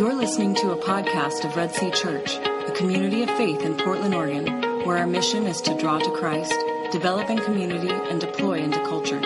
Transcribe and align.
You're 0.00 0.14
listening 0.14 0.54
to 0.54 0.70
a 0.70 0.76
podcast 0.78 1.44
of 1.44 1.54
Red 1.56 1.74
Sea 1.74 1.90
Church, 1.90 2.38
a 2.38 2.72
community 2.74 3.22
of 3.22 3.28
faith 3.36 3.60
in 3.60 3.76
Portland, 3.76 4.14
Oregon, 4.14 4.46
where 4.86 4.96
our 4.96 5.06
mission 5.06 5.46
is 5.46 5.60
to 5.60 5.76
draw 5.76 5.98
to 5.98 6.10
Christ, 6.12 6.54
develop 6.90 7.28
in 7.28 7.36
community, 7.36 7.90
and 7.90 8.18
deploy 8.18 8.60
into 8.60 8.78
culture. 8.78 9.20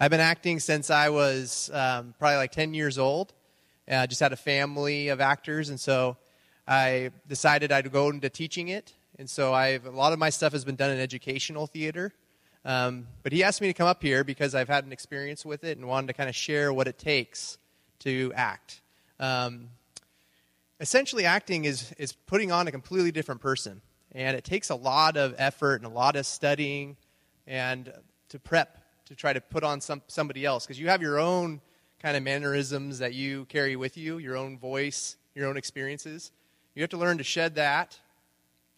I've 0.00 0.10
been 0.10 0.18
acting 0.18 0.58
since 0.58 0.90
I 0.90 1.10
was 1.10 1.70
um, 1.72 2.12
probably 2.18 2.38
like 2.38 2.50
10 2.50 2.74
years 2.74 2.98
old. 2.98 3.34
I 3.86 3.92
uh, 3.92 4.06
just 4.08 4.20
had 4.20 4.32
a 4.32 4.36
family 4.36 5.10
of 5.10 5.20
actors, 5.20 5.68
and 5.68 5.78
so 5.78 6.16
I 6.66 7.10
decided 7.28 7.72
I'd 7.72 7.90
go 7.92 8.08
into 8.08 8.28
teaching 8.30 8.68
it. 8.68 8.92
And 9.18 9.28
so 9.28 9.52
I've, 9.52 9.86
a 9.86 9.90
lot 9.90 10.12
of 10.12 10.18
my 10.18 10.30
stuff 10.30 10.52
has 10.52 10.64
been 10.64 10.76
done 10.76 10.90
in 10.90 10.98
educational 10.98 11.66
theater. 11.66 12.12
Um, 12.64 13.06
but 13.22 13.32
he 13.32 13.44
asked 13.44 13.60
me 13.60 13.68
to 13.68 13.74
come 13.74 13.86
up 13.86 14.02
here 14.02 14.24
because 14.24 14.54
I've 14.54 14.68
had 14.68 14.84
an 14.84 14.92
experience 14.92 15.44
with 15.44 15.64
it 15.64 15.76
and 15.76 15.86
wanted 15.86 16.08
to 16.08 16.12
kind 16.14 16.28
of 16.28 16.34
share 16.34 16.72
what 16.72 16.88
it 16.88 16.98
takes 16.98 17.58
to 18.00 18.32
act. 18.34 18.80
Um, 19.20 19.68
essentially, 20.80 21.26
acting 21.26 21.66
is, 21.66 21.92
is 21.98 22.12
putting 22.12 22.50
on 22.50 22.66
a 22.66 22.72
completely 22.72 23.12
different 23.12 23.40
person. 23.40 23.82
And 24.12 24.36
it 24.36 24.44
takes 24.44 24.70
a 24.70 24.74
lot 24.74 25.16
of 25.16 25.34
effort 25.38 25.76
and 25.76 25.86
a 25.86 25.94
lot 25.94 26.16
of 26.16 26.24
studying 26.24 26.96
and 27.46 27.92
to 28.30 28.38
prep 28.38 28.80
to 29.06 29.14
try 29.14 29.32
to 29.32 29.40
put 29.40 29.62
on 29.62 29.80
some, 29.80 30.00
somebody 30.06 30.44
else 30.44 30.64
because 30.64 30.80
you 30.80 30.88
have 30.88 31.02
your 31.02 31.18
own 31.18 31.60
kind 32.00 32.16
of 32.16 32.22
mannerisms 32.22 32.98
that 32.98 33.12
you 33.12 33.44
carry 33.46 33.76
with 33.76 33.96
you, 33.96 34.18
your 34.18 34.36
own 34.36 34.58
voice, 34.58 35.16
your 35.34 35.46
own 35.46 35.56
experiences. 35.56 36.32
You 36.74 36.82
have 36.82 36.90
to 36.90 36.96
learn 36.96 37.18
to 37.18 37.24
shed 37.24 37.54
that 37.54 37.98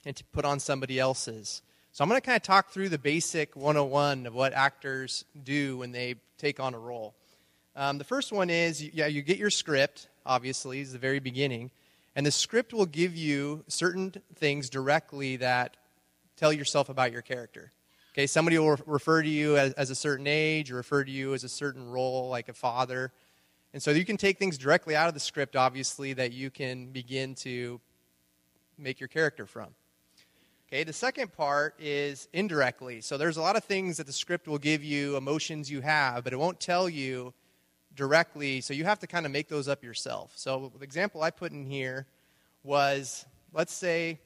and 0.04 0.14
to 0.16 0.24
put 0.24 0.44
on 0.44 0.60
somebody 0.60 0.98
else's. 1.00 1.62
So 1.92 2.04
I'm 2.04 2.10
going 2.10 2.20
to 2.20 2.24
kind 2.24 2.36
of 2.36 2.42
talk 2.42 2.70
through 2.70 2.90
the 2.90 2.98
basic 2.98 3.56
101 3.56 4.26
of 4.26 4.34
what 4.34 4.52
actors 4.52 5.24
do 5.42 5.78
when 5.78 5.92
they 5.92 6.16
take 6.36 6.60
on 6.60 6.74
a 6.74 6.78
role. 6.78 7.14
Um, 7.74 7.96
the 7.96 8.04
first 8.04 8.32
one 8.32 8.50
is, 8.50 8.82
yeah, 8.82 9.06
you 9.06 9.22
get 9.22 9.38
your 9.38 9.48
script, 9.48 10.08
obviously, 10.26 10.80
is 10.80 10.92
the 10.92 10.98
very 10.98 11.20
beginning. 11.20 11.70
And 12.14 12.26
the 12.26 12.30
script 12.30 12.74
will 12.74 12.86
give 12.86 13.16
you 13.16 13.64
certain 13.68 14.12
things 14.34 14.68
directly 14.68 15.36
that 15.36 15.76
tell 16.36 16.52
yourself 16.52 16.90
about 16.90 17.12
your 17.12 17.22
character. 17.22 17.72
Okay, 18.12 18.26
somebody 18.26 18.58
will 18.58 18.78
refer 18.86 19.22
to 19.22 19.28
you 19.28 19.56
as, 19.56 19.72
as, 19.74 19.90
a 19.90 19.94
certain 19.94 20.26
age 20.26 20.70
or 20.70 20.76
refer 20.76 21.04
to 21.04 21.10
you 21.10 21.34
as 21.34 21.44
a 21.44 21.48
certain 21.50 21.90
role, 21.90 22.28
like 22.28 22.48
a 22.48 22.54
father. 22.54 23.12
And 23.76 23.82
so 23.82 23.90
you 23.90 24.06
can 24.06 24.16
take 24.16 24.38
things 24.38 24.56
directly 24.56 24.96
out 24.96 25.06
of 25.06 25.12
the 25.12 25.20
script, 25.20 25.54
obviously, 25.54 26.14
that 26.14 26.32
you 26.32 26.48
can 26.48 26.86
begin 26.92 27.34
to 27.34 27.78
make 28.78 29.00
your 29.00 29.08
character 29.08 29.44
from. 29.44 29.66
Okay, 30.66 30.82
the 30.82 30.94
second 30.94 31.34
part 31.34 31.74
is 31.78 32.26
indirectly. 32.32 33.02
So 33.02 33.18
there's 33.18 33.36
a 33.36 33.42
lot 33.42 33.54
of 33.54 33.64
things 33.64 33.98
that 33.98 34.06
the 34.06 34.14
script 34.14 34.48
will 34.48 34.56
give 34.56 34.82
you, 34.82 35.18
emotions 35.18 35.70
you 35.70 35.82
have, 35.82 36.24
but 36.24 36.32
it 36.32 36.38
won't 36.38 36.58
tell 36.58 36.88
you 36.88 37.34
directly. 37.94 38.62
So 38.62 38.72
you 38.72 38.84
have 38.84 38.98
to 39.00 39.06
kind 39.06 39.26
of 39.26 39.32
make 39.32 39.46
those 39.46 39.68
up 39.68 39.84
yourself. 39.84 40.32
So 40.36 40.72
the 40.78 40.82
example 40.82 41.22
I 41.22 41.30
put 41.30 41.52
in 41.52 41.66
here 41.66 42.06
was 42.62 43.26
let's 43.52 43.74
say 43.74 44.18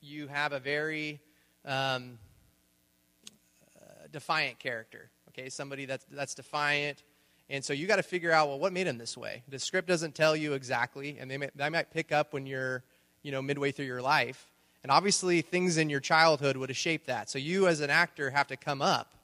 you 0.00 0.26
have 0.28 0.54
a 0.54 0.58
very 0.58 1.20
um, 1.66 2.18
defiant 4.10 4.58
character. 4.58 5.10
Okay, 5.28 5.50
somebody 5.50 5.84
that's 5.84 6.06
that's 6.10 6.34
defiant, 6.34 7.02
and 7.50 7.64
so 7.64 7.72
you 7.72 7.86
got 7.86 7.96
to 7.96 8.02
figure 8.02 8.30
out 8.30 8.48
well 8.48 8.58
what 8.58 8.72
made 8.72 8.86
him 8.86 8.98
this 8.98 9.16
way. 9.16 9.42
The 9.48 9.58
script 9.58 9.88
doesn't 9.88 10.14
tell 10.14 10.36
you 10.36 10.52
exactly, 10.52 11.18
and 11.18 11.30
they 11.30 11.38
may, 11.38 11.50
they 11.54 11.70
might 11.70 11.90
pick 11.90 12.12
up 12.12 12.32
when 12.32 12.46
you're 12.46 12.82
you 13.22 13.32
know 13.32 13.42
midway 13.42 13.72
through 13.72 13.86
your 13.86 14.02
life, 14.02 14.50
and 14.82 14.92
obviously 14.92 15.42
things 15.42 15.76
in 15.76 15.90
your 15.90 16.00
childhood 16.00 16.56
would 16.56 16.68
have 16.68 16.76
shaped 16.76 17.06
that. 17.06 17.30
So 17.30 17.38
you 17.38 17.66
as 17.66 17.80
an 17.80 17.90
actor 17.90 18.30
have 18.30 18.48
to 18.48 18.56
come 18.56 18.82
up 18.82 19.14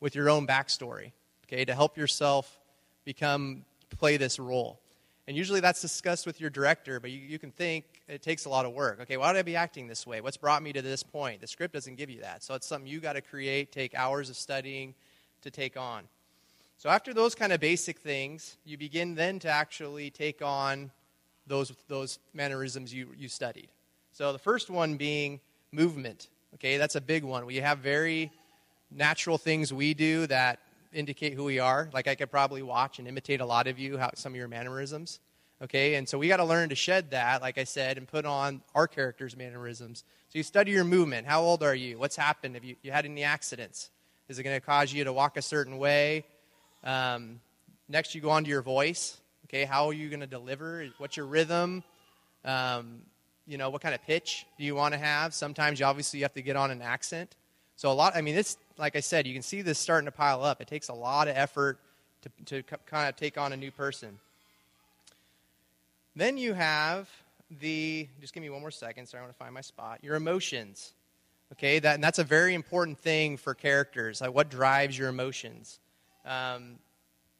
with 0.00 0.14
your 0.14 0.28
own 0.28 0.46
backstory, 0.46 1.12
okay, 1.46 1.64
to 1.64 1.74
help 1.74 1.96
yourself 1.96 2.58
become 3.04 3.64
play 3.98 4.16
this 4.16 4.38
role. 4.38 4.80
And 5.28 5.36
usually 5.36 5.60
that's 5.60 5.80
discussed 5.80 6.26
with 6.26 6.40
your 6.40 6.50
director, 6.50 7.00
but 7.00 7.10
you, 7.10 7.18
you 7.18 7.38
can 7.38 7.50
think 7.50 7.84
it 8.08 8.22
takes 8.22 8.44
a 8.44 8.48
lot 8.48 8.64
of 8.64 8.72
work. 8.72 9.00
Okay, 9.00 9.16
why 9.16 9.28
would 9.28 9.36
I 9.36 9.42
be 9.42 9.56
acting 9.56 9.88
this 9.88 10.06
way? 10.06 10.20
What's 10.20 10.36
brought 10.36 10.62
me 10.62 10.72
to 10.72 10.82
this 10.82 11.02
point? 11.02 11.40
The 11.40 11.48
script 11.48 11.74
doesn't 11.74 11.96
give 11.96 12.10
you 12.10 12.20
that. 12.20 12.44
So 12.44 12.54
it's 12.54 12.66
something 12.66 12.88
you 12.88 13.00
got 13.00 13.14
to 13.14 13.20
create, 13.20 13.72
take 13.72 13.94
hours 13.94 14.30
of 14.30 14.36
studying 14.36 14.94
to 15.42 15.50
take 15.50 15.76
on. 15.76 16.04
So 16.78 16.90
after 16.90 17.14
those 17.14 17.34
kind 17.34 17.52
of 17.52 17.60
basic 17.60 17.98
things, 17.98 18.56
you 18.64 18.76
begin 18.76 19.14
then 19.14 19.38
to 19.40 19.48
actually 19.48 20.10
take 20.10 20.42
on 20.42 20.90
those, 21.46 21.72
those 21.88 22.18
mannerisms 22.34 22.92
you, 22.92 23.08
you 23.16 23.28
studied. 23.28 23.68
So 24.12 24.32
the 24.32 24.38
first 24.38 24.68
one 24.68 24.96
being 24.96 25.40
movement. 25.72 26.28
Okay, 26.54 26.76
that's 26.76 26.94
a 26.94 27.00
big 27.00 27.24
one. 27.24 27.46
We 27.46 27.56
have 27.56 27.78
very 27.78 28.30
natural 28.90 29.38
things 29.38 29.72
we 29.72 29.94
do 29.94 30.26
that 30.26 30.60
indicate 30.92 31.34
who 31.34 31.44
we 31.44 31.58
are. 31.58 31.88
Like 31.92 32.08
I 32.08 32.14
could 32.14 32.30
probably 32.30 32.62
watch 32.62 32.98
and 32.98 33.08
imitate 33.08 33.40
a 33.40 33.46
lot 33.46 33.66
of 33.66 33.78
you, 33.78 33.98
how, 33.98 34.10
some 34.14 34.32
of 34.32 34.36
your 34.36 34.48
mannerisms. 34.48 35.20
Okay, 35.62 35.94
and 35.94 36.06
so 36.06 36.18
we 36.18 36.28
got 36.28 36.36
to 36.36 36.44
learn 36.44 36.68
to 36.68 36.74
shed 36.74 37.10
that, 37.12 37.40
like 37.40 37.56
I 37.56 37.64
said, 37.64 37.96
and 37.96 38.06
put 38.06 38.26
on 38.26 38.60
our 38.74 38.86
character's 38.86 39.34
mannerisms. 39.34 40.04
So 40.28 40.36
you 40.36 40.42
study 40.42 40.72
your 40.72 40.84
movement. 40.84 41.26
How 41.26 41.40
old 41.40 41.62
are 41.62 41.74
you? 41.74 41.98
What's 41.98 42.16
happened? 42.16 42.54
Have 42.56 42.64
you, 42.64 42.76
you 42.82 42.92
had 42.92 43.06
any 43.06 43.24
accidents? 43.24 43.88
Is 44.28 44.38
it 44.38 44.42
going 44.42 44.56
to 44.56 44.64
cause 44.64 44.92
you 44.92 45.04
to 45.04 45.14
walk 45.14 45.38
a 45.38 45.42
certain 45.42 45.78
way? 45.78 46.24
Um, 46.86 47.40
next, 47.88 48.14
you 48.14 48.22
go 48.22 48.30
on 48.30 48.44
to 48.44 48.48
your 48.48 48.62
voice. 48.62 49.18
Okay, 49.46 49.64
how 49.64 49.88
are 49.88 49.92
you 49.92 50.08
going 50.08 50.20
to 50.20 50.26
deliver? 50.26 50.86
What's 50.98 51.16
your 51.16 51.26
rhythm? 51.26 51.82
Um, 52.44 53.02
you 53.46 53.58
know, 53.58 53.70
what 53.70 53.82
kind 53.82 53.94
of 53.94 54.02
pitch 54.04 54.46
do 54.56 54.64
you 54.64 54.74
want 54.74 54.94
to 54.94 54.98
have? 54.98 55.34
Sometimes 55.34 55.80
you 55.80 55.86
obviously 55.86 56.20
have 56.20 56.32
to 56.34 56.42
get 56.42 56.56
on 56.56 56.70
an 56.70 56.80
accent. 56.80 57.34
So 57.74 57.90
a 57.90 57.92
lot, 57.92 58.16
I 58.16 58.22
mean, 58.22 58.36
it's 58.36 58.56
like 58.78 58.96
I 58.96 59.00
said, 59.00 59.26
you 59.26 59.34
can 59.34 59.42
see 59.42 59.62
this 59.62 59.78
starting 59.78 60.06
to 60.06 60.12
pile 60.12 60.42
up. 60.42 60.60
It 60.60 60.68
takes 60.68 60.88
a 60.88 60.94
lot 60.94 61.28
of 61.28 61.36
effort 61.36 61.78
to, 62.22 62.62
to 62.62 62.76
kind 62.86 63.08
of 63.08 63.16
take 63.16 63.36
on 63.36 63.52
a 63.52 63.56
new 63.56 63.70
person. 63.70 64.18
Then 66.14 66.38
you 66.38 66.54
have 66.54 67.08
the, 67.60 68.08
just 68.20 68.32
give 68.32 68.42
me 68.42 68.50
one 68.50 68.60
more 68.60 68.70
second, 68.70 69.06
so 69.06 69.18
I 69.18 69.20
want 69.20 69.32
to 69.32 69.38
find 69.38 69.52
my 69.52 69.60
spot. 69.60 69.98
Your 70.02 70.14
emotions. 70.14 70.92
Okay, 71.52 71.78
that, 71.80 71.94
and 71.96 72.02
that's 72.02 72.18
a 72.18 72.24
very 72.24 72.54
important 72.54 72.98
thing 72.98 73.36
for 73.36 73.54
characters. 73.54 74.20
Like 74.20 74.34
what 74.34 74.50
drives 74.50 74.96
your 74.96 75.08
emotions? 75.08 75.80
Um, 76.26 76.78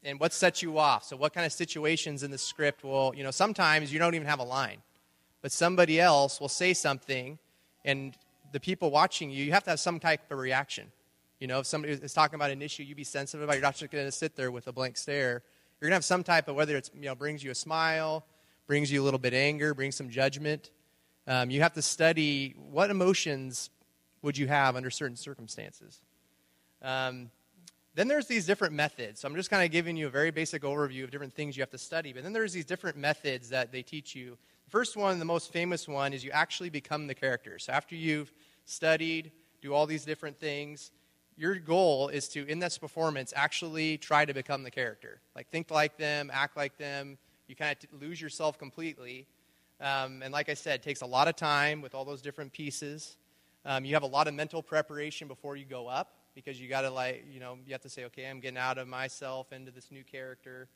and 0.05 0.21
what 0.21 0.33
sets 0.33 0.63
you 0.63 0.79
off? 0.79 1.05
So, 1.05 1.17
what 1.17 1.35
kind 1.35 1.45
of 1.45 1.53
situations 1.53 2.23
in 2.23 2.31
the 2.31 2.39
script 2.39 2.85
will, 2.85 3.13
you 3.17 3.25
know, 3.25 3.33
sometimes 3.33 3.93
you 3.93 3.99
don't 3.99 4.15
even 4.15 4.29
have 4.29 4.39
a 4.39 4.45
line, 4.45 4.79
but 5.43 5.51
somebody 5.51 6.01
else 6.01 6.41
will 6.41 6.49
say 6.49 6.73
something, 6.73 7.39
and 7.85 8.17
the 8.53 8.61
people 8.61 8.91
watching 8.91 9.31
you, 9.31 9.45
you 9.45 9.53
have 9.53 9.65
to 9.65 9.71
have 9.71 9.81
some 9.81 9.99
type 9.99 10.31
of 10.31 10.39
reaction. 10.39 10.93
You 11.41 11.49
know, 11.49 11.59
if 11.59 11.67
somebody 11.67 11.93
is 11.93 12.15
talking 12.15 12.37
about 12.37 12.51
an 12.51 12.63
issue 12.63 12.83
you 12.83 12.95
be 12.95 13.05
sensitive 13.05 13.43
about, 13.43 13.55
It. 13.55 13.57
you're 13.57 13.67
not 13.67 13.77
just 13.77 13.91
going 13.91 14.07
to 14.07 14.13
sit 14.13 14.37
there 14.37 14.51
with 14.51 14.69
a 14.69 14.73
blank 14.73 14.97
stare. 14.97 15.43
You're 15.81 15.89
going 15.89 15.93
to 15.93 15.97
have 15.97 16.05
some 16.05 16.23
type 16.25 16.49
of, 16.49 16.57
whether 16.57 16.77
it's, 16.77 16.91
you 16.95 17.03
know, 17.03 17.15
brings 17.15 17.45
you 17.45 17.51
a 17.51 17.55
smile, 17.55 18.25
brings 18.67 18.91
you 18.91 19.03
a 19.03 19.05
little 19.05 19.19
bit 19.19 19.35
anger, 19.35 19.75
brings 19.75 19.97
some 19.97 20.09
judgment. 20.09 20.71
Um, 21.27 21.51
you 21.51 21.61
have 21.61 21.75
to 21.75 21.83
study 21.83 22.55
what 22.71 22.91
emotions 22.91 23.69
would 24.23 24.39
you 24.39 24.47
have 24.47 24.77
under 24.77 24.91
certain 24.91 25.17
circumstances. 25.17 26.01
Um, 26.81 27.31
then 27.97 28.09
there's 28.09 28.27
these 28.27 28.45
different 28.45 28.75
methods. 28.75 29.21
So 29.21 29.29
I'm 29.29 29.35
just 29.35 29.49
kind 29.49 29.65
of 29.65 29.71
giving 29.71 29.97
you 29.97 30.07
a 30.07 30.11
very 30.11 30.31
basic 30.31 30.63
overview 30.63 31.03
of 31.03 31.11
different 31.11 31.33
things 31.33 31.57
you 31.57 31.63
have 31.63 31.71
to 31.71 31.79
study. 31.79 32.13
But 32.13 32.25
then 32.25 32.35
there's 32.35 32.53
these 32.53 32.67
different 32.67 32.99
methods 32.99 33.49
that 33.49 33.73
they 33.73 33.83
teach 33.83 34.15
you. 34.15 34.37
The 34.67 34.71
first 34.71 34.99
one, 34.99 35.19
the 35.19 35.25
most 35.25 35.51
famous 35.51 35.89
one, 35.89 36.13
is 36.13 36.23
you 36.23 36.31
actually 36.31 36.69
become 36.69 37.07
the 37.07 37.15
character. 37.15 37.59
So 37.59 37.73
after 37.73 37.97
you've 37.97 38.31
studied, 38.67 39.33
do 39.63 39.73
all 39.73 39.87
these 39.87 40.05
different 40.05 40.39
things, 40.39 40.91
your 41.39 41.55
goal 41.55 42.09
is 42.09 42.29
to, 42.29 42.47
in 42.47 42.59
this 42.59 42.77
performance, 42.77 43.33
actually 43.35 43.97
try 43.97 44.27
to 44.27 44.35
become 44.35 44.63
the 44.63 44.71
character. 44.71 45.23
Like, 45.35 45.49
think 45.49 45.71
like 45.71 45.97
them, 45.97 46.31
act 46.31 46.55
like 46.55 46.77
them. 46.77 47.17
You 47.49 47.57
kind 47.57 47.75
of 47.83 48.03
lose 48.03 48.21
yourself 48.21 48.59
completely. 48.59 49.27
Um, 49.81 50.21
and 50.23 50.35
like 50.35 50.51
I 50.51 50.55
said, 50.55 50.81
it 50.81 50.83
takes 50.83 51.01
a 51.01 51.07
lot 51.07 51.29
of 51.29 51.37
time 51.37 51.81
with 51.81 51.95
all 51.95 52.05
those 52.05 52.21
different 52.21 52.53
pieces. 52.53 53.17
Um, 53.65 53.87
you 53.87 53.95
have 53.95 54.03
a 54.03 54.07
lot 54.07 54.29
of 54.29 54.35
mental 54.35 54.63
preparation 54.63 55.29
before 55.29 55.57
you 55.57 55.65
go 55.65 55.89
up 55.89 56.16
because 56.37 56.61
you 56.61 56.69
got 56.69 56.83
to, 56.83 56.91
like, 56.91 57.25
you 57.33 57.41
know, 57.41 57.59
you 57.67 57.73
have 57.73 57.81
to 57.81 57.89
say, 57.89 58.05
okay, 58.05 58.29
I'm 58.29 58.39
getting 58.39 58.59
out 58.59 58.79
of 58.79 58.87
myself 58.87 59.53
into 59.53 59.73
this 59.73 59.91
new 59.91 60.05
character. 60.05 60.69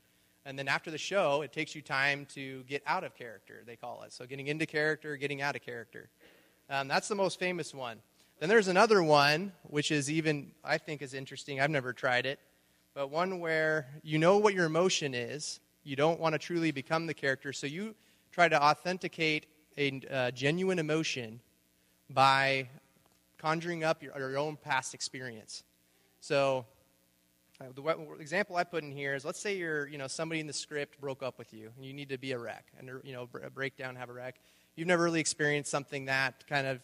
And 0.45 0.59
then 0.59 0.67
after 0.67 0.91
the 0.91 0.99
show, 0.99 1.43
it 1.43 1.53
takes 1.53 1.75
you 1.75 1.83
time 1.83 2.27
to 2.35 2.65
get 2.65 2.83
out 2.87 3.05
of 3.05 3.15
character, 3.15 3.63
they 3.67 3.77
call 3.77 4.03
it. 4.03 4.13
So, 4.13 4.27
getting 4.27 4.49
into 4.49 4.67
character, 4.67 5.17
getting 5.17 5.43
out 5.43 5.55
of 5.55 5.63
character. 5.63 6.09
Um, 6.71 6.89
that's 6.89 7.07
the 7.09 7.15
most 7.15 7.39
famous 7.39 7.75
one. 7.75 7.99
Then 8.41 8.49
there's 8.49 8.69
another 8.69 9.03
one, 9.03 9.53
which 9.65 9.91
is 9.91 10.11
even, 10.11 10.53
I 10.65 10.79
think, 10.79 11.03
is 11.03 11.13
interesting. 11.13 11.61
I've 11.61 11.71
never 11.71 11.93
tried 11.93 12.25
it. 12.25 12.41
But 12.95 13.11
one 13.11 13.39
where 13.39 13.87
you 14.03 14.19
know 14.19 14.39
what 14.39 14.55
your 14.55 14.65
emotion 14.65 15.15
is. 15.15 15.61
You 15.85 15.95
don't 15.95 16.19
want 16.19 16.33
to 16.33 16.39
truly 16.39 16.71
become 16.71 17.07
the 17.07 17.15
character. 17.15 17.53
So 17.53 17.67
you 17.67 17.95
try 18.33 18.49
to 18.49 18.63
authenticate 18.63 19.47
a 19.77 20.01
uh, 20.11 20.31
genuine 20.31 20.79
emotion 20.79 21.41
by 22.09 22.69
conjuring 23.41 23.85
up 23.85 24.03
your, 24.03 24.17
your 24.19 24.39
own 24.39 24.57
past 24.57 24.95
experience. 24.95 25.63
So 26.21 26.67
uh, 27.61 27.65
the 27.75 27.83
example 28.21 28.57
I 28.57 28.65
put 28.65 28.85
in 28.85 28.91
here 28.91 29.15
is 29.15 29.25
let's 29.25 29.41
say 29.41 29.57
you're, 29.57 29.87
you 29.89 29.99
know, 29.99 30.07
somebody 30.07 30.41
in 30.41 30.47
the 30.47 30.53
script 30.53 31.01
broke 31.01 31.23
up 31.23 31.39
with 31.39 31.53
you 31.53 31.71
and 31.77 31.85
you 31.85 31.93
need 31.93 32.09
to 32.11 32.19
be 32.19 32.33
a 32.33 32.39
wreck 32.39 32.67
and, 32.79 32.91
you 33.05 33.13
know, 33.13 33.29
a 33.43 33.51
breakdown, 33.51 33.97
have 33.97 34.11
a 34.11 34.13
wreck. 34.13 34.37
you've 34.77 34.89
never 34.89 35.05
really 35.05 35.21
experienced 35.21 35.71
something 35.71 36.07
that 36.07 36.47
kind 36.47 36.67
of 36.67 36.81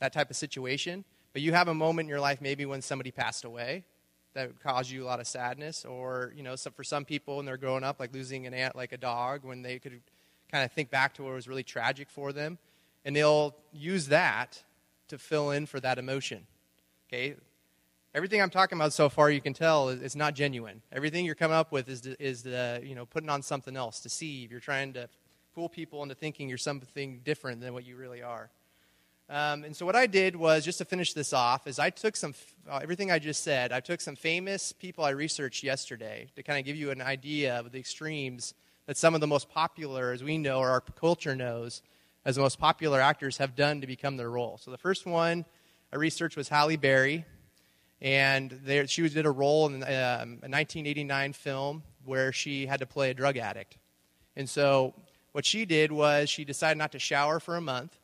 that 0.00 0.12
type 0.12 0.30
of 0.30 0.36
situation, 0.36 1.04
but 1.32 1.42
you 1.42 1.52
have 1.52 1.68
a 1.68 1.74
moment 1.74 2.06
in 2.06 2.10
your 2.10 2.20
life 2.20 2.40
maybe 2.40 2.66
when 2.66 2.82
somebody 2.82 3.12
passed 3.12 3.44
away 3.44 3.84
that 4.34 4.48
would 4.48 4.60
cause 4.60 4.90
you 4.90 5.04
a 5.04 5.06
lot 5.06 5.20
of 5.20 5.26
sadness, 5.26 5.84
or 5.84 6.32
you 6.34 6.42
know, 6.42 6.56
so 6.56 6.70
for 6.70 6.82
some 6.82 7.04
people 7.04 7.36
when 7.36 7.46
they're 7.46 7.56
growing 7.56 7.84
up, 7.84 8.00
like 8.00 8.12
losing 8.12 8.46
an 8.46 8.54
aunt, 8.54 8.74
like 8.74 8.92
a 8.92 8.96
dog, 8.96 9.44
when 9.44 9.62
they 9.62 9.78
could 9.78 10.00
kind 10.50 10.64
of 10.64 10.72
think 10.72 10.90
back 10.90 11.14
to 11.14 11.22
what 11.22 11.34
was 11.34 11.46
really 11.46 11.62
tragic 11.62 12.08
for 12.10 12.32
them, 12.32 12.58
and 13.04 13.14
they'll 13.14 13.54
use 13.72 14.08
that 14.08 14.62
to 15.12 15.18
fill 15.18 15.50
in 15.50 15.66
for 15.66 15.78
that 15.78 15.98
emotion. 15.98 16.46
Okay, 17.08 17.34
everything 18.14 18.40
I'm 18.40 18.48
talking 18.48 18.78
about 18.78 18.94
so 18.94 19.10
far, 19.10 19.30
you 19.30 19.42
can 19.42 19.52
tell, 19.52 19.90
is, 19.90 20.16
not 20.16 20.34
genuine. 20.34 20.80
Everything 20.90 21.26
you're 21.26 21.34
coming 21.34 21.54
up 21.54 21.70
with 21.70 21.88
is, 21.90 22.06
is 22.18 22.42
the, 22.42 22.80
you 22.82 22.94
know, 22.94 23.04
putting 23.04 23.28
on 23.28 23.42
something 23.42 23.76
else, 23.76 24.00
deceive. 24.00 24.50
You're 24.50 24.60
trying 24.60 24.94
to 24.94 25.10
fool 25.54 25.68
people 25.68 26.02
into 26.02 26.14
thinking 26.14 26.48
you're 26.48 26.56
something 26.56 27.20
different 27.24 27.60
than 27.60 27.74
what 27.74 27.84
you 27.84 27.96
really 27.96 28.22
are. 28.22 28.48
Um, 29.28 29.64
and 29.64 29.76
so 29.76 29.84
what 29.84 29.96
I 29.96 30.06
did 30.06 30.34
was, 30.34 30.64
just 30.64 30.78
to 30.78 30.86
finish 30.86 31.12
this 31.12 31.34
off, 31.34 31.66
is 31.66 31.78
I 31.78 31.90
took 31.90 32.16
some, 32.16 32.34
uh, 32.70 32.80
everything 32.82 33.10
I 33.10 33.18
just 33.18 33.44
said, 33.44 33.70
I 33.70 33.80
took 33.80 34.00
some 34.00 34.16
famous 34.16 34.72
people 34.72 35.04
I 35.04 35.10
researched 35.10 35.62
yesterday 35.62 36.28
to 36.36 36.42
kind 36.42 36.58
of 36.58 36.64
give 36.64 36.76
you 36.76 36.90
an 36.90 37.02
idea 37.02 37.58
of 37.58 37.70
the 37.70 37.78
extremes 37.78 38.54
that 38.86 38.96
some 38.96 39.14
of 39.14 39.20
the 39.20 39.26
most 39.26 39.50
popular, 39.50 40.12
as 40.12 40.24
we 40.24 40.38
know, 40.38 40.58
or 40.58 40.70
our 40.70 40.80
culture 40.80 41.36
knows, 41.36 41.82
as 42.24 42.36
the 42.36 42.42
most 42.42 42.58
popular 42.58 43.00
actors 43.00 43.38
have 43.38 43.56
done 43.56 43.80
to 43.80 43.86
become 43.86 44.16
their 44.16 44.30
role. 44.30 44.58
So 44.58 44.70
the 44.70 44.78
first 44.78 45.06
one 45.06 45.44
I 45.92 45.96
researched 45.96 46.36
was 46.36 46.48
Halle 46.48 46.76
Berry 46.76 47.24
and 48.02 48.50
there, 48.64 48.88
she 48.88 49.08
did 49.08 49.26
a 49.26 49.30
role 49.30 49.66
in 49.66 49.76
um, 49.76 49.88
a 49.88 50.50
1989 50.50 51.32
film 51.34 51.84
where 52.04 52.32
she 52.32 52.66
had 52.66 52.80
to 52.80 52.86
play 52.86 53.10
a 53.10 53.14
drug 53.14 53.36
addict. 53.36 53.78
And 54.34 54.50
so 54.50 54.92
what 55.30 55.46
she 55.46 55.64
did 55.64 55.92
was 55.92 56.28
she 56.28 56.44
decided 56.44 56.78
not 56.78 56.90
to 56.92 56.98
shower 56.98 57.38
for 57.38 57.56
a 57.56 57.60
month 57.60 57.96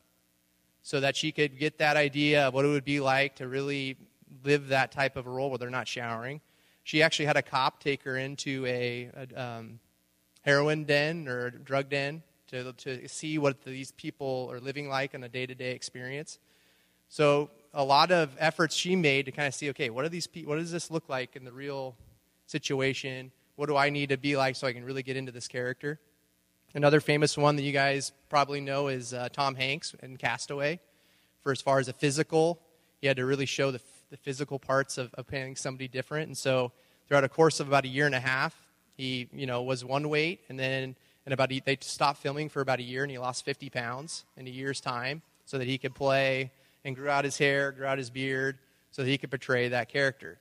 so 0.81 1.01
that 1.01 1.17
she 1.17 1.33
could 1.33 1.59
get 1.59 1.79
that 1.79 1.97
idea 1.97 2.47
of 2.47 2.53
what 2.53 2.63
it 2.63 2.69
would 2.69 2.85
be 2.85 3.01
like 3.01 3.35
to 3.35 3.47
really 3.49 3.97
live 4.45 4.69
that 4.69 4.93
type 4.93 5.17
of 5.17 5.27
a 5.27 5.29
role 5.29 5.49
where 5.49 5.57
they're 5.57 5.69
not 5.69 5.87
showering. 5.87 6.39
She 6.85 7.03
actually 7.03 7.25
had 7.25 7.35
a 7.35 7.41
cop 7.41 7.83
take 7.83 8.03
her 8.03 8.17
into 8.17 8.65
a, 8.65 9.09
a 9.13 9.43
um, 9.43 9.79
heroin 10.43 10.85
den 10.85 11.27
or 11.27 11.49
drug 11.49 11.89
den 11.89 12.23
to, 12.49 12.73
to 12.73 13.07
see 13.07 13.37
what 13.37 13.63
these 13.63 13.91
people 13.91 14.49
are 14.51 14.59
living 14.59 14.89
like 14.89 15.15
on 15.15 15.23
a 15.23 15.29
day 15.29 15.45
to 15.45 15.55
day 15.55 15.71
experience. 15.71 16.39
So 17.07 17.49
a 17.73 17.83
lot 17.83 18.11
of 18.11 18.35
efforts 18.39 18.75
she 18.75 18.95
made 18.95 19.25
to 19.25 19.31
kind 19.31 19.47
of 19.47 19.53
see, 19.53 19.69
okay, 19.71 19.89
what 19.89 20.05
are 20.05 20.09
these 20.09 20.27
what 20.45 20.57
does 20.57 20.71
this 20.71 20.91
look 20.91 21.09
like 21.09 21.35
in 21.35 21.43
the 21.43 21.51
real 21.51 21.95
situation? 22.45 23.31
What 23.55 23.67
do 23.67 23.75
I 23.75 23.89
need 23.89 24.09
to 24.09 24.17
be 24.17 24.37
like 24.37 24.55
so 24.55 24.67
I 24.67 24.73
can 24.73 24.83
really 24.83 25.03
get 25.03 25.17
into 25.17 25.31
this 25.31 25.47
character? 25.47 25.99
Another 26.75 26.99
famous 26.99 27.35
one 27.37 27.55
that 27.55 27.63
you 27.63 27.71
guys 27.71 28.11
probably 28.29 28.61
know 28.61 28.89
is 28.89 29.13
uh, 29.13 29.29
Tom 29.33 29.55
Hanks 29.55 29.95
in 30.03 30.17
Castaway. 30.17 30.79
For 31.41 31.51
as 31.51 31.61
far 31.61 31.79
as 31.79 31.87
a 31.87 31.93
physical, 31.93 32.59
he 33.01 33.07
had 33.07 33.17
to 33.17 33.25
really 33.25 33.47
show 33.47 33.71
the, 33.71 33.81
the 34.11 34.17
physical 34.17 34.59
parts 34.59 34.97
of, 34.97 35.13
of 35.15 35.25
playing 35.27 35.55
somebody 35.55 35.87
different. 35.87 36.27
And 36.27 36.37
so, 36.37 36.71
throughout 37.07 37.23
a 37.23 37.29
course 37.29 37.59
of 37.59 37.67
about 37.67 37.85
a 37.85 37.87
year 37.87 38.05
and 38.05 38.13
a 38.13 38.19
half, 38.19 38.55
he 38.95 39.29
you 39.33 39.47
know 39.47 39.63
was 39.63 39.83
one 39.83 40.09
weight, 40.09 40.41
and 40.49 40.59
then 40.59 40.95
in 41.29 41.33
about 41.33 41.49
they 41.49 41.77
stopped 41.81 42.19
filming 42.19 42.49
for 42.49 42.61
about 42.61 42.79
a 42.79 42.83
year, 42.83 43.03
and 43.03 43.11
he 43.11 43.17
lost 43.17 43.45
50 43.45 43.69
pounds 43.69 44.25
in 44.35 44.47
a 44.47 44.49
year's 44.49 44.81
time, 44.81 45.21
so 45.45 45.57
that 45.57 45.67
he 45.67 45.77
could 45.77 45.93
play 45.93 46.51
and 46.83 46.95
grew 46.95 47.09
out 47.09 47.23
his 47.23 47.37
hair, 47.37 47.71
grew 47.71 47.85
out 47.85 47.97
his 47.97 48.09
beard, 48.09 48.57
so 48.91 49.03
that 49.03 49.09
he 49.09 49.17
could 49.17 49.29
portray 49.29 49.69
that 49.69 49.89
character. 49.89 50.39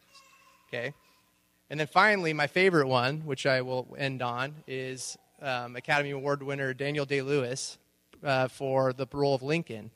Okay? 0.69 0.95
And 1.71 1.79
then 1.79 1.87
finally, 1.87 2.33
my 2.33 2.47
favorite 2.47 2.89
one, 2.89 3.21
which 3.21 3.45
I 3.45 3.61
will 3.61 3.95
end 3.99 4.23
on, 4.23 4.55
is 4.67 5.19
um, 5.43 5.77
Academy 5.77 6.11
Award 6.11 6.43
winner 6.43 6.73
Daniel 6.73 7.05
Day 7.05 7.21
Lewis 7.21 7.77
uh, 8.25 8.49
for 8.49 8.93
the 8.93 9.07
role 9.13 9.35
of 9.35 9.43
Lincoln. 9.43 9.91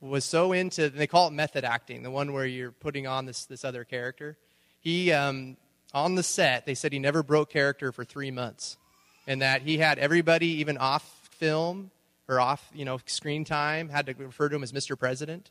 Was 0.00 0.24
so 0.24 0.52
into, 0.52 0.88
they 0.88 1.06
call 1.06 1.28
it 1.28 1.32
method 1.32 1.62
acting, 1.62 2.02
the 2.02 2.10
one 2.10 2.32
where 2.32 2.46
you're 2.46 2.72
putting 2.72 3.06
on 3.06 3.26
this, 3.26 3.44
this 3.44 3.66
other 3.66 3.84
character. 3.84 4.38
He, 4.80 5.12
um, 5.12 5.58
on 5.92 6.14
the 6.14 6.22
set, 6.22 6.64
they 6.64 6.74
said 6.74 6.94
he 6.94 6.98
never 6.98 7.22
broke 7.22 7.50
character 7.50 7.92
for 7.92 8.02
three 8.02 8.30
months. 8.30 8.78
And 9.26 9.42
that 9.42 9.62
he 9.62 9.78
had 9.78 9.98
everybody, 9.98 10.46
even 10.60 10.78
off 10.78 11.28
film, 11.30 11.90
or 12.28 12.40
off, 12.40 12.70
you 12.74 12.84
know, 12.84 13.00
screen 13.06 13.44
time, 13.44 13.88
had 13.88 14.06
to 14.06 14.14
refer 14.14 14.48
to 14.48 14.56
him 14.56 14.62
as 14.62 14.72
Mr. 14.72 14.98
President. 14.98 15.50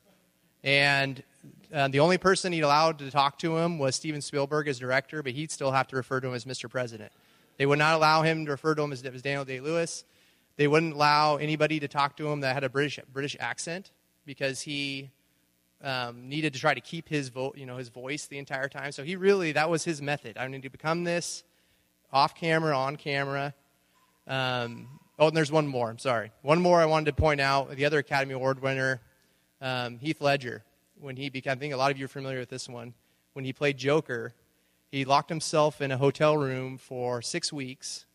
And 0.64 1.24
uh, 1.74 1.88
the 1.88 2.00
only 2.00 2.18
person 2.18 2.52
he 2.52 2.62
allowed 2.62 3.00
to 3.00 3.12
talk 3.12 3.40
to 3.40 3.58
him 3.58 3.80
was 3.80 3.96
Steven 3.96 4.22
Spielberg 4.22 4.68
as 4.68 4.80
director, 4.80 5.24
but 5.24 5.34
he'd 5.34 5.52
still 5.52 5.72
have 5.72 5.88
to 5.88 5.96
refer 5.96 6.20
to 6.20 6.28
him 6.28 6.34
as 6.34 6.46
Mr. 6.46 6.70
President. 6.70 7.12
They 7.58 7.66
would 7.66 7.80
not 7.80 7.96
allow 7.96 8.24
him 8.24 8.46
to 8.46 8.52
refer 8.52 8.76
to 8.76 8.82
him 8.82 8.92
as, 8.92 9.04
as 9.04 9.22
Daniel 9.22 9.46
Day 9.46 9.60
Lewis. 9.60 10.06
They 10.56 10.68
wouldn't 10.68 10.94
allow 10.94 11.38
anybody 11.38 11.80
to 11.80 11.88
talk 11.88 12.18
to 12.18 12.28
him 12.28 12.42
that 12.42 12.54
had 12.54 12.64
a 12.64 12.70
British 12.70 13.00
British 13.14 13.38
accent 13.40 13.92
because 14.26 14.62
he 14.62 15.10
um, 15.82 16.28
needed 16.28 16.54
to 16.54 16.60
try 16.60 16.74
to 16.74 16.82
keep 16.82 17.08
his 17.08 17.30
vo- 17.30 17.54
you 17.56 17.66
know 17.66 17.78
his 17.78 17.90
voice 17.90 18.26
the 18.26 18.38
entire 18.38 18.68
time. 18.68 18.92
So 18.92 19.04
he 19.04 19.16
really 19.16 19.54
that 19.54 19.70
was 19.70 19.84
his 19.86 20.02
method. 20.02 20.38
I 20.38 20.48
need 20.48 20.64
to 20.64 20.70
become 20.70 21.04
this 21.04 21.44
off 22.12 22.36
camera, 22.36 22.78
on 22.78 22.96
camera. 22.96 23.54
Um, 24.28 25.00
Oh, 25.20 25.28
and 25.28 25.36
there's 25.36 25.52
one 25.52 25.68
more. 25.68 25.90
I'm 25.90 25.98
sorry. 25.98 26.32
One 26.44 26.62
more 26.62 26.80
I 26.80 26.86
wanted 26.86 27.08
to 27.08 27.22
point 27.22 27.42
out. 27.42 27.76
The 27.76 27.84
other 27.84 28.00
Academy 28.00 28.34
Award 28.34 28.62
winner, 28.62 29.02
um, 29.60 30.00
Heath 30.00 30.22
Ledger, 30.22 30.64
when 30.98 31.18
he 31.18 31.30
became, 31.30 31.52
I 31.52 31.56
think 31.56 31.74
a 31.74 31.78
lot 31.78 31.92
of 31.92 31.98
you 31.98 32.06
are 32.06 32.10
familiar 32.10 32.40
with 32.40 32.48
this 32.48 32.70
one, 32.70 32.94
when 33.34 33.44
he 33.44 33.52
played 33.52 33.78
Joker, 33.78 34.34
he 34.92 35.04
locked 35.04 35.28
himself 35.28 35.82
in 35.82 35.92
a 35.92 35.98
hotel 35.98 36.38
room 36.38 36.78
for 36.78 37.22
six 37.22 37.52
weeks, 37.52 38.06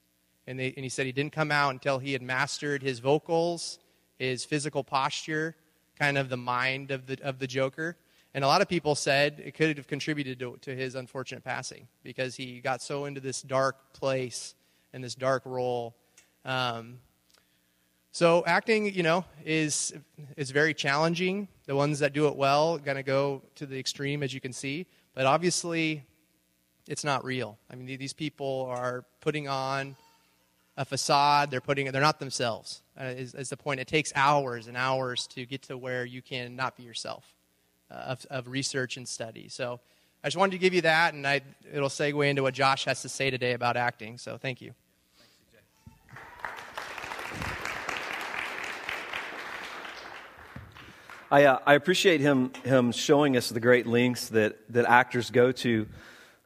and, 0.47 0.59
they, 0.59 0.69
and 0.69 0.83
he 0.83 0.89
said 0.89 1.05
he 1.05 1.13
didn't 1.13 1.35
come 1.35 1.53
out 1.53 1.75
until 1.75 1.99
he 1.99 2.15
had 2.15 2.23
mastered 2.23 2.83
his 2.83 3.01
vocals, 3.01 3.79
his 4.19 4.47
physical 4.47 4.83
posture, 4.83 5.57
kind 5.99 6.17
of 6.17 6.31
the 6.31 6.39
mind 6.39 6.91
of 6.91 7.07
the, 7.07 7.19
of 7.23 7.39
the 7.39 7.47
Joker. 7.47 7.99
And 8.35 8.43
a 8.43 8.49
lot 8.49 8.61
of 8.61 8.69
people 8.69 8.95
said 8.95 9.41
it 9.45 9.55
could 9.55 9.77
have 9.79 9.87
contributed 9.87 10.41
to, 10.41 10.59
to 10.63 10.75
his 10.75 10.97
unfortunate 10.97 11.45
passing 11.45 11.87
because 12.03 12.35
he 12.35 12.61
got 12.61 12.83
so 12.83 13.05
into 13.05 13.21
this 13.21 13.41
dark 13.43 13.93
place 13.93 14.55
and 14.93 15.03
this 15.03 15.15
dark 15.15 15.43
role 15.47 15.95
um, 16.45 16.99
so 18.15 18.45
acting, 18.47 18.95
you 18.95 19.03
know, 19.03 19.25
is 19.45 19.93
is 20.37 20.53
very 20.53 20.73
challenging. 20.73 21.49
The 21.67 21.75
ones 21.75 21.99
that 21.99 22.13
do 22.13 22.29
it 22.29 22.37
well 22.37 22.79
going 22.79 22.97
to 22.97 23.03
go 23.03 23.43
to 23.57 23.67
the 23.67 23.77
extreme, 23.77 24.23
as 24.23 24.33
you 24.33 24.41
can 24.41 24.53
see. 24.53 24.87
But 25.15 25.27
obviously, 25.27 26.05
it's 26.87 27.03
not 27.03 27.25
real. 27.25 27.59
I 27.69 27.75
mean, 27.75 27.99
these 27.99 28.13
people 28.13 28.67
are 28.71 29.05
putting 29.21 29.49
on 29.49 29.97
a 30.77 30.85
facade. 30.85 31.51
They're 31.51 31.61
putting. 31.61 31.91
They're 31.91 32.01
not 32.01 32.21
themselves. 32.21 32.83
Uh, 32.97 33.07
is, 33.07 33.35
is 33.35 33.49
the 33.49 33.57
point? 33.57 33.81
It 33.81 33.89
takes 33.89 34.13
hours 34.15 34.69
and 34.69 34.77
hours 34.77 35.27
to 35.29 35.45
get 35.45 35.63
to 35.63 35.77
where 35.77 36.05
you 36.05 36.23
can 36.23 36.55
not 36.55 36.77
be 36.77 36.85
yourself, 36.85 37.34
of, 37.91 38.25
of 38.31 38.49
research 38.49 38.97
and 38.97 39.09
study. 39.09 39.49
So. 39.49 39.81
I 40.23 40.29
just 40.29 40.39
wanted 40.39 40.53
to 40.53 40.59
give 40.59 40.73
you 40.73 40.81
that, 40.81 41.13
and 41.13 41.27
I, 41.27 41.43
it'll 41.71 41.91
segue 41.91 42.27
into 42.27 42.43
what 42.43 42.55
Josh 42.55 42.87
has 42.87 43.03
to 43.03 43.11
say 43.11 43.29
today 43.29 43.53
about 43.53 43.77
acting. 43.77 44.17
So, 44.17 44.39
thank 44.39 44.63
you. 44.63 44.73
I, 51.31 51.45
uh, 51.45 51.59
I 51.67 51.75
appreciate 51.75 52.21
him, 52.21 52.53
him 52.65 52.93
showing 52.93 53.37
us 53.37 53.49
the 53.49 53.61
great 53.61 53.87
lengths 53.87 54.29
that, 54.29 54.57
that 54.71 54.87
actors 54.87 55.31
go 55.31 55.53
to 55.53 55.87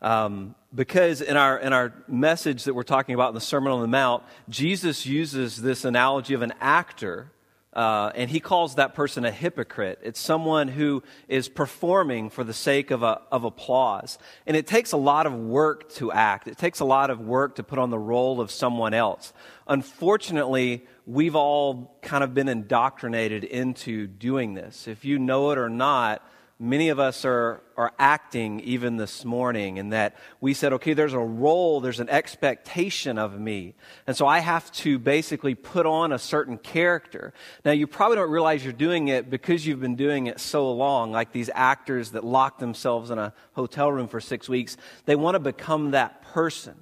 um, 0.00 0.54
because 0.75 1.21
in 1.21 1.37
our, 1.37 1.59
in 1.59 1.73
our 1.73 1.92
message 2.07 2.64
that 2.64 2.75
we're 2.75 2.85
talking 2.85 3.14
about 3.14 3.28
in 3.28 3.35
the 3.35 3.40
Sermon 3.40 3.73
on 3.73 3.80
the 3.80 3.88
Mount, 3.88 4.23
Jesus 4.49 5.04
uses 5.04 5.61
this 5.61 5.85
analogy 5.85 6.35
of 6.35 6.42
an 6.42 6.54
actor 6.61 7.30
uh, 7.75 8.10
and 8.14 8.30
he 8.30 8.40
calls 8.40 8.76
that 8.76 8.94
person 8.94 9.25
a 9.25 9.30
hypocrite. 9.30 9.98
It's 10.02 10.18
someone 10.18 10.68
who 10.68 11.02
is 11.28 11.48
performing 11.48 12.30
for 12.30 12.42
the 12.42 12.54
sake 12.54 12.90
of, 12.90 13.02
a, 13.02 13.20
of 13.30 13.44
applause. 13.44 14.18
And 14.46 14.56
it 14.56 14.66
takes 14.66 14.92
a 14.92 14.96
lot 14.96 15.26
of 15.26 15.34
work 15.34 15.92
to 15.94 16.10
act. 16.10 16.48
It 16.48 16.58
takes 16.58 16.80
a 16.80 16.84
lot 16.84 17.10
of 17.10 17.20
work 17.20 17.56
to 17.56 17.62
put 17.62 17.78
on 17.78 17.90
the 17.90 17.98
role 17.98 18.40
of 18.40 18.50
someone 18.50 18.94
else. 18.94 19.32
Unfortunately, 19.66 20.87
we've 21.06 21.37
all 21.37 21.98
kind 22.02 22.25
of 22.25 22.34
been 22.34 22.48
indoctrinated 22.48 23.44
into 23.44 24.06
doing 24.06 24.54
this. 24.54 24.88
If 24.88 25.04
you 25.04 25.18
know 25.18 25.50
it 25.50 25.58
or 25.58 25.68
not, 25.68 26.26
many 26.60 26.88
of 26.88 26.98
us 26.98 27.24
are, 27.24 27.62
are 27.76 27.92
acting 27.98 28.58
even 28.60 28.96
this 28.96 29.24
morning 29.24 29.76
in 29.76 29.90
that 29.90 30.16
we 30.40 30.52
said, 30.54 30.72
okay, 30.72 30.92
there's 30.92 31.12
a 31.12 31.18
role, 31.18 31.80
there's 31.80 32.00
an 32.00 32.08
expectation 32.08 33.16
of 33.16 33.38
me. 33.38 33.74
And 34.06 34.16
so 34.16 34.26
I 34.26 34.40
have 34.40 34.70
to 34.72 34.98
basically 34.98 35.54
put 35.54 35.86
on 35.86 36.12
a 36.12 36.18
certain 36.18 36.58
character. 36.58 37.32
Now, 37.64 37.70
you 37.70 37.86
probably 37.86 38.16
don't 38.16 38.30
realize 38.30 38.64
you're 38.64 38.72
doing 38.72 39.08
it 39.08 39.30
because 39.30 39.66
you've 39.66 39.80
been 39.80 39.96
doing 39.96 40.26
it 40.26 40.40
so 40.40 40.72
long, 40.72 41.12
like 41.12 41.32
these 41.32 41.50
actors 41.54 42.10
that 42.10 42.24
lock 42.24 42.58
themselves 42.58 43.10
in 43.10 43.18
a 43.18 43.32
hotel 43.52 43.92
room 43.92 44.08
for 44.08 44.20
six 44.20 44.48
weeks. 44.48 44.76
They 45.04 45.16
want 45.16 45.36
to 45.36 45.40
become 45.40 45.92
that 45.92 46.22
person. 46.22 46.74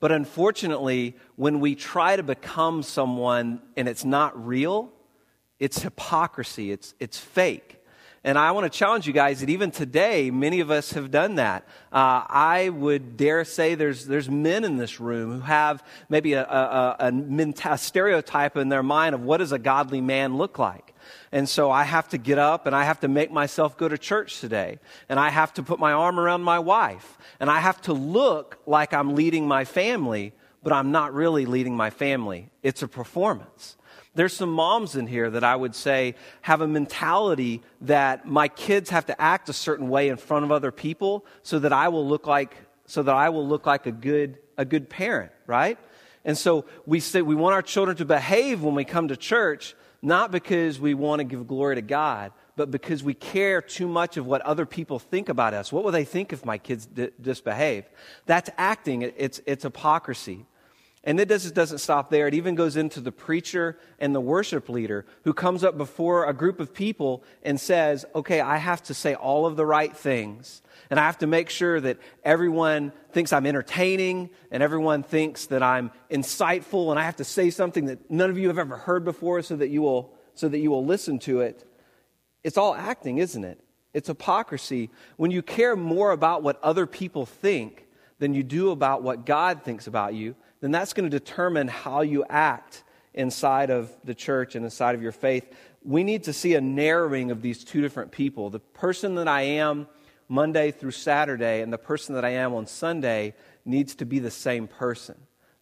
But 0.00 0.12
unfortunately, 0.12 1.16
when 1.36 1.60
we 1.60 1.74
try 1.74 2.16
to 2.16 2.22
become 2.22 2.82
someone 2.82 3.60
and 3.76 3.86
it's 3.86 4.04
not 4.04 4.46
real, 4.46 4.92
it's 5.58 5.82
hypocrisy, 5.82 6.72
it's, 6.72 6.94
it's 6.98 7.18
fake. 7.18 7.83
And 8.26 8.38
I 8.38 8.52
want 8.52 8.64
to 8.64 8.78
challenge 8.78 9.06
you 9.06 9.12
guys 9.12 9.40
that 9.40 9.50
even 9.50 9.70
today, 9.70 10.30
many 10.30 10.60
of 10.60 10.70
us 10.70 10.94
have 10.94 11.10
done 11.10 11.34
that. 11.34 11.62
Uh, 11.92 12.24
I 12.26 12.70
would 12.70 13.18
dare 13.18 13.44
say 13.44 13.74
there's, 13.74 14.06
there's 14.06 14.30
men 14.30 14.64
in 14.64 14.78
this 14.78 14.98
room 14.98 15.30
who 15.30 15.40
have 15.40 15.84
maybe 16.08 16.32
a, 16.32 16.42
a, 16.42 16.96
a, 17.00 17.52
a 17.66 17.78
stereotype 17.78 18.56
in 18.56 18.70
their 18.70 18.82
mind 18.82 19.14
of 19.14 19.22
what 19.22 19.36
does 19.38 19.52
a 19.52 19.58
godly 19.58 20.00
man 20.00 20.38
look 20.38 20.58
like. 20.58 20.94
And 21.32 21.46
so 21.46 21.70
I 21.70 21.84
have 21.84 22.08
to 22.08 22.18
get 22.18 22.38
up 22.38 22.66
and 22.66 22.74
I 22.74 22.84
have 22.84 23.00
to 23.00 23.08
make 23.08 23.30
myself 23.30 23.76
go 23.76 23.88
to 23.88 23.98
church 23.98 24.40
today. 24.40 24.78
And 25.10 25.20
I 25.20 25.28
have 25.28 25.52
to 25.54 25.62
put 25.62 25.78
my 25.78 25.92
arm 25.92 26.18
around 26.18 26.40
my 26.40 26.58
wife. 26.58 27.18
And 27.40 27.50
I 27.50 27.60
have 27.60 27.82
to 27.82 27.92
look 27.92 28.58
like 28.64 28.94
I'm 28.94 29.14
leading 29.14 29.46
my 29.46 29.66
family, 29.66 30.32
but 30.62 30.72
I'm 30.72 30.92
not 30.92 31.12
really 31.12 31.44
leading 31.44 31.76
my 31.76 31.90
family. 31.90 32.48
It's 32.62 32.82
a 32.82 32.88
performance. 32.88 33.76
There's 34.14 34.32
some 34.32 34.50
moms 34.50 34.94
in 34.94 35.06
here 35.06 35.28
that 35.30 35.42
I 35.42 35.56
would 35.56 35.74
say 35.74 36.14
have 36.42 36.60
a 36.60 36.68
mentality 36.68 37.62
that 37.82 38.26
my 38.26 38.48
kids 38.48 38.90
have 38.90 39.06
to 39.06 39.20
act 39.20 39.48
a 39.48 39.52
certain 39.52 39.88
way 39.88 40.08
in 40.08 40.16
front 40.16 40.44
of 40.44 40.52
other 40.52 40.70
people 40.70 41.26
so 41.42 41.58
that 41.58 41.72
I 41.72 41.88
will 41.88 42.06
look 42.06 42.26
like 42.26 42.56
so 42.86 43.02
that 43.02 43.14
I 43.14 43.30
will 43.30 43.46
look 43.46 43.66
like 43.66 43.86
a 43.86 43.92
good 43.92 44.38
a 44.56 44.64
good 44.64 44.88
parent, 44.88 45.32
right? 45.46 45.78
And 46.24 46.38
so 46.38 46.64
we 46.86 47.00
say 47.00 47.22
we 47.22 47.34
want 47.34 47.54
our 47.54 47.62
children 47.62 47.96
to 47.96 48.04
behave 48.04 48.62
when 48.62 48.74
we 48.74 48.84
come 48.84 49.08
to 49.08 49.16
church, 49.16 49.74
not 50.00 50.30
because 50.30 50.78
we 50.78 50.94
want 50.94 51.20
to 51.20 51.24
give 51.24 51.46
glory 51.46 51.74
to 51.74 51.82
God, 51.82 52.32
but 52.56 52.70
because 52.70 53.02
we 53.02 53.14
care 53.14 53.60
too 53.60 53.88
much 53.88 54.16
of 54.16 54.26
what 54.26 54.40
other 54.42 54.64
people 54.64 54.98
think 54.98 55.28
about 55.28 55.54
us. 55.54 55.72
What 55.72 55.84
will 55.84 55.92
they 55.92 56.04
think 56.04 56.32
if 56.32 56.44
my 56.44 56.58
kids 56.58 56.86
d- 56.86 57.10
disbehave? 57.20 57.84
That's 58.26 58.48
acting. 58.56 59.02
It's, 59.02 59.40
it's 59.44 59.64
hypocrisy. 59.64 60.46
And 61.06 61.20
it 61.20 61.28
just 61.28 61.54
doesn't 61.54 61.78
stop 61.78 62.08
there. 62.08 62.26
It 62.26 62.32
even 62.32 62.54
goes 62.54 62.76
into 62.76 62.98
the 62.98 63.12
preacher 63.12 63.78
and 63.98 64.14
the 64.14 64.22
worship 64.22 64.70
leader 64.70 65.04
who 65.24 65.34
comes 65.34 65.62
up 65.62 65.76
before 65.76 66.24
a 66.24 66.32
group 66.32 66.60
of 66.60 66.72
people 66.72 67.22
and 67.42 67.60
says, 67.60 68.06
okay, 68.14 68.40
I 68.40 68.56
have 68.56 68.82
to 68.84 68.94
say 68.94 69.14
all 69.14 69.44
of 69.44 69.56
the 69.56 69.66
right 69.66 69.94
things. 69.94 70.62
And 70.88 70.98
I 70.98 71.04
have 71.04 71.18
to 71.18 71.26
make 71.26 71.50
sure 71.50 71.78
that 71.78 71.98
everyone 72.24 72.90
thinks 73.12 73.34
I'm 73.34 73.44
entertaining 73.44 74.30
and 74.50 74.62
everyone 74.62 75.02
thinks 75.02 75.46
that 75.46 75.62
I'm 75.62 75.90
insightful. 76.10 76.90
And 76.90 76.98
I 76.98 77.04
have 77.04 77.16
to 77.16 77.24
say 77.24 77.50
something 77.50 77.84
that 77.86 78.10
none 78.10 78.30
of 78.30 78.38
you 78.38 78.48
have 78.48 78.58
ever 78.58 78.78
heard 78.78 79.04
before 79.04 79.42
so 79.42 79.56
that 79.56 79.68
you 79.68 79.82
will, 79.82 80.14
so 80.34 80.48
that 80.48 80.58
you 80.58 80.70
will 80.70 80.86
listen 80.86 81.18
to 81.20 81.42
it. 81.42 81.68
It's 82.42 82.56
all 82.56 82.74
acting, 82.74 83.18
isn't 83.18 83.44
it? 83.44 83.60
It's 83.92 84.08
hypocrisy. 84.08 84.90
When 85.18 85.30
you 85.30 85.42
care 85.42 85.76
more 85.76 86.12
about 86.12 86.42
what 86.42 86.62
other 86.62 86.86
people 86.86 87.26
think 87.26 87.86
than 88.18 88.32
you 88.32 88.42
do 88.42 88.70
about 88.70 89.02
what 89.02 89.26
God 89.26 89.64
thinks 89.64 89.86
about 89.86 90.14
you, 90.14 90.34
then 90.64 90.70
that's 90.70 90.94
going 90.94 91.04
to 91.04 91.18
determine 91.18 91.68
how 91.68 92.00
you 92.00 92.24
act 92.26 92.84
inside 93.12 93.68
of 93.68 93.94
the 94.02 94.14
church 94.14 94.54
and 94.54 94.64
inside 94.64 94.94
of 94.94 95.02
your 95.02 95.12
faith. 95.12 95.44
We 95.82 96.04
need 96.04 96.22
to 96.22 96.32
see 96.32 96.54
a 96.54 96.60
narrowing 96.62 97.30
of 97.30 97.42
these 97.42 97.64
two 97.64 97.82
different 97.82 98.12
people. 98.12 98.48
The 98.48 98.60
person 98.60 99.16
that 99.16 99.28
I 99.28 99.42
am 99.42 99.86
Monday 100.26 100.70
through 100.70 100.92
Saturday 100.92 101.60
and 101.60 101.70
the 101.70 101.76
person 101.76 102.14
that 102.14 102.24
I 102.24 102.30
am 102.30 102.54
on 102.54 102.66
Sunday 102.66 103.34
needs 103.66 103.94
to 103.96 104.06
be 104.06 104.20
the 104.20 104.30
same 104.30 104.66
person. 104.66 105.16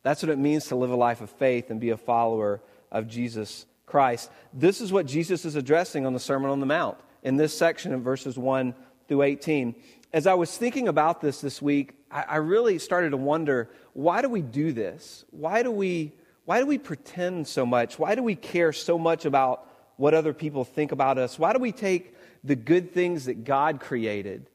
That's 0.05 0.23
what 0.23 0.31
it 0.31 0.39
means 0.39 0.67
to 0.67 0.77
live 0.77 0.91
a 0.91 0.97
life 0.97 1.21
of 1.21 1.31
faith 1.31 1.71
and 1.71 1.81
be 1.81 1.91
a 1.91 1.97
follower 1.97 2.63
of 2.93 3.09
Jesus 3.09 3.67
Christ. 3.87 4.31
This 4.55 4.81
is 4.81 4.93
what 4.93 5.07
Jesus 5.07 5.45
is 5.45 5.57
addressing 5.57 6.07
on 6.07 6.13
the 6.13 6.21
Sermon 6.21 6.49
on 6.49 6.61
the 6.61 6.67
Mount 6.67 6.97
in 7.25 7.37
this 7.37 7.59
section 7.59 7.93
in 7.93 8.05
verses 8.05 8.39
1 8.39 8.73
through 9.09 9.23
18 9.23 9.75
as 10.13 10.27
I 10.27 10.35
was 10.35 10.57
thinking 10.57 10.89
about 10.89 11.21
this 11.21 11.41
this 11.41 11.63
week, 11.63 11.95
I, 12.11 12.23
I, 12.23 12.37
really 12.37 12.79
started 12.79 13.11
to 13.11 13.17
wonder 13.17 13.71
why 13.95 14.21
do 14.21 14.29
we 14.29 14.43
do 14.43 14.73
this? 14.73 15.25
Why 15.31 15.63
do 15.63 15.71
we, 15.71 16.13
why 16.45 16.61
do 16.61 16.67
we 16.67 16.79
pretend 16.79 17.49
so 17.49 17.65
much? 17.65 17.99
Why 17.99 18.15
do 18.15 18.23
we 18.23 18.35
care 18.35 18.73
so 18.73 18.99
much 18.99 19.25
about 19.25 19.67
what 19.97 20.15
other 20.15 20.35
people 20.35 20.65
think 20.65 20.93
about 20.93 21.17
us? 21.19 21.39
Why 21.39 21.53
do 21.53 21.59
we 21.59 21.73
take 21.73 22.15
the 22.45 22.57
good 22.57 22.93
things 22.93 23.25
that 23.25 23.45
God 23.45 23.81
created 23.81 24.51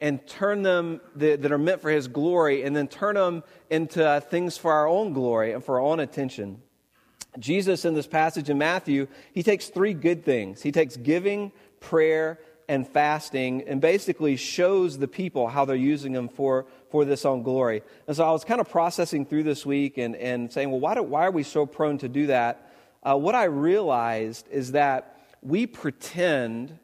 and 0.00 0.26
turn 0.26 0.62
them 0.62 1.00
the, 1.14 1.36
that 1.36 1.52
are 1.52 1.58
meant 1.58 1.82
for 1.82 1.90
His 1.90 2.08
glory 2.08 2.62
and 2.62 2.74
then 2.74 2.88
turn 2.88 3.14
them 3.14 3.44
into 3.68 4.22
things 4.30 4.56
for 4.56 4.72
our 4.72 4.88
own 4.88 5.12
glory 5.12 5.52
and 5.52 5.62
for 5.62 5.76
our 5.78 5.86
own 5.86 6.00
attention? 6.00 6.62
Jesus, 7.38 7.84
in 7.84 7.94
this 7.94 8.06
passage 8.06 8.50
in 8.50 8.58
Matthew, 8.58 9.08
he 9.32 9.42
takes 9.42 9.68
three 9.68 9.94
good 9.94 10.24
things. 10.24 10.60
He 10.60 10.70
takes 10.70 10.96
giving, 10.96 11.50
prayer, 11.80 12.38
and 12.68 12.86
fasting 12.86 13.62
and 13.66 13.80
basically 13.80 14.36
shows 14.36 14.98
the 14.98 15.08
people 15.08 15.48
how 15.48 15.64
they're 15.64 15.76
using 15.76 16.12
them 16.12 16.28
for, 16.28 16.66
for 16.90 17.04
this 17.04 17.24
own 17.24 17.42
glory. 17.42 17.82
And 18.06 18.16
so 18.16 18.26
I 18.26 18.30
was 18.32 18.44
kind 18.44 18.60
of 18.60 18.68
processing 18.68 19.26
through 19.26 19.42
this 19.42 19.66
week 19.66 19.98
and, 19.98 20.16
and 20.16 20.52
saying, 20.52 20.70
well, 20.70 20.80
why, 20.80 20.94
do, 20.94 21.02
why 21.02 21.26
are 21.26 21.30
we 21.30 21.42
so 21.42 21.66
prone 21.66 21.98
to 21.98 22.08
do 22.08 22.26
that? 22.28 22.72
Uh, 23.02 23.16
what 23.16 23.34
I 23.34 23.44
realized 23.44 24.46
is 24.50 24.72
that 24.72 25.18
we 25.42 25.66
pretend 25.66 26.78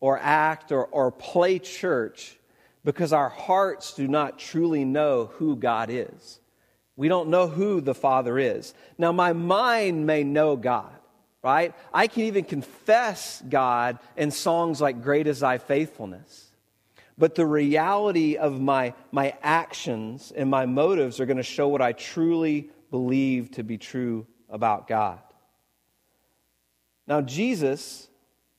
or 0.00 0.18
act 0.18 0.72
or, 0.72 0.86
or 0.86 1.12
play 1.12 1.58
church 1.58 2.38
because 2.84 3.12
our 3.12 3.28
hearts 3.28 3.94
do 3.94 4.08
not 4.08 4.38
truly 4.38 4.84
know 4.84 5.30
who 5.34 5.54
God 5.54 5.88
is. 5.90 6.40
We 6.96 7.08
don't 7.08 7.28
know 7.28 7.46
who 7.46 7.80
the 7.80 7.94
Father 7.94 8.38
is. 8.38 8.74
Now, 8.98 9.12
my 9.12 9.32
mind 9.32 10.06
may 10.06 10.24
know 10.24 10.56
God 10.56 10.92
right? 11.42 11.74
I 11.92 12.06
can 12.06 12.24
even 12.24 12.44
confess 12.44 13.42
God 13.48 13.98
in 14.16 14.30
songs 14.30 14.80
like 14.80 15.02
Great 15.02 15.26
is 15.26 15.40
Thy 15.40 15.58
Faithfulness. 15.58 16.48
But 17.18 17.34
the 17.34 17.46
reality 17.46 18.36
of 18.36 18.60
my, 18.60 18.94
my 19.10 19.34
actions 19.42 20.32
and 20.34 20.48
my 20.48 20.66
motives 20.66 21.20
are 21.20 21.26
going 21.26 21.36
to 21.36 21.42
show 21.42 21.68
what 21.68 21.82
I 21.82 21.92
truly 21.92 22.70
believe 22.90 23.50
to 23.52 23.62
be 23.62 23.76
true 23.76 24.26
about 24.48 24.86
God. 24.86 25.20
Now, 27.06 27.20
Jesus, 27.20 28.08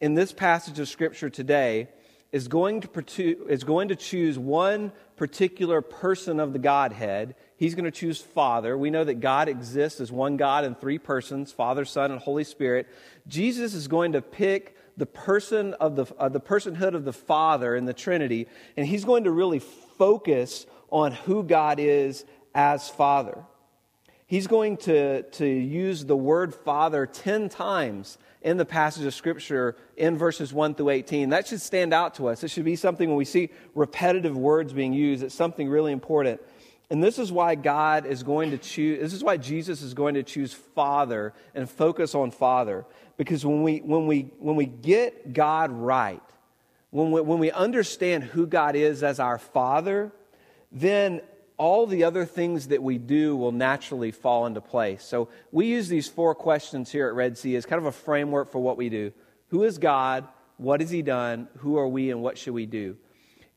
in 0.01 0.13
this 0.13 0.33
passage 0.33 0.77
of 0.79 0.89
Scripture 0.89 1.29
today, 1.29 1.87
is 2.31 2.47
going 2.47 2.81
to, 2.81 3.47
is 3.47 3.63
going 3.63 3.87
to 3.89 3.95
choose 3.95 4.37
one 4.37 4.91
particular 5.15 5.81
person 5.81 6.39
of 6.39 6.51
the 6.51 6.59
Godhead 6.59 7.35
He's 7.63 7.75
going 7.75 7.85
to 7.85 7.91
choose 7.91 8.19
Father. 8.19 8.77
We 8.77 8.89
know 8.89 9.05
that 9.05 9.21
God 9.21 9.47
exists 9.47 10.01
as 10.01 10.11
one 10.11 10.35
God 10.35 10.65
in 10.65 10.75
three 10.75 10.97
persons 10.97 11.53
Father, 11.53 11.85
Son, 11.85 12.11
and 12.11 12.19
Holy 12.19 12.43
Spirit. 12.43 12.89
Jesus 13.25 13.73
is 13.73 13.87
going 13.87 14.11
to 14.11 14.21
pick 14.21 14.75
the 14.97 15.05
person 15.05 15.73
of 15.75 15.95
the, 15.95 16.05
uh, 16.19 16.27
the 16.27 16.41
personhood 16.41 16.93
of 16.93 17.05
the 17.05 17.13
Father 17.13 17.73
in 17.73 17.85
the 17.85 17.93
Trinity, 17.93 18.47
and 18.75 18.85
he's 18.85 19.05
going 19.05 19.23
to 19.23 19.31
really 19.31 19.59
focus 19.59 20.65
on 20.89 21.13
who 21.13 21.41
God 21.41 21.79
is 21.79 22.25
as 22.53 22.89
Father. 22.89 23.45
He's 24.27 24.47
going 24.47 24.75
to, 24.79 25.23
to 25.23 25.47
use 25.47 26.03
the 26.03 26.17
word 26.17 26.53
Father 26.53 27.05
10 27.05 27.47
times 27.47 28.17
in 28.41 28.57
the 28.57 28.65
passage 28.65 29.05
of 29.05 29.13
Scripture 29.13 29.77
in 29.95 30.17
verses 30.17 30.51
1 30.51 30.75
through 30.75 30.89
18. 30.89 31.29
That 31.29 31.47
should 31.47 31.61
stand 31.61 31.93
out 31.93 32.15
to 32.15 32.27
us. 32.27 32.43
It 32.43 32.49
should 32.49 32.65
be 32.65 32.75
something 32.75 33.07
when 33.07 33.17
we 33.17 33.23
see 33.23 33.51
repetitive 33.73 34.35
words 34.35 34.73
being 34.73 34.91
used, 34.91 35.23
it's 35.23 35.33
something 35.33 35.69
really 35.69 35.93
important. 35.93 36.41
And 36.89 37.03
this 37.03 37.17
is 37.17 37.31
why 37.31 37.55
God 37.55 38.05
is 38.05 38.23
going 38.23 38.51
to 38.51 38.57
choose, 38.57 38.99
this 38.99 39.13
is 39.13 39.23
why 39.23 39.37
Jesus 39.37 39.81
is 39.81 39.93
going 39.93 40.15
to 40.15 40.23
choose 40.23 40.53
Father 40.53 41.33
and 41.55 41.69
focus 41.69 42.13
on 42.13 42.31
Father. 42.31 42.85
Because 43.17 43.45
when 43.45 43.63
we, 43.63 43.79
when 43.79 44.05
we, 44.07 44.31
when 44.39 44.55
we 44.55 44.65
get 44.65 45.33
God 45.33 45.71
right, 45.71 46.21
when 46.91 47.11
we, 47.11 47.21
when 47.21 47.39
we 47.39 47.51
understand 47.51 48.23
who 48.23 48.45
God 48.45 48.75
is 48.75 49.01
as 49.01 49.19
our 49.19 49.37
Father, 49.37 50.11
then 50.71 51.21
all 51.57 51.87
the 51.87 52.03
other 52.03 52.25
things 52.25 52.67
that 52.67 52.83
we 52.83 52.97
do 52.97 53.35
will 53.35 53.51
naturally 53.51 54.11
fall 54.11 54.45
into 54.45 54.61
place. 54.61 55.03
So 55.03 55.29
we 55.51 55.67
use 55.67 55.87
these 55.87 56.07
four 56.07 56.35
questions 56.35 56.91
here 56.91 57.07
at 57.07 57.13
Red 57.13 57.37
Sea 57.37 57.55
as 57.55 57.65
kind 57.65 57.79
of 57.79 57.85
a 57.85 57.91
framework 57.91 58.51
for 58.51 58.59
what 58.59 58.77
we 58.77 58.89
do. 58.89 59.13
Who 59.49 59.63
is 59.63 59.77
God? 59.77 60.27
What 60.57 60.81
has 60.81 60.89
He 60.89 61.01
done? 61.01 61.47
Who 61.59 61.77
are 61.77 61.87
we? 61.87 62.11
And 62.11 62.21
what 62.21 62.37
should 62.37 62.53
we 62.53 62.65
do? 62.65 62.97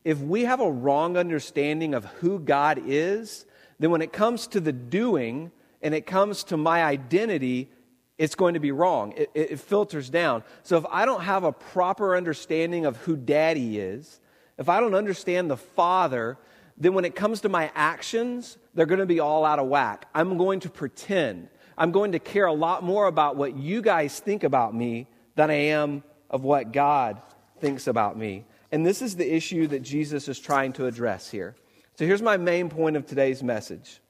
If 0.07 0.21
we 0.21 0.45
have 0.45 0.61
a 0.61 0.71
wrong 0.71 1.17
understanding 1.17 1.93
of 1.93 2.05
who 2.05 2.39
God 2.39 2.81
is, 2.87 3.45
then 3.81 3.91
when 3.91 4.03
it 4.03 4.13
comes 4.13 4.47
to 4.47 4.61
the 4.61 4.73
doing 4.73 5.51
and 5.83 5.93
it 5.97 6.07
comes 6.07 6.45
to 6.45 6.57
my 6.57 6.85
identity, 6.85 7.69
it's 8.17 8.37
going 8.37 8.55
to 8.55 8.61
be 8.61 8.71
wrong. 8.71 9.15
It, 9.17 9.31
it, 9.35 9.59
filters 9.59 10.09
down. 10.09 10.45
So 10.63 10.77
if 10.77 10.87
I 10.93 11.07
don't 11.07 11.23
have 11.23 11.43
a 11.43 11.51
proper 11.51 12.17
understanding 12.17 12.87
of 12.87 12.99
who 12.99 13.17
daddy 13.17 13.81
is, 13.81 14.21
if 14.57 14.69
I 14.69 14.79
don't 14.79 14.95
understand 14.95 15.51
the 15.51 15.57
father, 15.57 16.39
then 16.79 16.95
when 16.95 17.05
it 17.05 17.17
comes 17.17 17.41
to 17.41 17.49
my 17.49 17.73
actions, 17.75 18.59
they're 18.75 18.87
going 18.87 19.01
to 19.01 19.07
be 19.07 19.19
all 19.19 19.45
out 19.45 19.59
of 19.59 19.67
whack. 19.67 20.07
I'm 20.15 20.39
going 20.39 20.61
to 20.61 20.71
pretend. 20.71 21.49
I'm 21.77 21.91
going 21.91 22.13
to 22.13 22.21
care 22.21 22.47
a 22.47 22.53
lot 22.53 22.85
more 22.85 23.07
about 23.09 23.35
what 23.35 23.57
you 23.57 23.83
guys 23.83 24.21
think 24.21 24.45
about 24.45 24.73
me 24.73 25.09
than 25.35 25.51
I 25.51 25.55
am 25.55 26.05
of 26.31 26.45
what 26.45 26.71
God 26.71 27.21
thinks 27.59 27.89
about 27.89 28.17
me. 28.17 28.45
And 28.73 28.85
this 28.85 29.03
is 29.03 29.17
the 29.17 29.35
issue 29.35 29.67
that 29.69 29.83
Jesus 29.83 30.29
is 30.29 30.39
trying 30.39 30.73
to 30.75 30.87
address 30.87 31.31
here. 31.31 31.55
So 31.95 32.05
here's 32.05 32.23
my 32.23 32.37
main 32.37 32.69
point 32.69 32.97
of 32.97 33.07
today's 33.07 33.43
message. 33.43 34.01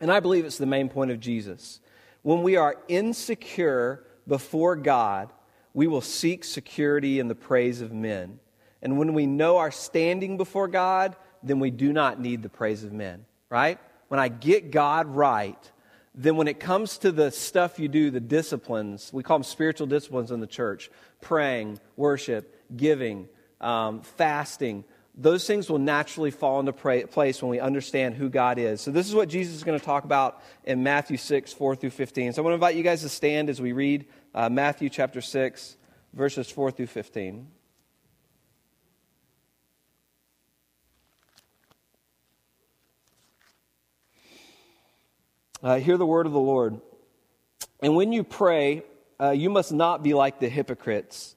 And 0.00 0.12
I 0.12 0.20
believe 0.20 0.44
it's 0.44 0.58
the 0.58 0.66
main 0.66 0.88
point 0.88 1.10
of 1.10 1.20
Jesus. 1.20 1.80
When 2.22 2.42
we 2.42 2.56
are 2.56 2.76
insecure 2.88 4.04
before 4.26 4.76
God, 4.76 5.32
we 5.74 5.86
will 5.86 6.00
seek 6.00 6.44
security 6.44 7.18
in 7.18 7.28
the 7.28 7.34
praise 7.34 7.80
of 7.80 7.92
men. 7.92 8.38
And 8.82 8.98
when 8.98 9.14
we 9.14 9.26
know 9.26 9.58
our 9.58 9.70
standing 9.70 10.36
before 10.36 10.68
God, 10.68 11.16
then 11.42 11.60
we 11.60 11.70
do 11.70 11.92
not 11.92 12.20
need 12.20 12.42
the 12.42 12.48
praise 12.48 12.84
of 12.84 12.92
men, 12.92 13.24
right? 13.48 13.78
When 14.08 14.20
I 14.20 14.28
get 14.28 14.70
God 14.70 15.06
right, 15.06 15.70
then 16.14 16.36
when 16.36 16.48
it 16.48 16.60
comes 16.60 16.98
to 16.98 17.12
the 17.12 17.30
stuff 17.30 17.78
you 17.78 17.88
do, 17.88 18.10
the 18.10 18.20
disciplines, 18.20 19.12
we 19.12 19.22
call 19.22 19.38
them 19.38 19.44
spiritual 19.44 19.86
disciplines 19.86 20.30
in 20.30 20.40
the 20.40 20.46
church 20.46 20.90
praying, 21.20 21.78
worship, 21.96 22.56
giving, 22.76 23.28
um, 23.60 24.02
fasting, 24.02 24.84
those 25.14 25.46
things 25.46 25.68
will 25.68 25.78
naturally 25.78 26.30
fall 26.30 26.60
into 26.60 26.72
place 26.72 27.42
when 27.42 27.50
we 27.50 27.60
understand 27.60 28.14
who 28.14 28.28
God 28.28 28.58
is. 28.58 28.80
So, 28.80 28.90
this 28.90 29.08
is 29.08 29.14
what 29.14 29.28
Jesus 29.28 29.54
is 29.54 29.64
going 29.64 29.78
to 29.78 29.84
talk 29.84 30.04
about 30.04 30.42
in 30.64 30.82
Matthew 30.82 31.16
6, 31.16 31.52
4 31.52 31.76
through 31.76 31.90
15. 31.90 32.32
So, 32.32 32.42
I 32.42 32.44
want 32.44 32.52
to 32.52 32.54
invite 32.54 32.76
you 32.76 32.82
guys 32.82 33.02
to 33.02 33.08
stand 33.08 33.50
as 33.50 33.60
we 33.60 33.72
read 33.72 34.06
uh, 34.34 34.48
Matthew 34.48 34.88
chapter 34.88 35.20
6, 35.20 35.76
verses 36.14 36.50
4 36.50 36.70
through 36.70 36.86
15. 36.86 37.48
Uh, 45.62 45.76
hear 45.76 45.98
the 45.98 46.06
word 46.06 46.24
of 46.24 46.32
the 46.32 46.40
Lord. 46.40 46.80
And 47.82 47.94
when 47.94 48.12
you 48.12 48.24
pray, 48.24 48.82
uh, 49.20 49.30
you 49.30 49.50
must 49.50 49.72
not 49.72 50.02
be 50.02 50.14
like 50.14 50.40
the 50.40 50.48
hypocrites, 50.48 51.36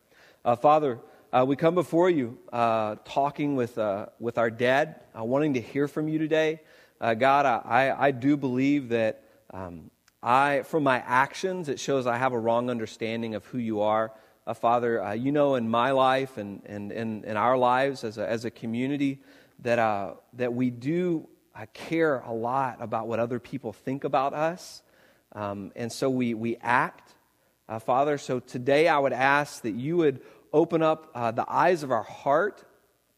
Uh, 0.43 0.55
Father, 0.55 0.99
uh, 1.31 1.45
we 1.47 1.55
come 1.55 1.75
before 1.75 2.09
you 2.09 2.35
uh, 2.51 2.95
talking 3.05 3.55
with, 3.55 3.77
uh, 3.77 4.07
with 4.19 4.39
our 4.39 4.49
dad, 4.49 5.01
uh, 5.15 5.23
wanting 5.23 5.53
to 5.53 5.61
hear 5.61 5.87
from 5.87 6.07
you 6.07 6.17
today. 6.17 6.61
Uh, 6.99 7.13
God, 7.13 7.45
I, 7.45 7.95
I 7.95 8.09
do 8.09 8.35
believe 8.37 8.89
that 8.89 9.23
um, 9.53 9.91
I, 10.23 10.63
from 10.63 10.81
my 10.81 10.97
actions, 11.05 11.69
it 11.69 11.79
shows 11.79 12.07
I 12.07 12.17
have 12.17 12.33
a 12.33 12.39
wrong 12.39 12.71
understanding 12.71 13.35
of 13.35 13.45
who 13.45 13.59
you 13.59 13.81
are. 13.81 14.13
Father, 14.55 15.13
you 15.13 15.31
know 15.31 15.53
in 15.55 15.69
my 15.69 15.91
life 15.91 16.37
and, 16.37 16.63
and, 16.65 16.91
and 16.91 17.23
in 17.23 17.37
our 17.37 17.55
lives 17.55 18.03
as 18.03 18.17
a, 18.17 18.27
as 18.27 18.43
a 18.43 18.51
community 18.51 19.19
that, 19.59 20.17
that 20.33 20.53
we 20.53 20.71
do 20.71 21.29
care 21.73 22.17
a 22.19 22.33
lot 22.33 22.77
about 22.81 23.07
what 23.07 23.19
other 23.19 23.39
people 23.39 23.71
think 23.71 24.03
about 24.03 24.33
us. 24.33 24.81
Um, 25.33 25.71
and 25.75 25.91
so 25.91 26.09
we, 26.09 26.33
we 26.33 26.57
act. 26.57 27.13
Uh, 27.71 27.79
Father, 27.79 28.17
so 28.17 28.41
today 28.41 28.89
I 28.89 28.99
would 28.99 29.13
ask 29.13 29.61
that 29.61 29.71
you 29.71 29.95
would 29.95 30.19
open 30.51 30.83
up 30.83 31.09
uh, 31.15 31.31
the 31.31 31.49
eyes 31.49 31.83
of 31.83 31.91
our 31.91 32.03
heart 32.03 32.65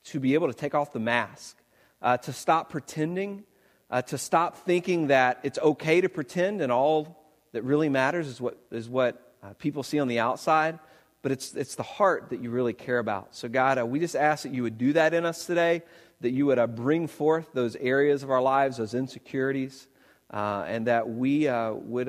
to 0.03 0.19
be 0.19 0.35
able 0.35 0.45
to 0.45 0.53
take 0.53 0.75
off 0.75 0.93
the 0.93 0.99
mask, 0.99 1.57
uh, 2.03 2.17
to 2.17 2.31
stop 2.31 2.69
pretending, 2.69 3.45
uh, 3.89 4.03
to 4.03 4.15
stop 4.15 4.57
thinking 4.57 5.07
that 5.07 5.39
it's 5.41 5.57
okay 5.57 6.01
to 6.01 6.07
pretend 6.07 6.61
and 6.61 6.71
all 6.71 7.25
that 7.53 7.63
really 7.63 7.89
matters 7.89 8.27
is 8.27 8.39
what, 8.39 8.59
is 8.69 8.87
what 8.87 9.33
uh, 9.41 9.53
people 9.57 9.81
see 9.81 9.99
on 9.99 10.07
the 10.07 10.19
outside. 10.19 10.77
But 11.23 11.31
it's, 11.31 11.55
it's 11.55 11.73
the 11.73 11.81
heart 11.81 12.29
that 12.29 12.39
you 12.39 12.51
really 12.51 12.73
care 12.73 12.99
about. 12.99 13.33
So, 13.33 13.49
God, 13.49 13.79
uh, 13.79 13.87
we 13.87 13.99
just 13.99 14.15
ask 14.15 14.43
that 14.43 14.53
you 14.53 14.61
would 14.61 14.77
do 14.77 14.93
that 14.93 15.15
in 15.15 15.25
us 15.25 15.47
today 15.47 15.81
that 16.21 16.29
you 16.29 16.45
would 16.45 16.75
bring 16.75 17.07
forth 17.07 17.47
those 17.53 17.75
areas 17.77 18.21
of 18.21 18.29
our 18.29 18.41
lives, 18.41 18.77
those 18.77 18.93
insecurities, 18.93 19.87
and 20.29 20.85
that 20.85 21.09
we 21.09 21.47
would, 21.47 22.07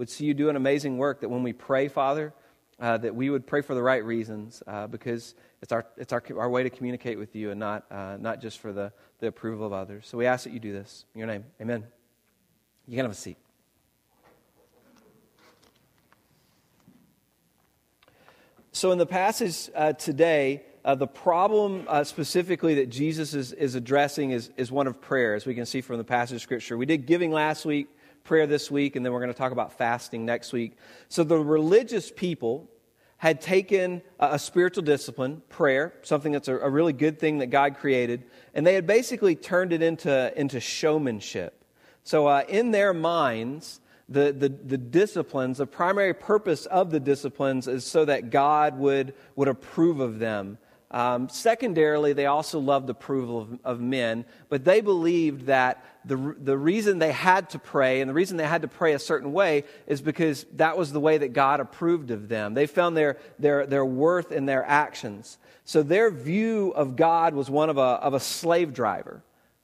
would 0.00 0.08
see 0.08 0.24
you 0.24 0.32
do 0.32 0.48
an 0.48 0.56
amazing 0.56 0.96
work. 0.96 1.20
That 1.20 1.28
when 1.28 1.42
we 1.42 1.52
pray, 1.52 1.86
Father, 1.86 2.32
uh, 2.80 2.96
that 2.96 3.14
we 3.14 3.28
would 3.28 3.46
pray 3.46 3.60
for 3.60 3.74
the 3.74 3.82
right 3.82 4.02
reasons 4.02 4.62
uh, 4.66 4.86
because 4.86 5.34
it's, 5.60 5.72
our, 5.72 5.84
it's 5.98 6.10
our, 6.10 6.22
our 6.38 6.48
way 6.48 6.62
to 6.62 6.70
communicate 6.70 7.18
with 7.18 7.36
you 7.36 7.50
and 7.50 7.60
not, 7.60 7.84
not 8.18 8.40
just 8.40 8.60
for 8.60 8.72
the, 8.72 8.94
the 9.18 9.26
approval 9.26 9.66
of 9.66 9.74
others. 9.74 10.06
So 10.08 10.16
we 10.16 10.24
ask 10.24 10.44
that 10.44 10.54
you 10.54 10.58
do 10.58 10.72
this. 10.72 11.04
In 11.14 11.18
your 11.18 11.28
name, 11.28 11.44
amen. 11.60 11.84
You 12.88 12.96
can 12.96 13.04
have 13.04 13.12
a 13.12 13.14
seat. 13.14 13.36
So, 18.72 18.92
in 18.92 18.98
the 18.98 19.04
passage 19.04 19.68
today, 19.98 20.62
uh, 20.82 20.94
the 20.94 21.06
problem 21.06 21.84
uh, 21.88 22.04
specifically 22.04 22.76
that 22.76 22.88
Jesus 22.88 23.34
is, 23.34 23.52
is 23.52 23.74
addressing 23.74 24.30
is, 24.30 24.50
is 24.56 24.72
one 24.72 24.86
of 24.86 24.98
prayer, 24.98 25.34
as 25.34 25.44
we 25.44 25.54
can 25.54 25.66
see 25.66 25.82
from 25.82 25.98
the 25.98 26.04
passage 26.04 26.36
of 26.36 26.40
Scripture. 26.40 26.78
We 26.78 26.86
did 26.86 27.04
giving 27.04 27.32
last 27.32 27.66
week, 27.66 27.88
prayer 28.24 28.46
this 28.46 28.70
week, 28.70 28.96
and 28.96 29.04
then 29.04 29.12
we're 29.12 29.20
going 29.20 29.32
to 29.32 29.38
talk 29.38 29.52
about 29.52 29.78
fasting 29.78 30.24
next 30.24 30.52
week. 30.52 30.76
So 31.08 31.24
the 31.24 31.38
religious 31.38 32.10
people 32.10 32.70
had 33.16 33.40
taken 33.40 34.00
a, 34.18 34.38
spiritual 34.38 34.82
discipline, 34.82 35.42
prayer, 35.50 35.92
something 36.02 36.32
that's 36.32 36.48
a, 36.48 36.56
a 36.56 36.70
really 36.70 36.94
good 36.94 37.18
thing 37.18 37.38
that 37.38 37.48
God 37.48 37.76
created, 37.76 38.24
and 38.54 38.66
they 38.66 38.72
had 38.72 38.86
basically 38.86 39.36
turned 39.36 39.74
it 39.74 39.82
into, 39.82 40.32
into 40.40 40.58
showmanship. 40.58 41.62
So 42.02 42.26
uh, 42.26 42.44
in 42.48 42.70
their 42.70 42.94
minds, 42.94 43.80
the, 44.08 44.32
the, 44.32 44.48
the, 44.48 44.78
disciplines, 44.78 45.58
the 45.58 45.66
primary 45.66 46.14
purpose 46.14 46.64
of 46.66 46.90
the 46.90 46.98
disciplines 46.98 47.68
is 47.68 47.84
so 47.84 48.06
that 48.06 48.30
God 48.30 48.78
would, 48.78 49.14
would 49.36 49.48
approve 49.48 50.00
of 50.00 50.18
them. 50.18 50.58
Um, 50.92 51.28
secondarily, 51.28 52.14
they 52.14 52.26
also 52.26 52.58
loved 52.58 52.88
the 52.88 52.92
approval 52.92 53.40
of, 53.40 53.60
of, 53.62 53.80
men, 53.80 54.24
but 54.48 54.64
they 54.64 54.80
believed 54.80 55.46
that 55.46 55.84
the, 56.04 56.34
the 56.36 56.58
reason 56.58 56.98
they 56.98 57.12
had 57.12 57.50
to 57.50 57.60
pray 57.60 58.00
and 58.00 58.10
the 58.10 58.14
reason 58.14 58.36
they 58.36 58.46
had 58.46 58.62
to 58.62 58.68
pray 58.68 58.94
a 58.94 58.98
certain 58.98 59.32
way 59.32 59.62
is 59.86 60.00
because 60.02 60.46
that 60.54 60.76
was 60.76 60.92
the 60.92 60.98
way 60.98 61.18
that 61.18 61.32
God 61.32 61.60
approved 61.60 62.10
of 62.10 62.28
them. 62.28 62.54
They 62.54 62.66
found 62.66 62.96
their, 62.96 63.18
their, 63.38 63.66
their 63.66 63.84
worth 63.84 64.32
in 64.32 64.46
their 64.46 64.64
actions. 64.64 65.38
So 65.64 65.84
their 65.84 66.10
view 66.10 66.72
of 66.74 66.96
God 66.96 67.34
was 67.34 67.48
one 67.48 67.70
of 67.70 67.78
a, 67.78 67.80
of 67.80 68.14
a 68.14 68.20
slave 68.20 68.72
driver, 68.72 69.22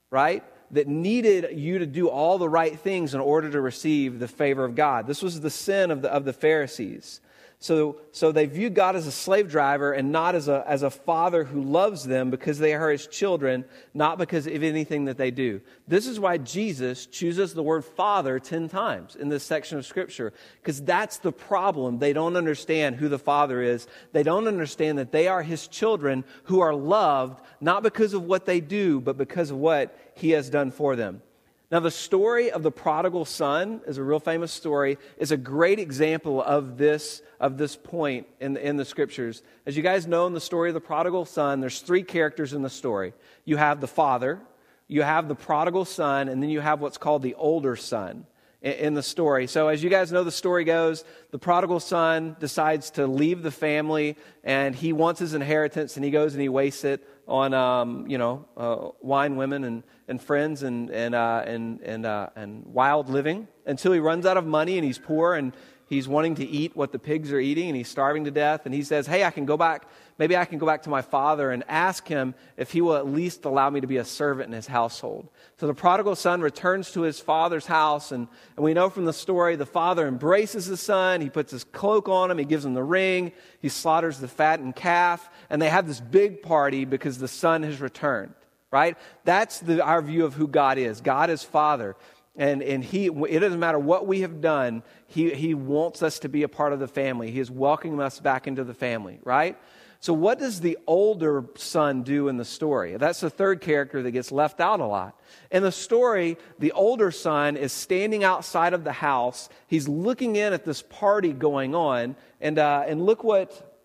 right? 0.09 0.45
That 0.71 0.87
needed 0.87 1.57
you 1.59 1.79
to 1.79 1.85
do 1.85 2.07
all 2.07 2.37
the 2.37 2.47
right 2.47 2.79
things 2.79 3.13
in 3.13 3.19
order 3.19 3.49
to 3.49 3.59
receive 3.59 4.19
the 4.19 4.29
favor 4.29 4.63
of 4.63 4.75
God. 4.75 5.07
This 5.07 5.21
was 5.21 5.41
the 5.41 5.49
sin 5.49 5.91
of 5.91 6.01
the, 6.01 6.09
of 6.09 6.23
the 6.23 6.31
Pharisees. 6.31 7.19
So, 7.59 8.01
so 8.11 8.31
they 8.31 8.45
view 8.45 8.69
God 8.69 8.95
as 8.95 9.07
a 9.07 9.11
slave 9.11 9.49
driver 9.49 9.91
and 9.91 10.11
not 10.11 10.35
as 10.35 10.47
a, 10.47 10.63
as 10.67 10.83
a 10.83 10.91
father 10.91 11.43
who 11.43 11.63
loves 11.63 12.03
them 12.03 12.29
because 12.29 12.59
they 12.59 12.75
are 12.75 12.91
his 12.91 13.07
children, 13.07 13.65
not 13.95 14.19
because 14.19 14.45
of 14.45 14.61
anything 14.61 15.05
that 15.05 15.17
they 15.17 15.31
do. 15.31 15.61
This 15.87 16.05
is 16.05 16.19
why 16.19 16.37
Jesus 16.37 17.07
chooses 17.07 17.55
the 17.55 17.63
word 17.63 17.83
father 17.83 18.37
10 18.37 18.69
times 18.69 19.15
in 19.15 19.29
this 19.29 19.43
section 19.43 19.79
of 19.79 19.87
scripture, 19.87 20.33
because 20.61 20.83
that's 20.83 21.17
the 21.17 21.31
problem. 21.31 21.97
They 21.97 22.13
don't 22.13 22.35
understand 22.35 22.97
who 22.97 23.09
the 23.09 23.17
father 23.17 23.63
is. 23.63 23.87
They 24.11 24.23
don't 24.23 24.47
understand 24.47 24.99
that 24.99 25.11
they 25.11 25.27
are 25.27 25.41
his 25.41 25.67
children 25.67 26.25
who 26.43 26.59
are 26.59 26.75
loved 26.75 27.41
not 27.59 27.81
because 27.81 28.13
of 28.13 28.21
what 28.21 28.45
they 28.45 28.59
do, 28.59 29.01
but 29.01 29.17
because 29.17 29.49
of 29.49 29.57
what 29.57 29.97
he 30.13 30.29
has 30.31 30.51
done 30.51 30.69
for 30.69 30.95
them. 30.95 31.23
Now, 31.69 31.81
the 31.81 31.91
story 31.91 32.49
of 32.49 32.63
the 32.63 32.71
prodigal 32.71 33.25
son 33.25 33.81
is 33.85 33.97
a 33.97 34.03
real 34.03 34.21
famous 34.21 34.53
story, 34.53 34.97
is 35.17 35.31
a 35.31 35.37
great 35.37 35.79
example 35.79 36.41
of 36.41 36.77
this, 36.77 37.21
of 37.41 37.57
this 37.57 37.75
point 37.75 38.25
in 38.39 38.53
the, 38.53 38.65
in 38.65 38.77
the 38.77 38.85
scriptures. 38.85 39.43
As 39.65 39.75
you 39.75 39.83
guys 39.83 40.07
know 40.07 40.27
in 40.27 40.33
the 40.33 40.39
story 40.39 40.69
of 40.69 40.75
the 40.75 40.79
prodigal 40.79 41.25
son, 41.25 41.59
there's 41.59 41.81
three 41.81 42.03
characters 42.03 42.53
in 42.53 42.61
the 42.61 42.69
story. 42.69 43.13
You 43.43 43.57
have 43.57 43.81
the 43.81 43.87
father, 43.87 44.39
you 44.87 45.01
have 45.01 45.27
the 45.27 45.35
prodigal 45.35 45.83
son, 45.83 46.29
and 46.29 46.41
then 46.41 46.49
you 46.49 46.61
have 46.61 46.79
what's 46.79 46.97
called 46.97 47.21
the 47.21 47.35
older 47.35 47.75
son 47.75 48.25
in, 48.61 48.71
in 48.71 48.93
the 48.93 49.03
story. 49.03 49.45
So, 49.45 49.67
as 49.67 49.83
you 49.83 49.89
guys 49.89 50.09
know, 50.09 50.23
the 50.23 50.31
story 50.31 50.63
goes 50.63 51.03
the 51.31 51.39
prodigal 51.39 51.81
son 51.81 52.37
decides 52.39 52.91
to 52.91 53.07
leave 53.07 53.43
the 53.43 53.51
family, 53.51 54.15
and 54.41 54.73
he 54.73 54.93
wants 54.93 55.19
his 55.19 55.33
inheritance, 55.33 55.97
and 55.97 56.05
he 56.05 56.11
goes 56.11 56.33
and 56.33 56.41
he 56.41 56.47
wastes 56.47 56.85
it 56.85 57.05
on, 57.27 57.53
um, 57.53 58.07
you 58.07 58.17
know, 58.17 58.45
uh, 58.55 58.89
wine, 59.01 59.35
women, 59.35 59.63
and 59.63 59.83
and 60.07 60.21
friends 60.21 60.63
and, 60.63 60.89
and, 60.89 61.13
uh, 61.13 61.43
and, 61.45 61.81
and, 61.81 62.05
uh, 62.05 62.29
and 62.35 62.65
wild 62.65 63.09
living 63.09 63.47
until 63.65 63.91
he 63.91 63.99
runs 63.99 64.25
out 64.25 64.37
of 64.37 64.45
money 64.45 64.77
and 64.77 64.85
he's 64.85 64.97
poor 64.97 65.35
and, 65.35 65.53
he's 65.87 66.07
wanting 66.07 66.35
to 66.35 66.45
eat 66.45 66.75
what 66.75 66.91
the 66.91 66.99
pigs 66.99 67.31
are 67.31 67.39
eating 67.39 67.67
and 67.67 67.75
he's 67.75 67.87
starving 67.87 68.25
to 68.25 68.31
death. 68.31 68.65
And 68.65 68.73
he 68.73 68.83
says, 68.83 69.07
Hey, 69.07 69.23
I 69.23 69.31
can 69.31 69.45
go 69.45 69.57
back. 69.57 69.87
Maybe 70.17 70.35
I 70.35 70.45
can 70.45 70.57
go 70.57 70.65
back 70.65 70.83
to 70.83 70.89
my 70.89 71.01
father 71.01 71.51
and 71.51 71.63
ask 71.67 72.07
him 72.07 72.33
if 72.57 72.71
he 72.71 72.81
will 72.81 72.95
at 72.95 73.07
least 73.07 73.45
allow 73.45 73.69
me 73.69 73.81
to 73.81 73.87
be 73.87 73.97
a 73.97 74.05
servant 74.05 74.47
in 74.47 74.53
his 74.53 74.67
household. 74.67 75.29
So 75.59 75.67
the 75.67 75.73
prodigal 75.73 76.15
son 76.15 76.41
returns 76.41 76.91
to 76.91 77.01
his 77.01 77.19
father's 77.19 77.67
house. 77.67 78.11
And, 78.11 78.27
and 78.55 78.63
we 78.63 78.73
know 78.73 78.89
from 78.89 79.05
the 79.05 79.13
story 79.13 79.55
the 79.55 79.65
father 79.65 80.07
embraces 80.07 80.67
the 80.67 80.77
son. 80.77 81.21
He 81.21 81.29
puts 81.29 81.51
his 81.51 81.63
cloak 81.63 82.09
on 82.09 82.31
him. 82.31 82.37
He 82.37 82.45
gives 82.45 82.65
him 82.65 82.73
the 82.73 82.83
ring. 82.83 83.31
He 83.59 83.69
slaughters 83.69 84.19
the 84.19 84.27
fattened 84.27 84.75
calf. 84.75 85.29
And 85.49 85.61
they 85.61 85.69
have 85.69 85.87
this 85.87 86.01
big 86.01 86.41
party 86.41 86.85
because 86.85 87.19
the 87.19 87.27
son 87.27 87.63
has 87.63 87.79
returned, 87.79 88.33
right? 88.71 88.97
That's 89.23 89.59
the, 89.59 89.83
our 89.83 90.01
view 90.01 90.25
of 90.25 90.33
who 90.33 90.47
God 90.47 90.77
is. 90.77 90.99
God 91.01 91.29
is 91.29 91.43
father. 91.43 91.95
And, 92.37 92.61
and 92.61 92.83
he, 92.83 93.07
it 93.07 93.39
doesn't 93.39 93.59
matter 93.59 93.79
what 93.79 94.05
we 94.05 94.21
have 94.21 94.41
done, 94.41 94.83
he, 95.07 95.33
he 95.33 95.55
wants 95.55 96.03
us 96.03 96.19
to 96.19 96.29
be 96.29 96.43
a 96.43 96.47
part 96.47 96.71
of 96.71 96.79
the 96.79 96.87
family. 96.87 97.31
He 97.31 97.39
is 97.39 97.49
welcoming 97.49 97.99
us 97.99 98.19
back 98.19 98.45
into 98.47 98.63
the 98.63 98.75
family, 98.75 99.19
right? 99.23 99.57
So, 99.99 100.13
what 100.13 100.37
does 100.37 100.61
the 100.61 100.77
older 100.85 101.45
son 101.55 102.03
do 102.03 102.27
in 102.27 102.37
the 102.37 102.45
story? 102.45 102.95
That's 102.97 103.19
the 103.19 103.31
third 103.31 103.61
character 103.61 104.03
that 104.03 104.11
gets 104.11 104.31
left 104.31 104.59
out 104.59 104.79
a 104.79 104.85
lot. 104.85 105.19
In 105.51 105.63
the 105.63 105.71
story, 105.71 106.37
the 106.59 106.71
older 106.73 107.09
son 107.09 107.57
is 107.57 107.73
standing 107.73 108.23
outside 108.23 108.73
of 108.73 108.83
the 108.83 108.91
house. 108.91 109.49
He's 109.65 109.87
looking 109.87 110.35
in 110.35 110.53
at 110.53 110.65
this 110.65 110.83
party 110.83 111.33
going 111.33 111.73
on. 111.73 112.15
And, 112.39 112.59
uh, 112.59 112.83
and 112.85 113.01
look, 113.01 113.23
what, 113.23 113.81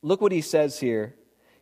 look 0.00 0.22
what 0.22 0.32
he 0.32 0.40
says 0.40 0.80
here 0.80 1.14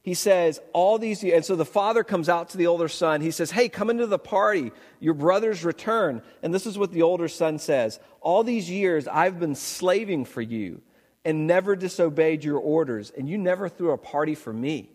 he 0.05 0.13
says, 0.13 0.61
all 0.75 0.99
these 0.99 1.25
years, 1.25 1.35
and 1.35 1.45
so 1.47 1.57
the 1.57 1.65
father 1.65 2.05
comes 2.05 2.29
out 2.29 2.51
to 2.51 2.59
the 2.59 2.67
older 2.67 2.89
son. 2.89 3.23
He 3.23 3.31
says, 3.31 3.51
Hey, 3.51 3.71
come 3.71 3.89
into 3.89 4.07
the 4.07 4.19
party. 4.19 4.71
Your 5.01 5.15
brother's 5.15 5.65
return. 5.65 6.21
And 6.43 6.53
this 6.53 6.67
is 6.67 6.77
what 6.77 6.93
the 6.93 7.01
older 7.01 7.27
son 7.27 7.59
says 7.59 7.99
All 8.21 8.45
these 8.45 8.69
years 8.69 9.09
I've 9.09 9.41
been 9.41 9.55
slaving 9.55 10.27
for 10.27 10.43
you 10.43 10.83
and 11.25 11.47
never 11.47 11.75
disobeyed 11.75 12.45
your 12.45 12.59
orders, 12.59 13.13
and 13.17 13.27
you 13.27 13.39
never 13.39 13.67
threw 13.67 13.93
a 13.93 13.99
party 13.99 14.35
for 14.35 14.53
me. 14.53 14.91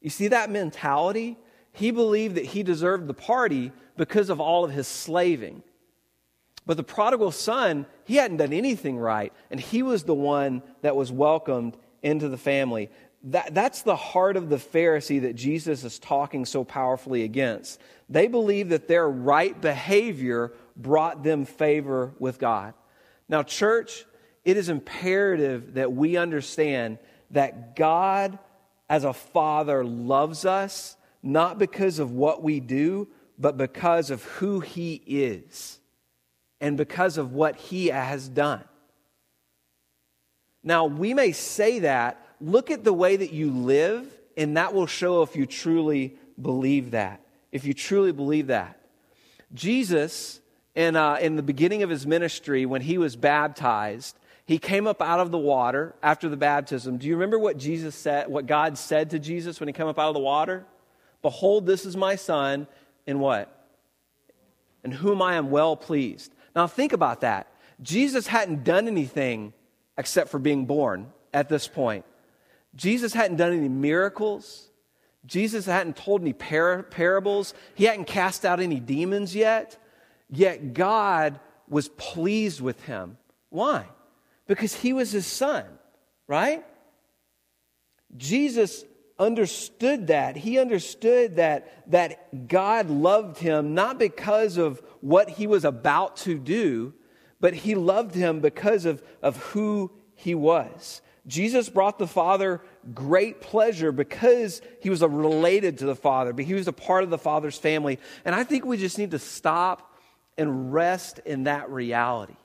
You 0.00 0.10
see 0.10 0.26
that 0.28 0.50
mentality? 0.50 1.38
He 1.70 1.92
believed 1.92 2.34
that 2.34 2.46
he 2.46 2.64
deserved 2.64 3.06
the 3.06 3.14
party 3.14 3.70
because 3.96 4.28
of 4.28 4.40
all 4.40 4.64
of 4.64 4.72
his 4.72 4.88
slaving. 4.88 5.62
But 6.66 6.76
the 6.76 6.82
prodigal 6.82 7.30
son, 7.30 7.86
he 8.04 8.16
hadn't 8.16 8.38
done 8.38 8.52
anything 8.52 8.98
right, 8.98 9.32
and 9.52 9.60
he 9.60 9.84
was 9.84 10.02
the 10.02 10.14
one 10.14 10.64
that 10.82 10.96
was 10.96 11.12
welcomed 11.12 11.76
into 12.02 12.28
the 12.28 12.36
family. 12.36 12.90
That, 13.24 13.54
that's 13.54 13.82
the 13.82 13.96
heart 13.96 14.36
of 14.36 14.48
the 14.48 14.56
Pharisee 14.56 15.22
that 15.22 15.34
Jesus 15.34 15.84
is 15.84 15.98
talking 15.98 16.44
so 16.44 16.64
powerfully 16.64 17.24
against. 17.24 17.80
They 18.08 18.28
believe 18.28 18.68
that 18.68 18.88
their 18.88 19.08
right 19.08 19.60
behavior 19.60 20.52
brought 20.76 21.24
them 21.24 21.44
favor 21.44 22.12
with 22.18 22.38
God. 22.38 22.74
Now, 23.28 23.42
church, 23.42 24.04
it 24.44 24.56
is 24.56 24.68
imperative 24.68 25.74
that 25.74 25.92
we 25.92 26.16
understand 26.16 26.98
that 27.32 27.74
God, 27.74 28.38
as 28.88 29.02
a 29.02 29.12
father, 29.12 29.84
loves 29.84 30.44
us 30.44 30.96
not 31.22 31.58
because 31.58 31.98
of 31.98 32.12
what 32.12 32.42
we 32.42 32.60
do, 32.60 33.08
but 33.38 33.56
because 33.56 34.10
of 34.10 34.22
who 34.22 34.60
he 34.60 35.02
is 35.06 35.80
and 36.60 36.76
because 36.76 37.18
of 37.18 37.32
what 37.32 37.56
he 37.56 37.88
has 37.88 38.28
done. 38.28 38.62
Now, 40.62 40.86
we 40.86 41.14
may 41.14 41.32
say 41.32 41.80
that 41.80 42.25
look 42.40 42.70
at 42.70 42.84
the 42.84 42.92
way 42.92 43.16
that 43.16 43.32
you 43.32 43.50
live, 43.50 44.06
and 44.36 44.56
that 44.56 44.74
will 44.74 44.86
show 44.86 45.22
if 45.22 45.36
you 45.36 45.46
truly 45.46 46.16
believe 46.40 46.92
that. 46.92 47.20
If 47.52 47.64
you 47.64 47.74
truly 47.74 48.12
believe 48.12 48.48
that. 48.48 48.78
Jesus, 49.54 50.40
in, 50.74 50.96
uh, 50.96 51.18
in 51.20 51.36
the 51.36 51.42
beginning 51.42 51.82
of 51.82 51.90
his 51.90 52.06
ministry, 52.06 52.66
when 52.66 52.82
he 52.82 52.98
was 52.98 53.16
baptized, 53.16 54.18
he 54.44 54.58
came 54.58 54.86
up 54.86 55.02
out 55.02 55.20
of 55.20 55.30
the 55.30 55.38
water 55.38 55.94
after 56.02 56.28
the 56.28 56.36
baptism. 56.36 56.98
Do 56.98 57.06
you 57.06 57.14
remember 57.14 57.38
what 57.38 57.56
Jesus 57.56 57.94
said, 57.94 58.28
what 58.28 58.46
God 58.46 58.78
said 58.78 59.10
to 59.10 59.18
Jesus 59.18 59.58
when 59.58 59.68
he 59.68 59.72
came 59.72 59.86
up 59.86 59.98
out 59.98 60.08
of 60.08 60.14
the 60.14 60.20
water? 60.20 60.64
Behold, 61.22 61.66
this 61.66 61.84
is 61.84 61.96
my 61.96 62.14
son, 62.14 62.68
in 63.06 63.18
what? 63.18 63.52
In 64.84 64.92
whom 64.92 65.20
I 65.20 65.34
am 65.34 65.50
well 65.50 65.76
pleased. 65.76 66.32
Now 66.54 66.66
think 66.66 66.92
about 66.92 67.22
that. 67.22 67.48
Jesus 67.82 68.26
hadn't 68.26 68.64
done 68.64 68.86
anything 68.86 69.52
except 69.98 70.30
for 70.30 70.38
being 70.38 70.66
born 70.66 71.12
at 71.32 71.48
this 71.48 71.66
point. 71.66 72.04
Jesus 72.76 73.14
hadn't 73.14 73.38
done 73.38 73.52
any 73.52 73.68
miracles. 73.68 74.70
Jesus 75.24 75.66
hadn't 75.66 75.96
told 75.96 76.20
any 76.20 76.32
par- 76.32 76.84
parables. 76.84 77.54
He 77.74 77.84
hadn't 77.84 78.06
cast 78.06 78.44
out 78.44 78.60
any 78.60 78.78
demons 78.78 79.34
yet. 79.34 79.76
Yet 80.30 80.74
God 80.74 81.40
was 81.68 81.88
pleased 81.88 82.60
with 82.60 82.82
him. 82.84 83.16
Why? 83.48 83.86
Because 84.46 84.74
he 84.74 84.92
was 84.92 85.10
his 85.10 85.26
son, 85.26 85.64
right? 86.28 86.64
Jesus 88.16 88.84
understood 89.18 90.08
that. 90.08 90.36
He 90.36 90.58
understood 90.58 91.36
that, 91.36 91.90
that 91.90 92.48
God 92.48 92.90
loved 92.90 93.38
him 93.38 93.74
not 93.74 93.98
because 93.98 94.56
of 94.58 94.82
what 95.00 95.30
he 95.30 95.46
was 95.46 95.64
about 95.64 96.16
to 96.18 96.38
do, 96.38 96.94
but 97.40 97.54
he 97.54 97.74
loved 97.74 98.14
him 98.14 98.40
because 98.40 98.84
of, 98.84 99.02
of 99.22 99.36
who 99.36 99.90
he 100.14 100.34
was. 100.34 101.00
Jesus 101.26 101.68
brought 101.68 101.98
the 101.98 102.06
Father 102.06 102.60
great 102.94 103.40
pleasure 103.40 103.90
because 103.90 104.62
he 104.80 104.90
was 104.90 105.02
related 105.02 105.78
to 105.78 105.86
the 105.86 105.96
Father, 105.96 106.32
but 106.32 106.44
he 106.44 106.54
was 106.54 106.68
a 106.68 106.72
part 106.72 107.02
of 107.02 107.10
the 107.10 107.18
Father's 107.18 107.58
family. 107.58 107.98
And 108.24 108.34
I 108.34 108.44
think 108.44 108.64
we 108.64 108.76
just 108.76 108.96
need 108.96 109.10
to 109.10 109.18
stop 109.18 109.92
and 110.38 110.72
rest 110.72 111.18
in 111.24 111.44
that 111.44 111.70
reality 111.70 112.36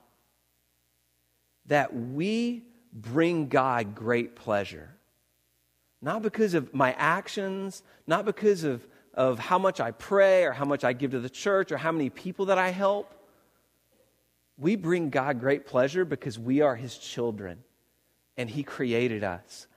that 1.68 1.96
we 1.96 2.64
bring 2.92 3.50
God 3.50 3.94
great 3.94 4.36
pleasure. 4.36 4.90
Not 6.02 6.24
because 6.24 6.56
of 6.56 6.74
my 6.74 6.94
actions, 6.94 7.84
not 8.08 8.26
because 8.26 8.64
of, 8.64 8.86
of 9.14 9.38
how 9.38 9.60
much 9.60 9.80
I 9.80 9.92
pray 9.92 10.46
or 10.46 10.54
how 10.54 10.66
much 10.66 10.84
I 10.84 10.94
give 10.94 11.12
to 11.12 11.20
the 11.20 11.30
church 11.30 11.72
or 11.72 11.78
how 11.78 11.92
many 11.92 12.10
people 12.10 12.48
that 12.48 12.58
I 12.58 12.70
help. 12.70 13.14
We 14.58 14.76
bring 14.76 15.12
God 15.12 15.40
great 15.40 15.68
pleasure 15.68 16.04
because 16.04 16.40
we 16.40 16.62
are 16.62 16.76
his 16.76 16.98
children 16.98 17.64
and 18.38 18.50
He 18.50 18.64
created 18.64 19.24
us. 19.24 19.68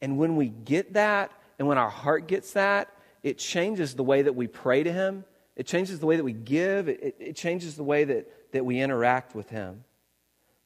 And 0.00 0.18
when 0.18 0.36
we 0.36 0.48
get 0.48 0.94
that, 0.94 1.30
and 1.58 1.68
when 1.68 1.78
our 1.78 1.90
heart 1.90 2.26
gets 2.26 2.52
that, 2.52 2.88
it 3.22 3.38
changes 3.38 3.94
the 3.94 4.02
way 4.02 4.22
that 4.22 4.34
we 4.34 4.46
pray 4.46 4.82
to 4.82 4.92
Him. 4.92 5.24
It 5.54 5.66
changes 5.66 6.00
the 6.00 6.06
way 6.06 6.16
that 6.16 6.24
we 6.24 6.32
give. 6.32 6.88
It, 6.88 7.16
it 7.18 7.36
changes 7.36 7.76
the 7.76 7.84
way 7.84 8.04
that, 8.04 8.52
that 8.52 8.64
we 8.64 8.80
interact 8.80 9.34
with 9.34 9.50
Him. 9.50 9.84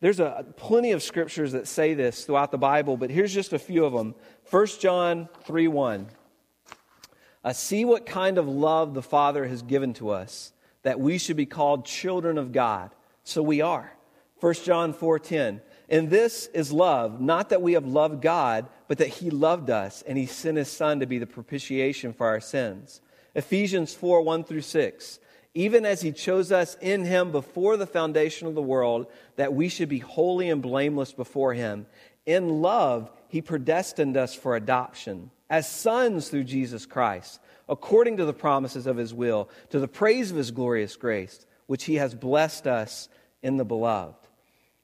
There's 0.00 0.20
a, 0.20 0.44
plenty 0.56 0.92
of 0.92 1.02
scriptures 1.02 1.52
that 1.52 1.66
say 1.66 1.94
this 1.94 2.24
throughout 2.24 2.50
the 2.50 2.58
Bible, 2.58 2.96
but 2.96 3.10
here's 3.10 3.32
just 3.32 3.52
a 3.52 3.58
few 3.58 3.84
of 3.84 3.92
them. 3.92 4.14
1 4.50 4.66
John 4.78 5.28
3 5.44 5.68
1. 5.68 6.06
Uh, 7.44 7.52
see 7.52 7.84
what 7.84 8.06
kind 8.06 8.38
of 8.38 8.48
love 8.48 8.92
the 8.92 9.02
Father 9.02 9.46
has 9.46 9.62
given 9.62 9.94
to 9.94 10.10
us, 10.10 10.52
that 10.82 10.98
we 10.98 11.16
should 11.16 11.36
be 11.36 11.46
called 11.46 11.86
children 11.86 12.38
of 12.38 12.52
God. 12.52 12.94
So 13.22 13.42
we 13.42 13.60
are. 13.60 13.92
1 14.40 14.54
John 14.64 14.92
4:10 14.92 15.60
and 15.88 16.10
this 16.10 16.46
is 16.52 16.72
love, 16.72 17.20
not 17.20 17.50
that 17.50 17.62
we 17.62 17.74
have 17.74 17.86
loved 17.86 18.20
God, 18.20 18.66
but 18.88 18.98
that 18.98 19.08
He 19.08 19.30
loved 19.30 19.70
us 19.70 20.02
and 20.06 20.18
He 20.18 20.26
sent 20.26 20.58
His 20.58 20.70
Son 20.70 21.00
to 21.00 21.06
be 21.06 21.18
the 21.18 21.26
propitiation 21.26 22.12
for 22.12 22.26
our 22.26 22.40
sins. 22.40 23.00
Ephesians 23.34 23.94
4 23.94 24.22
1 24.22 24.44
through 24.44 24.62
6. 24.62 25.20
Even 25.54 25.86
as 25.86 26.02
He 26.02 26.12
chose 26.12 26.50
us 26.50 26.76
in 26.80 27.04
Him 27.04 27.30
before 27.30 27.76
the 27.76 27.86
foundation 27.86 28.48
of 28.48 28.54
the 28.54 28.62
world, 28.62 29.06
that 29.36 29.54
we 29.54 29.68
should 29.68 29.88
be 29.88 30.00
holy 30.00 30.50
and 30.50 30.60
blameless 30.60 31.12
before 31.12 31.54
Him. 31.54 31.86
In 32.26 32.60
love, 32.62 33.10
He 33.28 33.40
predestined 33.40 34.16
us 34.16 34.34
for 34.34 34.56
adoption 34.56 35.30
as 35.48 35.70
sons 35.70 36.28
through 36.28 36.44
Jesus 36.44 36.84
Christ, 36.84 37.40
according 37.68 38.16
to 38.16 38.24
the 38.24 38.32
promises 38.32 38.88
of 38.88 38.96
His 38.96 39.14
will, 39.14 39.48
to 39.70 39.78
the 39.78 39.86
praise 39.86 40.32
of 40.32 40.36
His 40.36 40.50
glorious 40.50 40.96
grace, 40.96 41.46
which 41.66 41.84
He 41.84 41.94
has 41.94 42.14
blessed 42.14 42.66
us 42.66 43.08
in 43.42 43.56
the 43.56 43.64
beloved. 43.64 44.25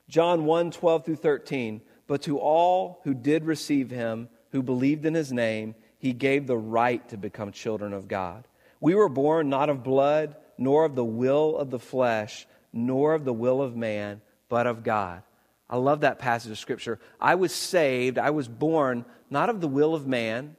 John 0.09 0.45
1 0.45 0.71
12 0.71 1.05
through 1.05 1.17
13. 1.17 1.81
But 2.07 2.23
to 2.23 2.39
all 2.39 3.01
who 3.05 3.15
did 3.15 3.45
receive 3.45 3.91
him, 3.91 4.29
who 4.51 4.63
believed 4.63 5.07
in 5.07 5.15
his 5.15 5.33
name, 5.33 5.75
he 5.99 6.13
gave 6.13 6.47
the 6.47 6.57
right 6.57 7.07
to 7.09 7.17
become 7.17 7.53
children 7.53 7.93
of 7.93 8.09
God. 8.09 8.47
We 8.81 8.95
were 8.95 9.09
born 9.09 9.49
not 9.49 9.71
of 9.71 9.85
blood, 9.85 10.37
nor 10.59 10.85
of 10.85 10.95
the 10.95 11.05
will 11.05 11.57
of 11.57 11.71
the 11.71 11.79
flesh, 11.79 12.47
nor 12.73 13.15
of 13.15 13.25
the 13.25 13.33
will 13.33 13.63
of 13.63 13.77
man, 13.77 14.21
but 14.49 14.67
of 14.67 14.83
God. 14.83 15.23
I 15.71 15.77
love 15.77 16.01
that 16.01 16.19
passage 16.19 16.51
of 16.51 16.59
Scripture. 16.59 16.99
I 17.21 17.37
was 17.37 17.55
saved, 17.55 18.19
I 18.19 18.31
was 18.31 18.49
born 18.49 19.05
not 19.31 19.49
of 19.49 19.61
the 19.61 19.69
will 19.69 19.95
of 19.95 20.07
man, 20.07 20.57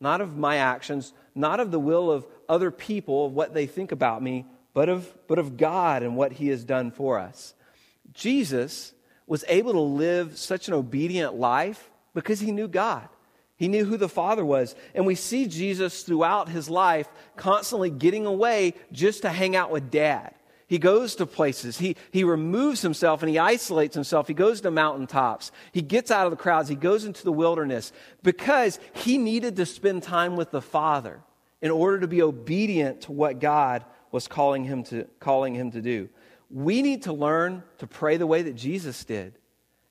not 0.00 0.20
of 0.20 0.36
my 0.36 0.56
actions, 0.56 1.12
not 1.34 1.60
of 1.60 1.70
the 1.70 1.80
will 1.80 2.10
of 2.10 2.26
other 2.48 2.70
people, 2.70 3.26
of 3.26 3.34
what 3.34 3.52
they 3.52 3.66
think 3.66 3.92
about 3.92 4.22
me, 4.22 4.46
but 4.72 4.88
of, 4.88 5.12
but 5.26 5.38
of 5.38 5.56
God 5.56 6.02
and 6.02 6.16
what 6.16 6.32
He 6.32 6.48
has 6.48 6.64
done 6.64 6.90
for 6.90 7.18
us. 7.18 7.54
Jesus 8.16 8.92
was 9.26 9.44
able 9.48 9.72
to 9.72 9.80
live 9.80 10.38
such 10.38 10.68
an 10.68 10.74
obedient 10.74 11.34
life 11.34 11.90
because 12.14 12.40
he 12.40 12.50
knew 12.50 12.66
God. 12.66 13.08
He 13.56 13.68
knew 13.68 13.84
who 13.84 13.96
the 13.96 14.08
Father 14.08 14.44
was. 14.44 14.74
And 14.94 15.06
we 15.06 15.14
see 15.14 15.46
Jesus 15.46 16.02
throughout 16.02 16.48
his 16.48 16.68
life 16.68 17.08
constantly 17.36 17.90
getting 17.90 18.26
away 18.26 18.74
just 18.92 19.22
to 19.22 19.30
hang 19.30 19.56
out 19.56 19.70
with 19.70 19.90
dad. 19.90 20.34
He 20.68 20.78
goes 20.78 21.14
to 21.16 21.26
places. 21.26 21.78
He, 21.78 21.96
he 22.10 22.24
removes 22.24 22.82
himself 22.82 23.22
and 23.22 23.30
he 23.30 23.38
isolates 23.38 23.94
himself. 23.94 24.26
He 24.26 24.34
goes 24.34 24.60
to 24.62 24.70
mountaintops. 24.70 25.52
He 25.72 25.80
gets 25.80 26.10
out 26.10 26.26
of 26.26 26.32
the 26.32 26.36
crowds. 26.36 26.68
He 26.68 26.74
goes 26.74 27.04
into 27.04 27.22
the 27.22 27.32
wilderness 27.32 27.92
because 28.22 28.80
he 28.92 29.16
needed 29.16 29.56
to 29.56 29.66
spend 29.66 30.02
time 30.02 30.36
with 30.36 30.50
the 30.50 30.60
Father 30.60 31.20
in 31.62 31.70
order 31.70 32.00
to 32.00 32.08
be 32.08 32.20
obedient 32.20 33.02
to 33.02 33.12
what 33.12 33.38
God 33.38 33.84
was 34.10 34.26
calling 34.26 34.64
him 34.64 34.82
to, 34.84 35.04
calling 35.20 35.54
him 35.54 35.70
to 35.70 35.80
do. 35.80 36.08
We 36.56 36.80
need 36.80 37.02
to 37.02 37.12
learn 37.12 37.62
to 37.80 37.86
pray 37.86 38.16
the 38.16 38.26
way 38.26 38.40
that 38.40 38.56
Jesus 38.56 39.04
did. 39.04 39.34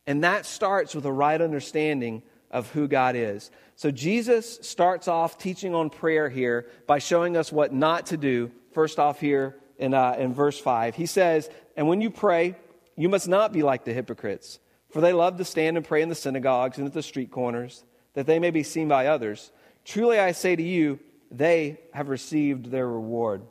And 0.07 0.23
that 0.23 0.47
starts 0.47 0.95
with 0.95 1.05
a 1.05 1.11
right 1.11 1.39
understanding 1.39 2.23
of 2.49 2.71
who 2.71 2.87
God 2.87 3.15
is. 3.15 3.51
So 3.75 3.91
Jesus 3.91 4.57
starts 4.63 5.07
off 5.07 5.37
teaching 5.37 5.75
on 5.75 5.91
prayer 5.91 6.27
here 6.27 6.65
by 6.87 6.97
showing 6.97 7.37
us 7.37 7.51
what 7.51 7.71
not 7.71 8.07
to 8.07 8.17
do. 8.17 8.51
First 8.71 8.97
off, 8.97 9.19
here 9.19 9.57
in, 9.77 9.93
uh, 9.93 10.15
in 10.17 10.33
verse 10.33 10.59
5. 10.59 10.95
He 10.95 11.05
says, 11.05 11.51
And 11.77 11.87
when 11.87 12.01
you 12.01 12.09
pray, 12.09 12.55
you 12.95 13.09
must 13.09 13.27
not 13.27 13.53
be 13.53 13.61
like 13.61 13.85
the 13.85 13.93
hypocrites, 13.93 14.57
for 14.89 15.01
they 15.01 15.13
love 15.13 15.37
to 15.37 15.45
stand 15.45 15.77
and 15.77 15.85
pray 15.85 16.01
in 16.01 16.09
the 16.09 16.15
synagogues 16.15 16.79
and 16.79 16.87
at 16.87 16.93
the 16.93 17.03
street 17.03 17.29
corners, 17.29 17.83
that 18.15 18.25
they 18.25 18.39
may 18.39 18.49
be 18.49 18.63
seen 18.63 18.87
by 18.87 19.05
others. 19.05 19.51
Truly 19.83 20.19
I 20.19 20.31
say 20.31 20.55
to 20.55 20.63
you, 20.63 20.99
they 21.29 21.79
have 21.93 22.09
received 22.09 22.71
their 22.71 22.87
reward. 22.87 23.43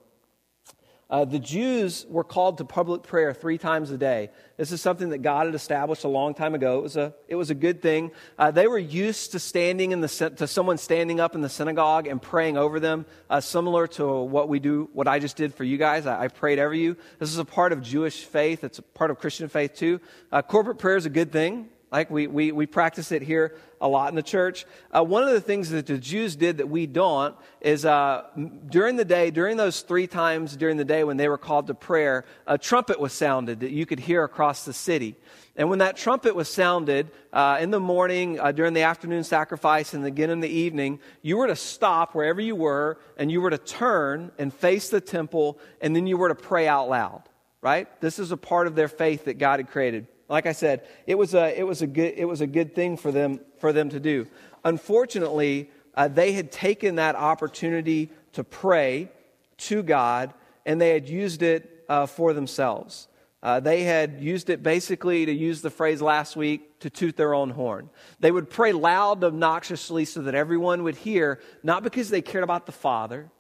Uh, 1.15 1.25
the 1.25 1.39
Jews 1.39 2.05
were 2.09 2.25
called 2.25 2.59
to 2.59 2.65
public 2.65 3.05
prayer 3.05 3.33
three 3.33 3.57
times 3.57 3.93
a 3.93 3.97
day. 3.97 4.31
This 4.57 4.73
is 4.73 4.81
something 4.81 5.11
that 5.11 5.19
God 5.19 5.47
had 5.47 5.55
established 5.55 6.03
a 6.03 6.09
long 6.09 6.35
time 6.35 6.57
ago. 6.57 6.81
It 6.81 6.83
was 6.83 6.97
a, 6.97 7.15
it 7.29 7.37
was 7.37 7.51
a 7.51 7.55
good 7.55 7.81
thing. 7.81 8.11
Uh, 8.37 8.51
they 8.51 8.67
were 8.67 8.81
used 8.81 9.31
to 9.31 9.39
standing 9.39 9.93
in 9.93 10.01
the, 10.01 10.09
to 10.09 10.49
someone 10.49 10.77
standing 10.77 11.21
up 11.21 11.37
in 11.37 11.41
the 11.41 11.49
synagogue 11.49 12.09
and 12.09 12.21
praying 12.21 12.57
over 12.57 12.81
them, 12.81 13.07
uh, 13.31 13.41
similar 13.41 13.87
to 13.87 14.23
what 14.23 14.49
we 14.49 14.59
do, 14.59 14.91
what 14.93 15.07
I 15.07 15.21
just 15.21 15.37
did 15.37 15.55
for 15.55 15.63
you 15.63 15.79
guys. 15.79 16.05
I, 16.05 16.25
I, 16.25 16.27
prayed 16.27 16.59
over 16.59 16.75
you. 16.75 16.97
This 17.21 17.31
is 17.31 17.39
a 17.39 17.45
part 17.45 17.71
of 17.71 17.81
Jewish 17.81 18.25
faith. 18.25 18.65
It's 18.65 18.81
a 18.81 18.83
part 18.83 19.13
of 19.13 19.21
Christian 19.21 19.49
faith 19.49 19.75
too. 19.75 20.01
Uh, 20.33 20.43
corporate 20.43 20.79
prayer 20.79 20.97
is 20.97 21.07
a 21.07 21.11
good 21.11 21.31
thing. 21.31 21.69
Like 21.93 22.11
we, 22.11 22.27
we, 22.27 22.53
we 22.53 22.67
practice 22.67 23.13
it 23.13 23.23
here 23.23 23.55
a 23.81 23.89
lot 23.89 24.09
in 24.09 24.15
the 24.15 24.23
church. 24.23 24.65
Uh, 24.91 25.05
one 25.05 25.23
of 25.23 25.31
the 25.31 25.41
things 25.41 25.71
that 25.71 25.87
the 25.87 25.99
Jews 25.99 26.37
did 26.37 26.57
that 26.57 26.69
we 26.69 26.87
don't 26.87 27.37
is 27.61 27.85
uh, 27.85 28.25
during 28.69 28.97
the 28.97 29.05
day, 29.05 29.31
during 29.31 29.57
those 29.57 29.83
three 29.83 30.07
times 30.07 30.57
during 30.57 30.77
the 30.77 30.85
day 30.85 31.05
when 31.05 31.19
they 31.19 31.29
were 31.29 31.39
called 31.39 31.67
to 31.67 31.75
prayer, 31.75 32.25
a 32.47 32.59
trumpet 32.59 32.99
was 32.99 33.13
sounded 33.13 33.61
that 33.61 33.71
you 33.71 33.87
could 33.87 34.01
hear 34.01 34.25
across 34.25 34.65
the 34.65 34.73
city. 34.73 35.17
And 35.57 35.71
when 35.71 35.79
that 35.79 35.97
trumpet 35.97 36.35
was 36.35 36.49
sounded 36.49 37.11
uh, 37.33 37.59
in 37.61 37.71
the 37.71 37.79
morning, 37.79 38.41
uh, 38.41 38.51
during 38.51 38.73
the 38.73 38.83
afternoon 38.83 39.23
sacrifice, 39.23 39.95
and 39.95 40.05
again 40.05 40.31
in 40.31 40.41
the 40.41 40.49
evening, 40.49 40.99
you 41.23 41.37
were 41.37 41.47
to 41.47 41.57
stop 41.57 42.15
wherever 42.15 42.41
you 42.41 42.57
were 42.57 42.99
and 43.17 43.31
you 43.31 43.41
were 43.41 43.51
to 43.51 43.59
turn 43.59 44.33
and 44.39 44.53
face 44.53 44.89
the 44.89 45.01
temple, 45.01 45.59
and 45.81 45.95
then 45.95 46.07
you 46.07 46.17
were 46.17 46.29
to 46.29 46.35
pray 46.35 46.67
out 46.67 46.89
loud, 46.89 47.23
right? 47.61 47.87
This 48.01 48.19
is 48.19 48.33
a 48.33 48.37
part 48.37 48.67
of 48.67 48.75
their 48.75 48.89
faith 48.89 49.27
that 49.27 49.39
God 49.39 49.61
had 49.61 49.71
created. 49.71 50.09
Like 50.29 50.47
I 50.47 50.53
said, 50.53 50.87
it 51.07 51.17
was 51.17 51.35
a, 51.35 51.59
it 51.59 51.65
was 51.65 51.83
a, 51.83 51.87
good, 51.87 52.15
it 52.17 52.25
was 52.25 52.41
a 52.41 52.47
good 52.47 52.75
thing 52.75 52.97
for 52.97 53.13
them, 53.13 53.41
for 53.59 53.73
them 53.73 53.91
to 53.91 54.01
do. 54.01 54.27
Unfortunately, 54.65 55.71
uh, 55.95 56.09
they 56.09 56.33
had 56.33 56.51
taken 56.51 56.97
that 56.97 57.15
opportunity 57.15 58.11
to 58.33 58.43
pray 58.43 59.11
to 59.59 59.83
God 59.83 60.33
and 60.67 60.81
they 60.81 60.91
had 60.91 61.09
used 61.09 61.43
it 61.43 61.85
uh, 61.89 62.07
for 62.07 62.33
themselves. 62.33 63.09
Uh, 63.43 63.61
they 63.61 63.83
had 63.83 64.23
used 64.23 64.49
it 64.49 64.63
basically, 64.63 65.27
to 65.27 65.33
use 65.33 65.61
the 65.61 65.69
phrase 65.69 66.01
last 66.01 66.35
week, 66.35 66.81
to 66.81 66.89
toot 66.89 67.15
their 67.15 67.35
own 67.35 67.51
horn. 67.51 67.91
They 68.19 68.33
would 68.33 68.49
pray 68.49 68.73
loud, 68.73 69.23
obnoxiously, 69.23 70.07
so 70.07 70.23
that 70.23 70.35
everyone 70.35 70.83
would 70.85 70.97
hear, 70.97 71.41
not 71.63 71.83
because 71.83 72.09
they 72.09 72.23
cared 72.23 72.43
about 72.43 72.65
the 72.65 72.73
Father, 72.73 73.31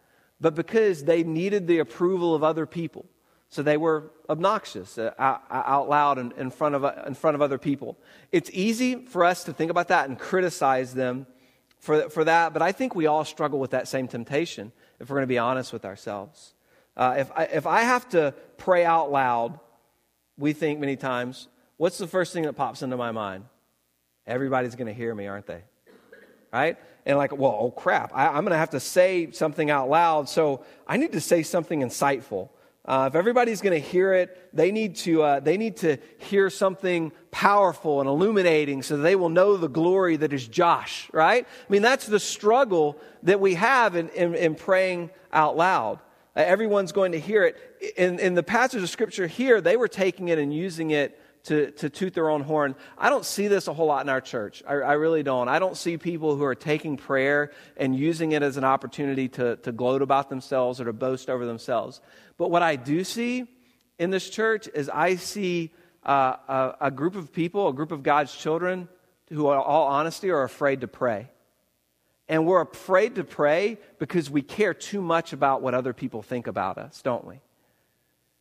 but 0.42 0.54
because 0.54 1.04
they 1.04 1.22
needed 1.22 1.66
the 1.66 1.78
approval 1.78 2.34
of 2.34 2.44
other 2.44 2.66
people. 2.66 3.06
So 3.54 3.62
they 3.62 3.76
were 3.76 4.10
obnoxious 4.28 4.98
uh, 4.98 5.12
out, 5.16 5.88
loud 5.88 6.18
in, 6.18 6.32
in, 6.32 6.50
front 6.50 6.74
of, 6.74 6.84
uh, 6.84 7.04
in 7.06 7.14
front 7.14 7.36
of 7.36 7.40
other 7.40 7.56
people. 7.56 7.96
It's 8.32 8.50
easy 8.52 9.06
for 9.06 9.24
us 9.24 9.44
to 9.44 9.52
think 9.52 9.70
about 9.70 9.86
that 9.88 10.08
and 10.08 10.18
criticize 10.18 10.92
them 10.92 11.28
for, 11.78 12.10
for 12.10 12.24
that, 12.24 12.52
but 12.52 12.62
I 12.62 12.72
think 12.72 12.96
we 12.96 13.06
all 13.06 13.24
struggle 13.24 13.60
with 13.60 13.70
that 13.70 13.86
same 13.86 14.08
temptation 14.08 14.72
if 14.98 15.08
we're 15.08 15.18
going 15.18 15.22
to 15.22 15.28
be 15.28 15.38
honest 15.38 15.72
with 15.72 15.84
ourselves. 15.84 16.54
Uh, 16.96 17.14
if, 17.18 17.30
I, 17.30 17.44
if 17.44 17.64
I 17.64 17.82
have 17.82 18.08
to 18.08 18.34
pray 18.56 18.84
out 18.84 19.12
loud, 19.12 19.60
we 20.36 20.52
think 20.52 20.80
many 20.80 20.96
times, 20.96 21.46
what's 21.76 21.98
the 21.98 22.08
first 22.08 22.32
thing 22.32 22.42
that 22.46 22.54
pops 22.54 22.82
into 22.82 22.96
my 22.96 23.12
mind? 23.12 23.44
Everybody's 24.26 24.74
going 24.74 24.88
to 24.88 24.92
hear 24.92 25.14
me, 25.14 25.28
aren't 25.28 25.46
they? 25.46 25.62
Right? 26.52 26.76
And 27.06 27.16
like, 27.16 27.30
well, 27.30 27.56
oh 27.56 27.70
crap, 27.70 28.10
I, 28.16 28.26
I'm 28.26 28.42
going 28.42 28.50
to 28.50 28.56
have 28.56 28.70
to 28.70 28.80
say 28.80 29.30
something 29.30 29.70
out 29.70 29.88
loud, 29.88 30.28
so 30.28 30.64
I 30.88 30.96
need 30.96 31.12
to 31.12 31.20
say 31.20 31.44
something 31.44 31.82
insightful. 31.82 32.48
Uh, 32.86 33.08
if 33.10 33.14
everybody's 33.14 33.62
going 33.62 33.72
to 33.72 33.88
hear 33.88 34.12
it, 34.12 34.50
they 34.52 34.70
need 34.70 34.94
to 34.94 35.22
uh, 35.22 35.40
they 35.40 35.56
need 35.56 35.78
to 35.78 35.96
hear 36.18 36.50
something 36.50 37.12
powerful 37.30 38.00
and 38.00 38.08
illuminating, 38.08 38.82
so 38.82 38.98
they 38.98 39.16
will 39.16 39.30
know 39.30 39.56
the 39.56 39.68
glory 39.68 40.16
that 40.16 40.32
is 40.34 40.46
Josh. 40.46 41.08
Right? 41.12 41.46
I 41.46 41.72
mean, 41.72 41.82
that's 41.82 42.06
the 42.06 42.20
struggle 42.20 42.98
that 43.22 43.40
we 43.40 43.54
have 43.54 43.96
in, 43.96 44.10
in, 44.10 44.34
in 44.34 44.54
praying 44.54 45.10
out 45.32 45.56
loud. 45.56 46.00
Uh, 46.36 46.40
everyone's 46.40 46.92
going 46.92 47.12
to 47.12 47.20
hear 47.20 47.44
it. 47.44 47.56
In, 47.96 48.18
in 48.18 48.34
the 48.34 48.42
passage 48.42 48.82
of 48.82 48.90
scripture 48.90 49.26
here, 49.26 49.60
they 49.60 49.76
were 49.76 49.88
taking 49.88 50.28
it 50.28 50.38
and 50.38 50.52
using 50.52 50.90
it 50.90 51.18
to, 51.44 51.70
to 51.72 51.90
toot 51.90 52.14
their 52.14 52.30
own 52.30 52.42
horn. 52.42 52.74
I 52.96 53.10
don't 53.10 53.24
see 53.24 53.48
this 53.48 53.68
a 53.68 53.74
whole 53.74 53.86
lot 53.86 54.04
in 54.04 54.08
our 54.08 54.20
church. 54.20 54.62
I, 54.66 54.74
I, 54.74 54.92
really 54.94 55.22
don't. 55.22 55.48
I 55.48 55.58
don't 55.58 55.76
see 55.76 55.98
people 55.98 56.36
who 56.36 56.44
are 56.44 56.54
taking 56.54 56.96
prayer 56.96 57.52
and 57.76 57.94
using 57.94 58.32
it 58.32 58.42
as 58.42 58.56
an 58.56 58.64
opportunity 58.64 59.28
to, 59.28 59.56
to 59.56 59.72
gloat 59.72 60.00
about 60.00 60.30
themselves 60.30 60.80
or 60.80 60.86
to 60.86 60.92
boast 60.92 61.28
over 61.28 61.44
themselves. 61.44 62.00
But 62.38 62.50
what 62.50 62.62
I 62.62 62.76
do 62.76 63.04
see 63.04 63.46
in 63.98 64.10
this 64.10 64.28
church 64.28 64.68
is 64.74 64.88
I 64.88 65.16
see 65.16 65.70
uh, 66.02 66.36
a, 66.48 66.74
a 66.82 66.90
group 66.90 67.14
of 67.14 67.32
people, 67.32 67.68
a 67.68 67.74
group 67.74 67.92
of 67.92 68.02
God's 68.02 68.34
children, 68.34 68.88
who, 69.28 69.50
in 69.50 69.58
all 69.58 69.86
honesty, 69.86 70.30
are 70.30 70.44
afraid 70.44 70.80
to 70.80 70.88
pray. 70.88 71.30
And 72.26 72.46
we're 72.46 72.62
afraid 72.62 73.16
to 73.16 73.24
pray 73.24 73.78
because 73.98 74.30
we 74.30 74.40
care 74.40 74.72
too 74.72 75.02
much 75.02 75.34
about 75.34 75.60
what 75.60 75.74
other 75.74 75.92
people 75.92 76.22
think 76.22 76.46
about 76.46 76.78
us, 76.78 77.02
don't 77.02 77.26
we? 77.26 77.40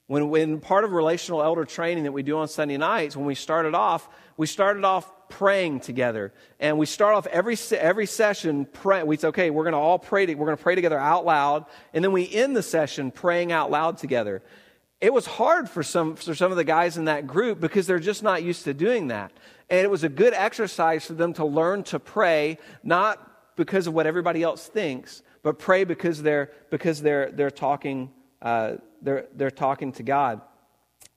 When, 0.08 0.30
when 0.30 0.60
part 0.60 0.84
of 0.84 0.92
relational 0.92 1.42
elder 1.42 1.64
training 1.64 2.04
that 2.04 2.12
we 2.12 2.24
do 2.24 2.38
on 2.38 2.48
Sunday 2.48 2.78
nights, 2.78 3.16
when 3.16 3.26
we 3.26 3.36
started 3.36 3.74
off, 3.74 4.10
we 4.36 4.48
started 4.48 4.84
off 4.84 5.10
praying 5.30 5.80
together. 5.80 6.34
And 6.60 6.78
we 6.78 6.86
start 6.86 7.16
off 7.16 7.26
every, 7.28 7.58
every 7.72 8.06
session. 8.06 8.68
We 9.06 9.18
say, 9.18 9.28
okay, 9.30 9.50
we're 9.50 9.64
going 9.64 9.74
to 9.74 9.80
all 9.80 9.98
pray. 9.98 10.26
To, 10.26 10.36
we're 10.36 10.46
going 10.46 10.58
to 10.58 10.64
pray 10.64 10.76
together 10.76 11.00
out 11.00 11.26
loud. 11.26 11.66
And 11.94 12.04
then 12.04 12.12
we 12.12 12.32
end 12.32 12.56
the 12.56 12.64
session 12.64 13.12
praying 13.12 13.52
out 13.52 13.72
loud 13.72 13.98
together. 13.98 14.44
It 15.00 15.14
was 15.14 15.26
hard 15.26 15.70
for 15.70 15.84
some, 15.84 16.16
for 16.16 16.36
some 16.36 16.52
of 16.52 16.58
the 16.58 16.64
guys 16.64 16.98
in 16.98 17.06
that 17.06 17.26
group 17.26 17.60
because 17.60 17.88
they're 17.88 18.00
just 18.00 18.24
not 18.24 18.44
used 18.44 18.66
to 18.66 18.74
doing 18.74 19.08
that. 19.08 19.32
And 19.70 19.80
it 19.80 19.90
was 19.90 20.04
a 20.04 20.10
good 20.10 20.34
exercise 20.34 21.06
for 21.06 21.14
them 21.14 21.34
to 21.34 21.46
learn 21.46 21.84
to 21.86 22.00
pray, 22.00 22.58
not 22.84 23.56
because 23.56 23.88
of 23.88 23.94
what 23.94 24.06
everybody 24.06 24.44
else 24.44 24.68
thinks, 24.68 25.24
but 25.42 25.60
pray 25.60 25.84
because 25.84 26.22
they're, 26.22 26.52
because 26.70 27.02
they're, 27.02 27.32
they're 27.32 27.52
talking 27.52 28.12
uh, 28.44 28.76
they're, 29.02 29.26
they're 29.36 29.52
talking 29.52 29.92
to 29.94 30.04
God. 30.04 30.42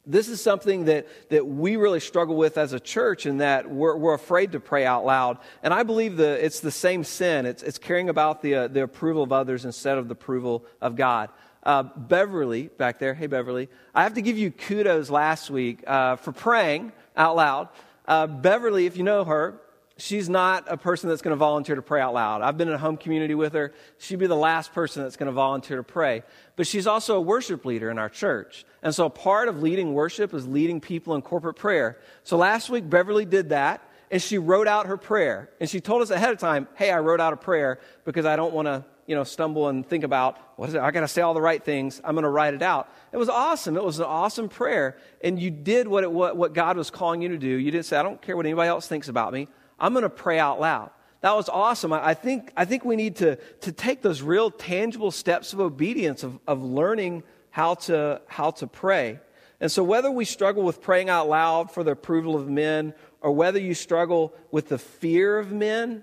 This 0.09 0.29
is 0.29 0.41
something 0.41 0.85
that, 0.85 1.09
that 1.31 1.45
we 1.45 1.75
really 1.75 1.99
struggle 1.99 2.37
with 2.37 2.59
as 2.59 2.73
a 2.73 2.79
church, 2.79 3.27
in 3.27 3.39
that 3.39 3.69
we're, 3.69 3.97
we're 3.97 4.15
afraid 4.15 4.53
to 4.53 4.61
pray 4.61 4.87
out 4.87 5.05
loud. 5.05 5.39
And 5.65 5.75
I 5.75 5.83
believe 5.83 6.17
that 6.19 6.45
it's 6.45 6.61
the 6.61 6.71
same 6.71 7.03
sin. 7.03 7.45
It's, 7.45 7.65
it's 7.65 7.79
caring 7.79 8.09
about 8.09 8.41
the, 8.41 8.55
uh, 8.55 8.69
the 8.69 8.85
approval 8.85 9.25
of 9.25 9.33
others 9.33 9.65
instead 9.65 9.99
of 9.99 10.07
the 10.07 10.13
approval 10.13 10.65
of 10.81 10.95
God. 10.95 11.31
Uh, 11.65 11.83
Beverly, 11.83 12.69
back 12.69 13.01
there, 13.01 13.15
hey 13.15 13.27
Beverly, 13.27 13.69
I 13.93 14.05
have 14.05 14.15
to 14.15 14.23
give 14.23 14.39
you 14.39 14.53
kudos 14.53 15.11
last 15.11 15.51
week 15.51 15.83
uh, 15.85 16.15
for 16.15 16.31
praying 16.31 16.93
out 17.17 17.35
loud. 17.35 17.69
Uh, 18.07 18.29
Beverly, 18.29 18.87
if 18.87 18.97
you 18.97 19.03
know 19.03 19.25
her, 19.25 19.61
she's 19.97 20.29
not 20.29 20.65
a 20.69 20.77
person 20.77 21.09
that's 21.09 21.23
going 21.23 21.33
to 21.33 21.37
volunteer 21.37 21.75
to 21.75 21.83
pray 21.83 22.01
out 22.01 22.15
loud. 22.15 22.43
I've 22.43 22.57
been 22.57 22.69
in 22.69 22.75
a 22.75 22.79
home 22.79 22.97
community 22.97 23.35
with 23.35 23.55
her. 23.55 23.73
She'd 23.99 24.19
be 24.19 24.27
the 24.27 24.37
last 24.37 24.73
person 24.73 25.03
that's 25.03 25.17
going 25.17 25.27
to 25.27 25.33
volunteer 25.33 25.79
to 25.79 25.83
pray. 25.83 26.23
But 26.57 26.67
she's 26.67 26.87
also 26.87 27.17
a 27.17 27.21
worship 27.21 27.65
leader 27.65 27.91
in 27.91 27.99
our 27.99 28.09
church. 28.09 28.65
And 28.83 28.95
so 28.95 29.09
part 29.09 29.49
of 29.49 29.63
leading 29.63 29.95
worship 29.95 30.35
is 30.35 30.47
leading 30.47 30.81
people 30.81 31.15
in 31.15 31.23
corporate 31.23 31.57
prayer. 31.57 31.99
So 32.25 32.37
last 32.37 32.69
week, 32.69 32.89
Beverly 32.89 33.25
did 33.25 33.51
that. 33.51 33.83
And 34.09 34.23
she 34.23 34.39
wrote 34.39 34.69
out 34.69 34.87
her 34.87 34.97
prayer. 34.97 35.51
And 35.61 35.69
she 35.69 35.81
told 35.81 36.01
us 36.01 36.11
ahead 36.11 36.31
of 36.31 36.39
time, 36.39 36.69
hey, 36.77 36.93
I 36.93 37.01
wrote 37.01 37.21
out 37.21 37.33
a 37.33 37.37
prayer 37.37 37.81
because 38.05 38.25
I 38.25 38.37
don't 38.37 38.55
want 38.55 38.67
to, 38.67 38.85
you 39.07 39.17
know, 39.17 39.25
stumble 39.25 39.69
and 39.69 39.85
think 39.85 40.05
about, 40.05 40.39
what 40.55 40.69
is 40.69 40.77
it? 40.77 40.81
I 40.81 40.93
got 40.93 41.01
to 41.01 41.09
say 41.09 41.23
all 41.23 41.35
the 41.35 41.41
right 41.41 41.63
things. 41.63 42.01
I'm 42.05 42.15
going 42.15 42.23
to 42.23 42.29
write 42.29 42.55
it 42.55 42.63
out. 42.63 42.89
It 43.13 43.17
was 43.17 43.29
awesome. 43.29 43.77
It 43.77 43.83
was 43.83 43.99
an 43.99 44.05
awesome 44.05 44.49
prayer. 44.49 44.97
And 45.25 45.41
you 45.41 45.51
did 45.51 45.89
what, 45.89 46.05
it, 46.05 46.13
what, 46.13 46.37
what 46.37 46.55
God 46.55 46.77
was 46.77 46.89
calling 46.89 47.21
you 47.21 47.31
to 47.31 47.39
do. 47.39 47.49
You 47.49 47.73
didn't 47.73 47.87
say, 47.87 47.97
I 47.97 48.05
don't 48.05 48.23
care 48.23 48.37
what 48.37 48.47
anybody 48.47 48.69
else 48.69 48.87
thinks 48.87 49.09
about 49.09 49.33
me. 49.33 49.49
I'm 49.79 49.93
going 49.93 50.03
to 50.03 50.11
pray 50.11 50.39
out 50.39 50.61
loud. 50.61 50.91
That 51.21 51.35
was 51.35 51.49
awesome. 51.49 51.93
I 51.93 52.15
think, 52.15 52.53
I 52.57 52.65
think 52.65 52.85
we 52.85 52.95
need 52.95 53.17
to, 53.17 53.37
to 53.63 53.73
take 53.73 54.03
those 54.03 54.23
real 54.23 54.51
tangible 54.51 55.11
steps 55.11 55.53
of 55.53 55.61
obedience, 55.61 56.23
of, 56.23 56.39
of 56.47 56.63
learning 56.63 57.25
how 57.51 57.75
to, 57.75 58.21
how 58.27 58.51
to 58.53 58.67
pray. 58.67 59.19
And 59.61 59.73
so, 59.73 59.83
whether 59.83 60.11
we 60.11 60.25
struggle 60.27 60.63
with 60.63 60.83
praying 60.83 61.09
out 61.09 61.29
loud 61.29 61.71
for 61.71 61.83
the 61.83 61.93
approval 61.93 62.37
of 62.37 62.49
men, 62.49 62.95
or 63.23 63.33
whether 63.33 63.59
you 63.59 63.75
struggle 63.75 64.35
with 64.51 64.69
the 64.69 64.79
fear 64.79 65.39
of 65.39 65.51
men 65.51 66.03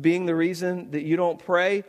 being 0.00 0.26
the 0.26 0.34
reason 0.34 0.90
that 0.90 1.02
you 1.02 1.16
don't 1.16 1.38
pray, 1.38 1.84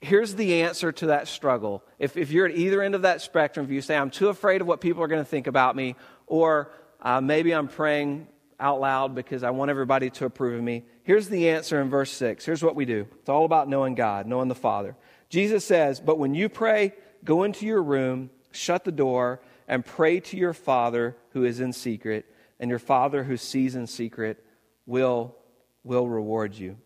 here's 0.00 0.36
the 0.36 0.62
answer 0.62 0.92
to 0.92 1.06
that 1.06 1.26
struggle. 1.26 1.82
If, 1.98 2.16
if 2.16 2.30
you're 2.30 2.46
at 2.46 2.54
either 2.54 2.80
end 2.82 2.94
of 2.94 3.02
that 3.02 3.22
spectrum, 3.22 3.66
if 3.66 3.72
you 3.72 3.80
say, 3.80 3.96
I'm 3.96 4.10
too 4.10 4.28
afraid 4.28 4.60
of 4.60 4.66
what 4.66 4.80
people 4.80 5.02
are 5.02 5.08
going 5.08 5.22
to 5.22 5.28
think 5.28 5.48
about 5.48 5.74
me, 5.74 5.96
or 6.26 6.70
uh, 7.00 7.20
maybe 7.20 7.52
I'm 7.52 7.68
praying 7.68 8.28
out 8.64 8.80
loud 8.80 9.14
because 9.14 9.42
I 9.42 9.50
want 9.50 9.70
everybody 9.70 10.08
to 10.08 10.24
approve 10.24 10.54
of 10.54 10.64
me, 10.64 10.84
here's 11.02 11.28
the 11.28 11.50
answer 11.50 11.82
in 11.82 11.90
verse 11.90 12.10
6. 12.12 12.46
Here's 12.46 12.62
what 12.62 12.74
we 12.74 12.86
do 12.86 13.06
it's 13.20 13.28
all 13.28 13.44
about 13.44 13.68
knowing 13.68 13.94
God, 13.94 14.26
knowing 14.26 14.48
the 14.48 14.54
Father. 14.54 14.96
Jesus 15.28 15.66
says, 15.66 16.00
But 16.00 16.18
when 16.18 16.34
you 16.34 16.48
pray, 16.48 16.94
go 17.24 17.42
into 17.42 17.66
your 17.66 17.82
room, 17.82 18.30
shut 18.52 18.84
the 18.84 18.90
door, 18.90 19.42
and 19.68 19.84
pray 19.84 20.18
to 20.18 20.38
your 20.38 20.54
Father 20.54 21.14
who 21.32 21.44
is 21.44 21.60
in 21.60 21.74
secret, 21.74 22.24
and 22.58 22.70
your 22.70 22.78
Father 22.78 23.22
who 23.22 23.36
sees 23.36 23.74
in 23.74 23.86
secret 23.86 24.42
will, 24.86 25.36
will 25.82 26.08
reward 26.08 26.54
you. 26.54 26.78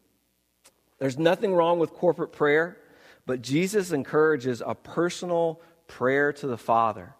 There's 0.98 1.16
nothing 1.16 1.54
wrong 1.54 1.78
with 1.78 1.92
corporate 1.92 2.32
prayer, 2.32 2.76
but 3.24 3.40
Jesus 3.40 3.92
encourages 3.92 4.60
a 4.66 4.74
personal 4.74 5.60
prayer 5.86 6.32
to 6.32 6.48
the 6.48 6.58
Father. 6.58 7.14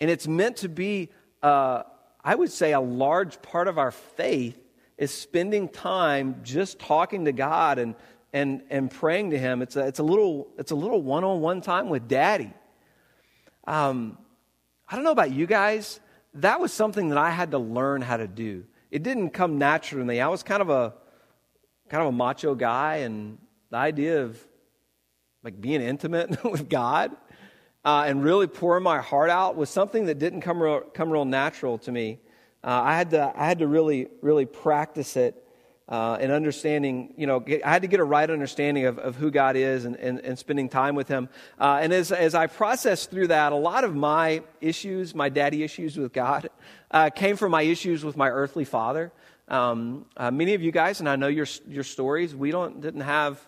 And 0.00 0.10
it's 0.10 0.26
meant 0.26 0.56
to 0.58 0.70
be, 0.70 1.10
uh, 1.42 1.82
I 2.24 2.34
would 2.34 2.50
say, 2.50 2.72
a 2.72 2.80
large 2.80 3.42
part 3.42 3.68
of 3.68 3.76
our 3.76 3.90
faith 3.90 4.58
is 4.96 5.12
spending 5.12 5.68
time 5.68 6.40
just 6.42 6.78
talking 6.78 7.26
to 7.26 7.32
God 7.32 7.78
and, 7.78 7.94
and, 8.32 8.62
and 8.70 8.90
praying 8.90 9.30
to 9.30 9.38
Him. 9.38 9.60
It's 9.60 9.76
a, 9.76 9.86
it's 9.86 9.98
a 9.98 10.02
little, 10.02 10.48
it's 10.58 10.70
a 10.70 10.74
little 10.74 11.02
one-on-one 11.02 11.60
time 11.60 11.90
with 11.90 12.08
Daddy. 12.08 12.52
Um, 13.66 14.16
I 14.88 14.94
don't 14.94 15.04
know 15.04 15.10
about 15.10 15.32
you 15.32 15.46
guys. 15.46 16.00
That 16.34 16.60
was 16.60 16.72
something 16.72 17.10
that 17.10 17.18
I 17.18 17.30
had 17.30 17.50
to 17.50 17.58
learn 17.58 18.00
how 18.00 18.16
to 18.16 18.26
do. 18.26 18.64
It 18.90 19.02
didn't 19.02 19.30
come 19.30 19.58
naturally. 19.58 20.20
I 20.20 20.28
was 20.28 20.42
kind 20.42 20.62
of 20.62 20.70
a 20.70 20.94
kind 21.88 22.02
of 22.02 22.08
a 22.08 22.12
macho 22.12 22.54
guy, 22.54 22.96
and 22.96 23.38
the 23.70 23.76
idea 23.76 24.22
of 24.22 24.42
like 25.42 25.60
being 25.60 25.82
intimate 25.82 26.42
with 26.50 26.68
God 26.68 27.14
uh, 27.84 28.04
and 28.06 28.24
really 28.24 28.46
pouring 28.46 28.82
my 28.82 29.00
heart 29.00 29.30
out 29.30 29.56
was 29.56 29.70
something 29.70 30.06
that 30.06 30.18
didn't 30.18 30.40
come 30.40 30.62
real, 30.62 30.80
come 30.80 31.10
real 31.10 31.24
natural 31.24 31.78
to 31.78 31.92
me. 31.92 32.18
Uh, 32.62 32.80
I 32.82 32.96
had 32.96 33.10
to 33.10 33.32
I 33.36 33.46
had 33.46 33.58
to 33.58 33.66
really 33.66 34.08
really 34.22 34.46
practice 34.46 35.16
it 35.16 35.44
uh, 35.86 36.16
and 36.18 36.32
understanding, 36.32 37.12
you 37.16 37.26
know, 37.26 37.44
I 37.64 37.70
had 37.70 37.82
to 37.82 37.88
get 37.88 38.00
a 38.00 38.04
right 38.04 38.28
understanding 38.28 38.86
of, 38.86 38.98
of 38.98 39.16
who 39.16 39.30
God 39.30 39.54
is 39.54 39.84
and, 39.84 39.96
and, 39.96 40.18
and 40.20 40.38
spending 40.38 40.68
time 40.68 40.94
with 40.94 41.08
Him. 41.08 41.28
Uh, 41.60 41.78
and 41.82 41.92
as, 41.92 42.10
as 42.10 42.34
I 42.34 42.46
processed 42.46 43.10
through 43.10 43.28
that, 43.28 43.52
a 43.52 43.56
lot 43.56 43.84
of 43.84 43.94
my 43.94 44.42
issues, 44.62 45.14
my 45.14 45.28
daddy 45.28 45.62
issues 45.62 45.98
with 45.98 46.12
God, 46.12 46.48
uh, 46.90 47.10
came 47.10 47.36
from 47.36 47.50
my 47.50 47.62
issues 47.62 48.02
with 48.02 48.16
my 48.16 48.30
earthly 48.30 48.64
father. 48.64 49.12
Um, 49.48 50.06
uh, 50.16 50.30
many 50.30 50.54
of 50.54 50.62
you 50.62 50.72
guys, 50.72 51.00
and 51.00 51.08
I 51.08 51.16
know 51.16 51.28
your, 51.28 51.46
your 51.68 51.84
stories, 51.84 52.34
we 52.34 52.50
don't, 52.50 52.80
didn't 52.80 53.02
have 53.02 53.46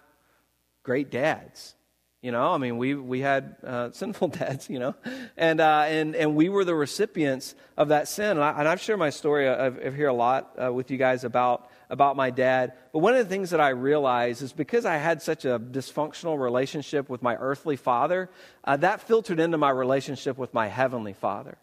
great 0.82 1.10
dads. 1.10 1.74
You 2.22 2.32
know, 2.32 2.52
I 2.52 2.58
mean, 2.58 2.78
we, 2.78 2.94
we 2.94 3.20
had 3.20 3.56
uh, 3.64 3.90
sinful 3.92 4.28
dads, 4.40 4.70
you 4.70 4.78
know, 4.78 4.94
and, 5.36 5.60
uh, 5.60 5.84
and, 5.86 6.16
and 6.16 6.34
we 6.34 6.48
were 6.48 6.64
the 6.64 6.74
recipients 6.74 7.54
of 7.76 7.88
that 7.88 8.08
sin. 8.08 8.30
And, 8.30 8.40
I, 8.40 8.64
have 8.64 8.80
shared 8.80 8.98
my 8.98 9.10
story, 9.10 9.48
I've, 9.48 9.78
I've 9.78 10.00
a 10.00 10.12
lot 10.12 10.54
uh, 10.62 10.72
with 10.72 10.90
you 10.90 10.96
guys 10.96 11.24
about, 11.24 11.70
about 11.90 12.16
my 12.16 12.30
dad. 12.30 12.72
But 12.92 13.00
one 13.00 13.14
of 13.14 13.18
the 13.18 13.28
things 13.28 13.50
that 13.50 13.60
I 13.60 13.68
realized 13.68 14.42
is 14.42 14.52
because 14.52 14.86
I 14.86 14.96
had 14.96 15.20
such 15.20 15.44
a 15.44 15.58
dysfunctional 15.58 16.40
relationship 16.40 17.08
with 17.08 17.22
my 17.22 17.36
earthly 17.36 17.76
father, 17.76 18.30
uh, 18.64 18.76
that 18.78 19.02
filtered 19.02 19.38
into 19.38 19.58
my 19.58 19.70
relationship 19.70 20.38
with 20.38 20.54
my 20.54 20.68
heavenly 20.68 21.12
father. 21.12 21.58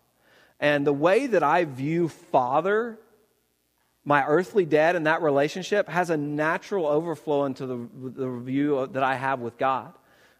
And 0.60 0.86
the 0.88 0.94
way 0.94 1.28
that 1.28 1.44
I 1.44 1.66
view 1.66 2.10
father 2.10 3.00
my 4.06 4.26
earthly 4.26 4.66
dad 4.66 4.96
in 4.96 5.04
that 5.04 5.22
relationship 5.22 5.88
has 5.88 6.10
a 6.10 6.18
natural 6.18 6.86
overflow 6.86 7.46
into 7.46 7.66
the, 7.66 7.88
the 7.96 8.30
view 8.39 8.88
that 8.92 9.04
I 9.04 9.16
have 9.16 9.39
with 9.39 9.58
God. 9.58 9.94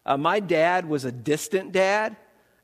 Uh, 0.06 0.18
my 0.18 0.40
dad 0.40 0.88
was 0.88 1.06
a 1.06 1.12
distant 1.12 1.72
dad, 1.72 2.16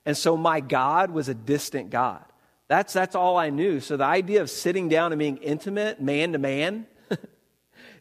and 0.06 0.16
so 0.18 0.36
my 0.36 0.60
God 0.60 1.12
was 1.12 1.30
a 1.30 1.34
distant 1.34 1.90
God. 1.90 2.24
That's, 2.68 2.94
that's 2.94 3.16
all 3.16 3.38
I 3.38 3.50
knew. 3.50 3.80
So 3.80 3.98
the 3.98 4.06
idea 4.06 4.42
of 4.42 4.50
sitting 4.50 4.90
down 4.90 5.12
and 5.12 5.20
being 5.20 5.38
intimate, 5.38 6.02
man 6.02 6.34
to 6.34 6.38
man, 6.38 6.86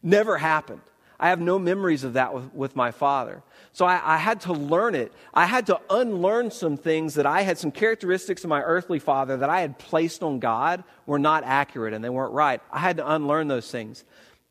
never 0.03 0.37
happened. 0.37 0.81
I 1.19 1.29
have 1.29 1.41
no 1.41 1.59
memories 1.59 2.03
of 2.03 2.13
that 2.13 2.33
with, 2.33 2.53
with 2.53 2.75
my 2.75 2.91
father. 2.91 3.43
So 3.73 3.85
I, 3.85 4.15
I, 4.15 4.17
had 4.17 4.41
to 4.41 4.53
learn 4.53 4.95
it. 4.95 5.11
I 5.33 5.45
had 5.45 5.65
to 5.67 5.79
unlearn 5.89 6.49
some 6.49 6.77
things 6.77 7.15
that 7.15 7.25
I 7.25 7.41
had, 7.41 7.57
some 7.57 7.71
characteristics 7.71 8.43
of 8.43 8.49
my 8.49 8.61
earthly 8.61 8.99
father 8.99 9.37
that 9.37 9.49
I 9.49 9.61
had 9.61 9.77
placed 9.77 10.23
on 10.23 10.39
God 10.39 10.83
were 11.05 11.19
not 11.19 11.43
accurate 11.43 11.93
and 11.93 12.03
they 12.03 12.09
weren't 12.09 12.33
right. 12.33 12.61
I 12.71 12.79
had 12.79 12.97
to 12.97 13.11
unlearn 13.11 13.47
those 13.47 13.69
things. 13.69 14.05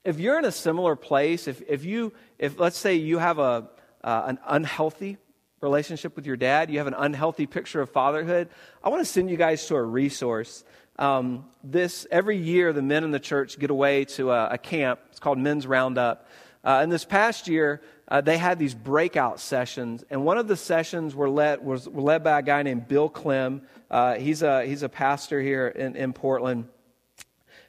If 0.05 0.21
you're 0.21 0.39
in 0.39 0.45
a 0.45 0.53
similar 0.53 0.95
place, 0.95 1.49
if, 1.49 1.63
if 1.69 1.85
you, 1.85 2.13
if 2.39 2.59
let's 2.59 2.79
say 2.79 2.97
you 2.97 3.19
have 3.19 3.39
a, 3.39 3.69
uh, 4.03 4.25
an 4.27 4.39
unhealthy 4.47 5.19
relationship 5.61 6.15
with 6.17 6.27
your 6.27 6.37
dad, 6.37 6.71
you 6.71 6.79
have 6.79 6.87
an 6.87 6.95
unhealthy 6.97 7.47
picture 7.47 7.81
of 7.81 7.91
fatherhood, 7.91 8.49
I 8.83 8.89
want 8.89 9.01
to 9.01 9.11
send 9.11 9.31
you 9.31 9.37
guys 9.37 9.67
to 9.67 9.77
a 9.77 9.83
resource. 9.83 10.65
Um, 10.99 11.47
this 11.63 12.07
every 12.11 12.37
year, 12.37 12.73
the 12.73 12.83
men 12.83 13.05
in 13.05 13.11
the 13.11 13.21
church 13.21 13.59
get 13.59 13.71
away 13.71 14.05
to 14.07 14.33
a, 14.33 14.51
a 14.51 14.59
camp. 14.59 15.01
It's 15.11 15.21
called 15.21 15.39
Men's 15.39 15.67
Roundup. 15.67 16.29
Uh, 16.65 16.81
and 16.83 16.91
this 16.91 17.05
past 17.05 17.49
year, 17.49 17.81
uh, 18.09 18.21
they 18.21 18.37
had 18.37 18.59
these 18.59 18.75
breakout 18.75 19.39
sessions, 19.39 20.05
and 20.11 20.25
one 20.25 20.39
of 20.39 20.49
the 20.49 20.57
sessions 20.57 21.15
were 21.15 21.31
led 21.31 21.65
was 21.65 21.89
were 21.89 22.03
led 22.03 22.25
by 22.25 22.39
a 22.39 22.43
guy 22.43 22.63
named 22.63 22.89
Bill 22.89 23.09
Clem. 23.09 23.63
Uh, 23.91 24.15
he's 24.15 24.43
a 24.43 24.67
he's 24.67 24.83
a 24.83 24.89
pastor 24.89 25.41
here 25.41 25.69
in, 25.69 25.95
in 25.95 26.13
Portland. 26.13 26.69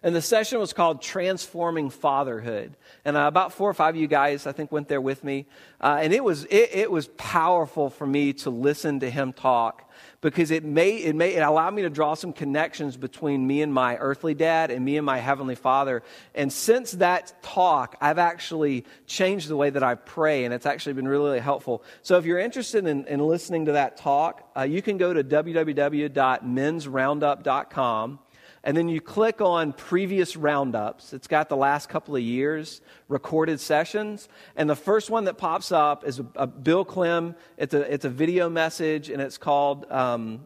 And 0.01 0.15
the 0.15 0.21
session 0.21 0.59
was 0.59 0.71
called 0.71 1.01
Transforming 1.01 1.89
Fatherhood. 1.89 2.75
And 3.05 3.15
uh, 3.15 3.21
about 3.21 3.53
four 3.53 3.69
or 3.69 3.73
five 3.73 3.95
of 3.95 4.01
you 4.01 4.07
guys, 4.07 4.45
I 4.45 4.51
think, 4.51 4.71
went 4.71 4.87
there 4.87 5.01
with 5.01 5.23
me. 5.23 5.45
Uh, 5.79 5.99
and 6.01 6.13
it 6.13 6.23
was, 6.23 6.45
it, 6.45 6.69
it, 6.73 6.91
was 6.91 7.07
powerful 7.17 7.89
for 7.89 8.05
me 8.05 8.33
to 8.33 8.49
listen 8.49 8.99
to 8.99 9.09
him 9.09 9.31
talk 9.31 9.89
because 10.21 10.51
it, 10.51 10.65
made, 10.65 11.05
it, 11.05 11.15
made, 11.15 11.35
it 11.35 11.41
allowed 11.41 11.73
me 11.73 11.83
to 11.83 11.89
draw 11.89 12.13
some 12.13 12.33
connections 12.33 12.97
between 12.97 13.47
me 13.47 13.61
and 13.61 13.73
my 13.73 13.95
earthly 13.97 14.33
dad 14.33 14.71
and 14.71 14.83
me 14.83 14.97
and 14.97 15.05
my 15.05 15.19
heavenly 15.19 15.55
father. 15.55 16.03
And 16.35 16.51
since 16.51 16.91
that 16.93 17.41
talk, 17.41 17.95
I've 18.01 18.17
actually 18.17 18.83
changed 19.07 19.47
the 19.47 19.55
way 19.55 19.69
that 19.69 19.83
I 19.83 19.95
pray, 19.95 20.43
and 20.43 20.53
it's 20.53 20.65
actually 20.65 20.93
been 20.93 21.07
really, 21.07 21.25
really 21.25 21.39
helpful. 21.39 21.83
So 22.01 22.17
if 22.17 22.25
you're 22.25 22.39
interested 22.39 22.85
in, 22.85 23.05
in 23.05 23.21
listening 23.21 23.63
to 23.65 23.71
that 23.73 23.95
talk, 23.95 24.49
uh, 24.57 24.63
you 24.63 24.81
can 24.81 24.97
go 24.97 25.13
to 25.13 25.23
www.mensroundup.com 25.23 28.19
and 28.63 28.75
then 28.75 28.89
you 28.89 29.01
click 29.01 29.41
on 29.41 29.73
previous 29.73 30.35
roundups. 30.35 31.13
It's 31.13 31.27
got 31.27 31.49
the 31.49 31.57
last 31.57 31.89
couple 31.89 32.15
of 32.15 32.21
years 32.21 32.81
recorded 33.07 33.59
sessions. 33.59 34.27
And 34.55 34.69
the 34.69 34.75
first 34.75 35.09
one 35.09 35.25
that 35.25 35.37
pops 35.37 35.71
up 35.71 36.05
is 36.05 36.19
a, 36.19 36.25
a 36.35 36.47
Bill 36.47 36.83
Clem. 36.83 37.35
It's 37.57 37.73
a, 37.73 37.93
it's 37.93 38.05
a 38.05 38.09
video 38.09 38.49
message, 38.49 39.09
and 39.09 39.21
it's 39.21 39.37
called, 39.37 39.89
um, 39.91 40.45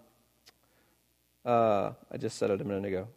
uh, 1.45 1.91
I 2.12 2.17
just 2.17 2.38
said 2.38 2.52
it 2.52 2.62
a 2.62 2.63
minute 2.63 2.86
ago 2.86 3.08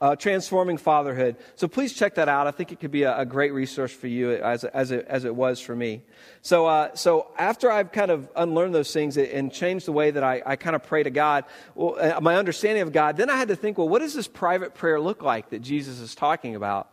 uh, 0.00 0.14
Transforming 0.14 0.76
Fatherhood. 0.76 1.36
So 1.56 1.66
please 1.66 1.92
check 1.92 2.14
that 2.14 2.28
out. 2.28 2.46
I 2.46 2.52
think 2.52 2.70
it 2.70 2.78
could 2.78 2.92
be 2.92 3.02
a, 3.02 3.18
a 3.18 3.26
great 3.26 3.52
resource 3.52 3.92
for 3.92 4.06
you 4.06 4.32
as, 4.32 4.64
as, 4.64 4.92
it, 4.92 5.06
as 5.08 5.24
it 5.24 5.34
was 5.34 5.60
for 5.60 5.74
me. 5.74 6.02
So, 6.40 6.66
uh, 6.66 6.94
so 6.94 7.32
after 7.36 7.70
I've 7.70 7.90
kind 7.90 8.10
of 8.10 8.28
unlearned 8.36 8.74
those 8.74 8.92
things 8.92 9.16
and 9.16 9.52
changed 9.52 9.86
the 9.86 9.92
way 9.92 10.12
that 10.12 10.22
I, 10.22 10.42
I 10.46 10.56
kind 10.56 10.76
of 10.76 10.84
pray 10.84 11.02
to 11.02 11.10
God, 11.10 11.44
well, 11.74 11.96
uh, 11.98 12.20
my 12.20 12.36
understanding 12.36 12.82
of 12.82 12.92
God, 12.92 13.16
then 13.16 13.28
I 13.28 13.36
had 13.36 13.48
to 13.48 13.56
think, 13.56 13.76
well, 13.76 13.88
what 13.88 13.98
does 13.98 14.14
this 14.14 14.28
private 14.28 14.74
prayer 14.74 15.00
look 15.00 15.22
like 15.22 15.50
that 15.50 15.62
Jesus 15.62 15.98
is 15.98 16.14
talking 16.14 16.54
about? 16.54 16.90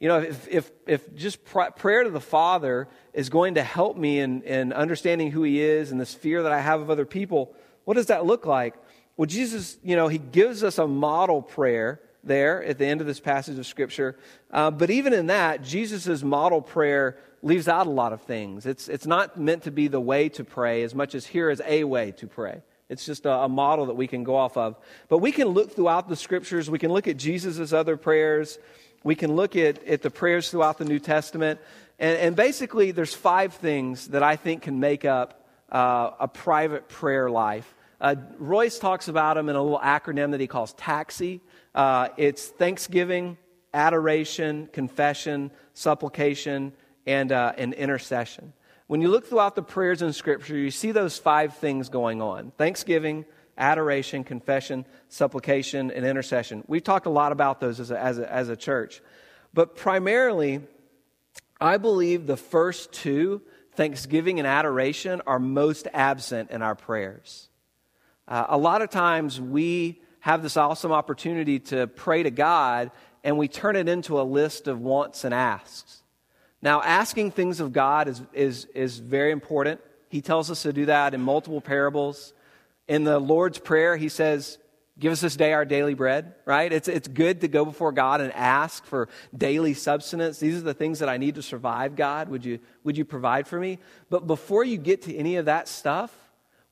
You 0.00 0.08
know, 0.08 0.20
if, 0.20 0.48
if, 0.48 0.70
if 0.86 1.14
just 1.14 1.44
pr- 1.44 1.70
prayer 1.76 2.04
to 2.04 2.10
the 2.10 2.20
Father 2.20 2.88
is 3.12 3.28
going 3.28 3.54
to 3.54 3.62
help 3.62 3.96
me 3.96 4.18
in, 4.18 4.42
in 4.42 4.72
understanding 4.72 5.30
who 5.30 5.42
He 5.42 5.60
is 5.60 5.90
and 5.90 6.00
this 6.00 6.14
fear 6.14 6.42
that 6.42 6.52
I 6.52 6.60
have 6.60 6.80
of 6.80 6.90
other 6.90 7.06
people, 7.06 7.54
what 7.84 7.94
does 7.94 8.06
that 8.06 8.24
look 8.24 8.46
like? 8.46 8.74
Well, 9.16 9.26
Jesus, 9.26 9.78
you 9.82 9.96
know, 9.96 10.08
He 10.08 10.18
gives 10.18 10.62
us 10.62 10.78
a 10.78 10.86
model 10.86 11.40
prayer 11.40 12.00
there 12.26 12.62
at 12.64 12.78
the 12.78 12.86
end 12.86 13.00
of 13.00 13.06
this 13.06 13.20
passage 13.20 13.58
of 13.58 13.66
Scripture. 13.66 14.16
Uh, 14.50 14.70
but 14.70 14.90
even 14.90 15.12
in 15.12 15.26
that, 15.26 15.62
Jesus' 15.62 16.22
model 16.22 16.60
prayer 16.60 17.18
leaves 17.42 17.68
out 17.68 17.86
a 17.86 17.90
lot 17.90 18.12
of 18.12 18.22
things. 18.22 18.66
It's, 18.66 18.88
it's 18.88 19.06
not 19.06 19.38
meant 19.38 19.64
to 19.64 19.70
be 19.70 19.88
the 19.88 20.00
way 20.00 20.28
to 20.30 20.44
pray 20.44 20.82
as 20.82 20.94
much 20.94 21.14
as 21.14 21.26
here 21.26 21.50
is 21.50 21.62
a 21.64 21.84
way 21.84 22.12
to 22.12 22.26
pray. 22.26 22.62
It's 22.88 23.04
just 23.04 23.26
a, 23.26 23.32
a 23.32 23.48
model 23.48 23.86
that 23.86 23.94
we 23.94 24.06
can 24.06 24.24
go 24.24 24.36
off 24.36 24.56
of. 24.56 24.76
But 25.08 25.18
we 25.18 25.32
can 25.32 25.48
look 25.48 25.72
throughout 25.72 26.08
the 26.08 26.16
Scriptures. 26.16 26.70
We 26.70 26.78
can 26.78 26.92
look 26.92 27.08
at 27.08 27.16
Jesus' 27.16 27.72
other 27.72 27.96
prayers. 27.96 28.58
We 29.02 29.14
can 29.14 29.34
look 29.34 29.56
at, 29.56 29.84
at 29.86 30.02
the 30.02 30.10
prayers 30.10 30.50
throughout 30.50 30.78
the 30.78 30.84
New 30.84 30.98
Testament. 30.98 31.60
And, 31.98 32.18
and 32.18 32.36
basically, 32.36 32.92
there's 32.92 33.14
five 33.14 33.54
things 33.54 34.08
that 34.08 34.22
I 34.22 34.36
think 34.36 34.62
can 34.62 34.80
make 34.80 35.04
up 35.04 35.46
uh, 35.70 36.10
a 36.20 36.28
private 36.28 36.88
prayer 36.88 37.30
life. 37.30 37.72
Uh, 38.00 38.14
Royce 38.38 38.78
talks 38.78 39.08
about 39.08 39.34
them 39.34 39.48
in 39.48 39.56
a 39.56 39.62
little 39.62 39.78
acronym 39.78 40.32
that 40.32 40.40
he 40.40 40.46
calls 40.46 40.74
TAXI. 40.74 41.40
Uh, 41.76 42.08
it's 42.16 42.48
thanksgiving, 42.48 43.36
adoration, 43.74 44.66
confession, 44.72 45.50
supplication, 45.74 46.72
and, 47.06 47.30
uh, 47.30 47.52
and 47.58 47.74
intercession. 47.74 48.54
When 48.86 49.02
you 49.02 49.08
look 49.08 49.26
throughout 49.26 49.56
the 49.56 49.62
prayers 49.62 50.00
in 50.00 50.14
Scripture, 50.14 50.56
you 50.56 50.70
see 50.70 50.92
those 50.92 51.18
five 51.18 51.54
things 51.58 51.90
going 51.90 52.22
on 52.22 52.52
thanksgiving, 52.56 53.26
adoration, 53.58 54.24
confession, 54.24 54.86
supplication, 55.10 55.90
and 55.90 56.06
intercession. 56.06 56.64
We've 56.66 56.82
talked 56.82 57.04
a 57.04 57.10
lot 57.10 57.30
about 57.30 57.60
those 57.60 57.78
as 57.78 57.90
a, 57.90 58.00
as 58.00 58.18
a, 58.18 58.32
as 58.32 58.48
a 58.48 58.56
church. 58.56 59.02
But 59.52 59.76
primarily, 59.76 60.62
I 61.60 61.76
believe 61.76 62.26
the 62.26 62.38
first 62.38 62.90
two 62.92 63.42
thanksgiving 63.74 64.38
and 64.38 64.46
adoration 64.46 65.20
are 65.26 65.38
most 65.38 65.88
absent 65.92 66.50
in 66.50 66.62
our 66.62 66.74
prayers. 66.74 67.50
Uh, 68.26 68.46
a 68.48 68.56
lot 68.56 68.80
of 68.80 68.88
times 68.88 69.38
we 69.38 70.00
have 70.26 70.42
this 70.42 70.56
awesome 70.56 70.90
opportunity 70.90 71.60
to 71.60 71.86
pray 71.86 72.24
to 72.24 72.32
God 72.32 72.90
and 73.22 73.38
we 73.38 73.46
turn 73.46 73.76
it 73.76 73.88
into 73.88 74.20
a 74.20 74.24
list 74.24 74.66
of 74.66 74.80
wants 74.80 75.22
and 75.22 75.32
asks. 75.32 76.02
Now, 76.60 76.82
asking 76.82 77.30
things 77.30 77.60
of 77.60 77.72
God 77.72 78.08
is, 78.08 78.20
is, 78.32 78.64
is 78.74 78.98
very 78.98 79.30
important. 79.30 79.80
He 80.08 80.20
tells 80.20 80.50
us 80.50 80.62
to 80.62 80.72
do 80.72 80.86
that 80.86 81.14
in 81.14 81.20
multiple 81.20 81.60
parables. 81.60 82.34
In 82.88 83.04
the 83.04 83.20
Lord's 83.20 83.60
Prayer, 83.60 83.96
he 83.96 84.08
says, 84.08 84.58
Give 84.98 85.12
us 85.12 85.20
this 85.20 85.36
day 85.36 85.52
our 85.52 85.64
daily 85.64 85.94
bread, 85.94 86.34
right? 86.44 86.72
It's, 86.72 86.88
it's 86.88 87.06
good 87.06 87.42
to 87.42 87.48
go 87.48 87.64
before 87.64 87.92
God 87.92 88.20
and 88.20 88.32
ask 88.32 88.84
for 88.84 89.08
daily 89.36 89.74
substance. 89.74 90.40
These 90.40 90.56
are 90.56 90.62
the 90.62 90.74
things 90.74 90.98
that 90.98 91.08
I 91.08 91.18
need 91.18 91.36
to 91.36 91.42
survive, 91.42 91.94
God. 91.94 92.30
Would 92.30 92.44
you, 92.44 92.58
would 92.82 92.98
you 92.98 93.04
provide 93.04 93.46
for 93.46 93.60
me? 93.60 93.78
But 94.10 94.26
before 94.26 94.64
you 94.64 94.76
get 94.76 95.02
to 95.02 95.14
any 95.14 95.36
of 95.36 95.44
that 95.44 95.68
stuff, 95.68 96.12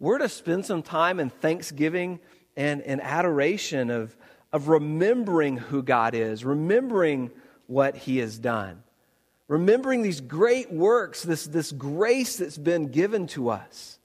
we're 0.00 0.18
to 0.18 0.28
spend 0.28 0.66
some 0.66 0.82
time 0.82 1.20
in 1.20 1.30
thanksgiving 1.30 2.18
and, 2.56 2.82
and 2.82 3.00
adoration 3.00 3.90
of, 3.90 4.16
of 4.52 4.68
remembering 4.68 5.56
who 5.56 5.82
God 5.82 6.14
is, 6.14 6.44
remembering 6.44 7.30
what 7.66 7.96
He 7.96 8.18
has 8.18 8.38
done, 8.38 8.82
remembering 9.48 10.02
these 10.02 10.20
great 10.20 10.72
works, 10.72 11.22
this, 11.22 11.46
this 11.46 11.72
grace 11.72 12.36
that's 12.36 12.58
been 12.58 12.88
given 12.88 13.26
to 13.28 13.50
us. 13.50 13.98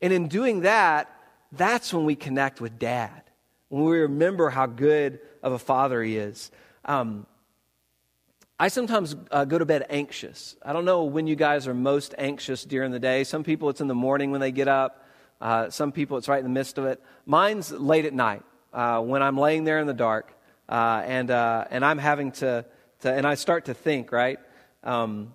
And 0.00 0.12
in 0.12 0.28
doing 0.28 0.62
that, 0.62 1.14
that's 1.52 1.92
when 1.92 2.04
we 2.04 2.16
connect 2.16 2.60
with 2.60 2.78
Dad 2.78 3.22
when 3.72 3.84
we 3.84 4.00
remember 4.00 4.50
how 4.50 4.66
good 4.66 5.18
of 5.42 5.52
a 5.52 5.58
father 5.58 6.02
he 6.02 6.18
is. 6.18 6.50
Um, 6.84 7.26
I 8.60 8.68
sometimes 8.68 9.16
uh, 9.30 9.46
go 9.46 9.58
to 9.58 9.64
bed 9.64 9.86
anxious. 9.88 10.56
I 10.62 10.74
don't 10.74 10.84
know 10.84 11.04
when 11.04 11.26
you 11.26 11.36
guys 11.36 11.66
are 11.66 11.72
most 11.72 12.14
anxious 12.18 12.64
during 12.64 12.90
the 12.90 12.98
day. 12.98 13.24
Some 13.24 13.44
people 13.44 13.70
it's 13.70 13.80
in 13.80 13.88
the 13.88 13.94
morning 13.94 14.30
when 14.30 14.42
they 14.42 14.52
get 14.52 14.68
up. 14.68 15.01
Uh, 15.42 15.68
some 15.70 15.90
people 15.90 16.16
it's 16.18 16.28
right 16.28 16.38
in 16.38 16.44
the 16.44 16.50
midst 16.50 16.78
of 16.78 16.84
it. 16.84 17.02
Mine's 17.26 17.72
late 17.72 18.04
at 18.04 18.14
night 18.14 18.44
uh, 18.72 19.00
when 19.00 19.24
I'm 19.24 19.36
laying 19.36 19.64
there 19.64 19.80
in 19.80 19.88
the 19.88 19.92
dark 19.92 20.32
uh, 20.68 21.02
and 21.04 21.32
uh, 21.32 21.64
and 21.68 21.84
I'm 21.84 21.98
having 21.98 22.30
to, 22.32 22.64
to 23.00 23.12
and 23.12 23.26
I 23.26 23.34
start 23.34 23.64
to 23.64 23.74
think 23.74 24.12
right. 24.12 24.38
Um, 24.84 25.34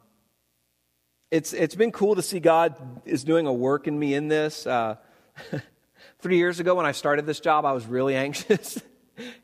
it's 1.30 1.51
it's 1.51 1.76
been 1.76 1.91
cool 1.91 2.16
to 2.16 2.22
see 2.22 2.39
God 2.39 2.76
is 3.05 3.26
doing 3.26 3.47
a 3.47 3.53
work 3.53 3.86
in 3.86 3.99
me 3.99 4.14
in 4.14 4.30
this. 4.30 4.66
Uh, 4.66 4.95
Three 6.20 6.38
years 6.38 6.62
ago, 6.62 6.74
when 6.74 6.86
I 6.86 6.93
started 6.93 7.26
this 7.26 7.41
job, 7.41 7.66
I 7.66 7.74
was 7.74 7.86
really 7.86 8.16
anxious. 8.26 8.82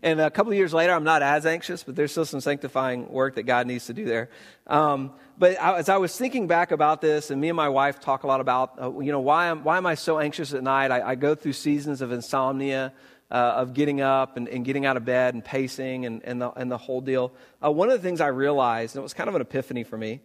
and 0.02 0.22
a 0.22 0.32
couple 0.32 0.54
of 0.54 0.58
years 0.58 0.74
later, 0.74 0.94
I'm 0.94 1.04
not 1.04 1.22
as 1.22 1.46
anxious, 1.46 1.84
but 1.84 1.98
there's 1.98 2.12
still 2.12 2.26
some 2.26 2.40
sanctifying 2.40 3.12
work 3.12 3.36
that 3.36 3.44
God 3.44 3.68
needs 3.68 3.88
to 3.88 3.94
do 3.94 4.06
there. 4.06 4.30
Um, 4.66 5.12
but 5.38 5.56
as 5.56 5.90
I 5.90 5.98
was 5.98 6.18
thinking 6.18 6.48
back 6.48 6.72
about 6.72 7.02
this, 7.02 7.32
and 7.32 7.42
me 7.42 7.50
and 7.50 7.56
my 7.56 7.70
wife 7.70 8.00
talk 8.00 8.24
a 8.24 8.28
lot 8.28 8.40
about, 8.40 8.82
uh, 8.82 9.00
you 9.00 9.12
know, 9.12 9.20
why 9.20 9.48
am, 9.48 9.64
why 9.64 9.78
am 9.78 9.86
I 9.86 9.96
so 9.96 10.20
anxious 10.20 10.54
at 10.54 10.64
night? 10.64 10.92
I, 10.92 11.10
I 11.10 11.16
go 11.16 11.36
through 11.36 11.54
seasons 11.54 12.02
of 12.02 12.12
insomnia. 12.12 12.94
Uh, 13.32 13.54
of 13.56 13.74
getting 13.74 14.00
up 14.00 14.38
and, 14.38 14.48
and, 14.48 14.64
getting 14.64 14.86
out 14.86 14.96
of 14.96 15.06
bed 15.06 15.34
and 15.34 15.44
pacing 15.44 16.06
and, 16.06 16.22
and, 16.24 16.40
the, 16.40 16.52
and 16.52 16.72
the 16.72 16.78
whole 16.78 17.02
deal. 17.02 17.32
Uh, 17.66 17.72
one 17.72 17.90
of 17.90 18.00
the 18.00 18.08
things 18.08 18.22
I 18.22 18.28
realized, 18.28 18.96
and 18.96 19.02
it 19.02 19.02
was 19.02 19.16
kind 19.16 19.28
of 19.28 19.34
an 19.34 19.42
epiphany 19.42 19.84
for 19.84 19.98
me, 19.98 20.22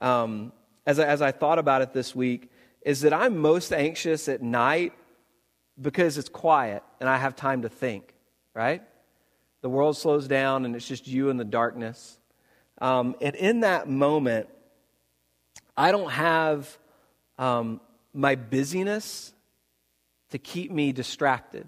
um, 0.00 0.52
as, 0.86 1.00
I, 1.00 1.06
as 1.06 1.22
I 1.22 1.32
thought 1.32 1.58
about 1.58 1.82
it 1.82 1.92
this 1.92 2.14
week, 2.14 2.52
is 2.82 3.00
that 3.00 3.12
I'm 3.12 3.38
most 3.38 3.72
anxious 3.72 4.28
at 4.28 4.42
night 4.42 4.92
because 5.80 6.18
it's 6.18 6.28
quiet 6.28 6.84
and 7.00 7.08
I 7.08 7.16
have 7.16 7.34
time 7.34 7.62
to 7.62 7.68
think, 7.68 8.14
right? 8.54 8.82
The 9.62 9.68
world 9.68 9.96
slows 9.96 10.28
down 10.28 10.64
and 10.64 10.76
it's 10.76 10.86
just 10.86 11.06
you 11.08 11.30
in 11.30 11.36
the 11.36 11.44
darkness. 11.44 12.18
Um, 12.82 13.16
and 13.22 13.34
in 13.34 13.60
that 13.60 13.88
moment, 13.88 14.48
I 15.74 15.90
don't 15.90 16.10
have 16.10 16.78
um, 17.38 17.80
my 18.12 18.34
busyness 18.34 19.32
to 20.32 20.38
keep 20.38 20.70
me 20.70 20.92
distracted, 20.92 21.66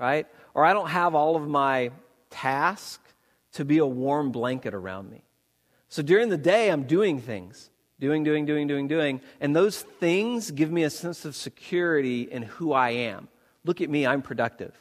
right? 0.00 0.26
Or 0.54 0.64
I 0.64 0.72
don't 0.72 0.88
have 0.88 1.14
all 1.14 1.36
of 1.36 1.46
my 1.46 1.92
tasks 2.30 3.14
to 3.52 3.64
be 3.64 3.78
a 3.78 3.86
warm 3.86 4.32
blanket 4.32 4.74
around 4.74 5.08
me. 5.08 5.22
So 5.88 6.02
during 6.02 6.30
the 6.30 6.38
day, 6.38 6.70
I'm 6.70 6.84
doing 6.84 7.20
things 7.20 7.70
doing, 8.02 8.24
doing, 8.24 8.44
doing, 8.44 8.66
doing, 8.66 8.88
doing. 8.88 9.20
And 9.40 9.54
those 9.54 9.80
things 9.80 10.50
give 10.50 10.72
me 10.72 10.82
a 10.82 10.90
sense 10.90 11.24
of 11.24 11.36
security 11.36 12.22
in 12.22 12.42
who 12.42 12.72
I 12.72 12.90
am. 12.90 13.28
Look 13.64 13.80
at 13.80 13.88
me, 13.88 14.04
I'm 14.08 14.22
productive. 14.22 14.74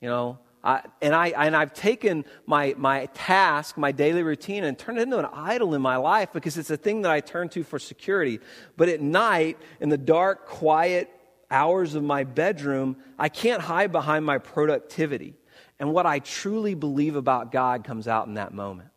You 0.00 0.08
know, 0.08 0.38
I, 0.64 0.80
and, 1.02 1.14
I, 1.14 1.28
and 1.28 1.54
I've 1.54 1.74
taken 1.74 2.24
my, 2.46 2.74
my 2.78 3.06
task, 3.12 3.76
my 3.76 3.92
daily 3.92 4.22
routine, 4.22 4.64
and 4.64 4.78
turned 4.78 4.98
it 4.98 5.02
into 5.02 5.18
an 5.18 5.28
idol 5.32 5.74
in 5.74 5.82
my 5.82 5.96
life 5.96 6.32
because 6.32 6.56
it's 6.56 6.70
a 6.70 6.76
thing 6.78 7.02
that 7.02 7.12
I 7.12 7.20
turn 7.20 7.50
to 7.50 7.62
for 7.62 7.78
security. 7.78 8.40
But 8.78 8.88
at 8.88 9.02
night, 9.02 9.58
in 9.78 9.90
the 9.90 9.98
dark, 9.98 10.46
quiet 10.46 11.10
hours 11.50 11.94
of 11.94 12.02
my 12.02 12.24
bedroom, 12.24 12.96
I 13.18 13.28
can't 13.28 13.60
hide 13.60 13.92
behind 13.92 14.24
my 14.24 14.38
productivity. 14.38 15.34
And 15.78 15.92
what 15.92 16.06
I 16.06 16.20
truly 16.20 16.74
believe 16.74 17.14
about 17.14 17.52
God 17.52 17.84
comes 17.84 18.08
out 18.08 18.26
in 18.26 18.34
that 18.34 18.54
moment. 18.54 18.88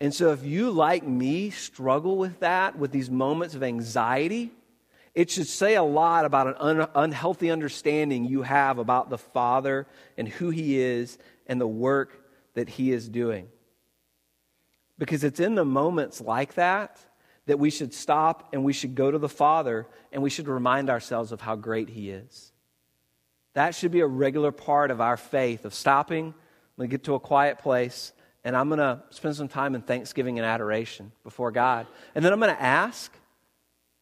And 0.00 0.14
so, 0.14 0.30
if 0.30 0.44
you, 0.44 0.70
like 0.70 1.06
me, 1.06 1.50
struggle 1.50 2.16
with 2.16 2.40
that, 2.40 2.78
with 2.78 2.92
these 2.92 3.10
moments 3.10 3.54
of 3.56 3.64
anxiety, 3.64 4.52
it 5.18 5.30
should 5.30 5.48
say 5.48 5.74
a 5.74 5.82
lot 5.82 6.24
about 6.24 6.46
an 6.46 6.54
un- 6.60 6.88
unhealthy 6.94 7.50
understanding 7.50 8.24
you 8.24 8.42
have 8.42 8.78
about 8.78 9.10
the 9.10 9.18
Father 9.18 9.84
and 10.16 10.28
who 10.28 10.50
He 10.50 10.78
is 10.78 11.18
and 11.48 11.60
the 11.60 11.66
work 11.66 12.24
that 12.54 12.68
He 12.68 12.92
is 12.92 13.08
doing. 13.08 13.48
Because 14.96 15.24
it's 15.24 15.40
in 15.40 15.56
the 15.56 15.64
moments 15.64 16.20
like 16.20 16.54
that 16.54 17.00
that 17.46 17.58
we 17.58 17.68
should 17.68 17.92
stop 17.92 18.50
and 18.52 18.62
we 18.62 18.72
should 18.72 18.94
go 18.94 19.10
to 19.10 19.18
the 19.18 19.28
Father 19.28 19.88
and 20.12 20.22
we 20.22 20.30
should 20.30 20.46
remind 20.46 20.88
ourselves 20.88 21.32
of 21.32 21.40
how 21.40 21.56
great 21.56 21.88
He 21.88 22.10
is. 22.10 22.52
That 23.54 23.74
should 23.74 23.90
be 23.90 24.02
a 24.02 24.06
regular 24.06 24.52
part 24.52 24.92
of 24.92 25.00
our 25.00 25.16
faith 25.16 25.64
of 25.64 25.74
stopping, 25.74 26.32
we 26.76 26.86
get 26.86 27.02
to 27.04 27.16
a 27.16 27.20
quiet 27.20 27.58
place, 27.58 28.12
and 28.44 28.56
I'm 28.56 28.68
going 28.68 28.78
to 28.78 29.02
spend 29.10 29.34
some 29.34 29.48
time 29.48 29.74
in 29.74 29.82
thanksgiving 29.82 30.38
and 30.38 30.46
adoration 30.46 31.10
before 31.24 31.50
God. 31.50 31.88
And 32.14 32.24
then 32.24 32.32
I'm 32.32 32.38
going 32.38 32.54
to 32.54 32.62
ask. 32.62 33.12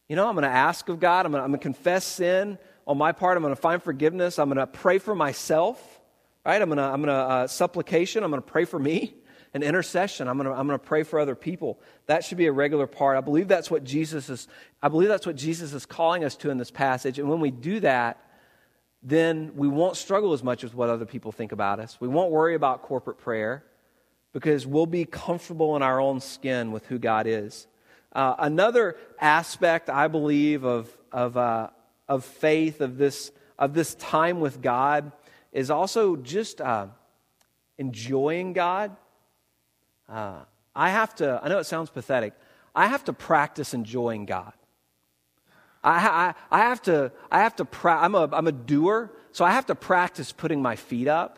You 0.07 0.15
know, 0.15 0.27
I'm 0.27 0.35
going 0.35 0.43
to 0.43 0.49
ask 0.49 0.87
of 0.89 0.99
God. 0.99 1.25
I'm 1.25 1.31
going, 1.33 1.51
to, 1.51 1.57
confess 1.57 2.05
sin 2.05 2.57
on 2.85 2.97
my 2.97 3.11
part. 3.11 3.35
I'm 3.35 3.43
going 3.43 3.55
to 3.55 3.61
find 3.61 3.83
forgiveness. 3.83 4.39
I'm 4.39 4.47
going 4.47 4.57
to 4.57 4.67
pray 4.67 4.99
for 4.99 5.13
myself, 5.13 6.01
right? 6.45 6.61
I'm 6.61 6.69
going 6.69 6.77
to, 6.77 6.83
I'm 6.83 7.03
to 7.03 7.11
uh, 7.11 7.47
supplication. 7.47 8.23
I'm 8.23 8.31
going 8.31 8.41
to 8.41 8.47
pray 8.47 8.65
for 8.65 8.79
me. 8.79 9.15
An 9.53 9.63
intercession. 9.63 10.27
I'm 10.27 10.37
going, 10.37 10.47
to, 10.47 10.53
I'm 10.53 10.67
going 10.67 10.79
to 10.79 10.85
pray 10.85 11.03
for 11.03 11.19
other 11.19 11.33
people. 11.33 11.79
That 12.05 12.23
should 12.23 12.37
be 12.37 12.45
a 12.45 12.51
regular 12.51 12.85
part. 12.85 13.17
I 13.17 13.21
believe 13.21 13.47
that's 13.47 13.71
what 13.71 13.83
Jesus 13.83 14.29
is. 14.29 14.47
I 14.83 14.87
believe 14.87 15.07
that's 15.07 15.25
what 15.25 15.35
Jesus 15.35 15.73
is 15.73 15.85
calling 15.85 16.23
us 16.23 16.35
to 16.37 16.49
in 16.49 16.57
this 16.57 16.69
passage. 16.69 17.17
And 17.17 17.29
when 17.29 17.39
we 17.39 17.49
do 17.49 17.79
that, 17.79 18.21
then 19.01 19.51
we 19.55 19.67
won't 19.67 19.95
struggle 19.95 20.33
as 20.33 20.43
much 20.43 20.63
with 20.63 20.75
what 20.75 20.89
other 20.89 21.05
people 21.05 21.31
think 21.31 21.53
about 21.53 21.79
us. 21.79 21.99
We 21.99 22.07
won't 22.07 22.31
worry 22.31 22.55
about 22.55 22.83
corporate 22.83 23.17
prayer 23.17 23.63
because 24.33 24.67
we'll 24.67 24.85
be 24.85 25.05
comfortable 25.05 25.75
in 25.75 25.81
our 25.81 25.99
own 25.99 26.19
skin 26.19 26.71
with 26.71 26.85
who 26.85 26.99
God 26.99 27.25
is. 27.25 27.67
Uh, 28.17 28.35
another 28.39 28.97
aspect, 29.19 29.91
I 29.91 30.07
believe, 30.07 30.63
of, 30.63 30.89
of, 31.11 31.37
uh, 31.37 31.69
of 32.09 32.25
faith, 32.25 32.81
of 32.81 32.97
this, 32.97 33.31
of 33.59 33.75
this 33.75 33.93
time 33.93 34.39
with 34.39 34.59
God, 34.59 35.11
is 35.51 35.69
also 35.69 36.15
just 36.15 36.59
uh, 36.59 36.87
enjoying 37.77 38.53
God. 38.53 38.97
Uh, 40.09 40.39
I 40.75 40.89
have 40.89 41.13
to, 41.17 41.39
I 41.43 41.47
know 41.47 41.59
it 41.59 41.65
sounds 41.65 41.91
pathetic, 41.91 42.33
I 42.73 42.87
have 42.87 43.03
to 43.03 43.13
practice 43.13 43.75
enjoying 43.75 44.25
God. 44.25 44.53
I, 45.83 46.33
I, 46.49 46.57
I 46.57 46.59
have 46.63 46.81
to, 46.83 47.11
I 47.31 47.43
have 47.43 47.55
to, 47.57 47.65
pra- 47.65 47.99
I'm, 48.01 48.15
a, 48.15 48.27
I'm 48.33 48.47
a 48.47 48.51
doer, 48.51 49.11
so 49.31 49.45
I 49.45 49.51
have 49.51 49.67
to 49.67 49.75
practice 49.75 50.31
putting 50.31 50.59
my 50.59 50.75
feet 50.75 51.07
up 51.07 51.37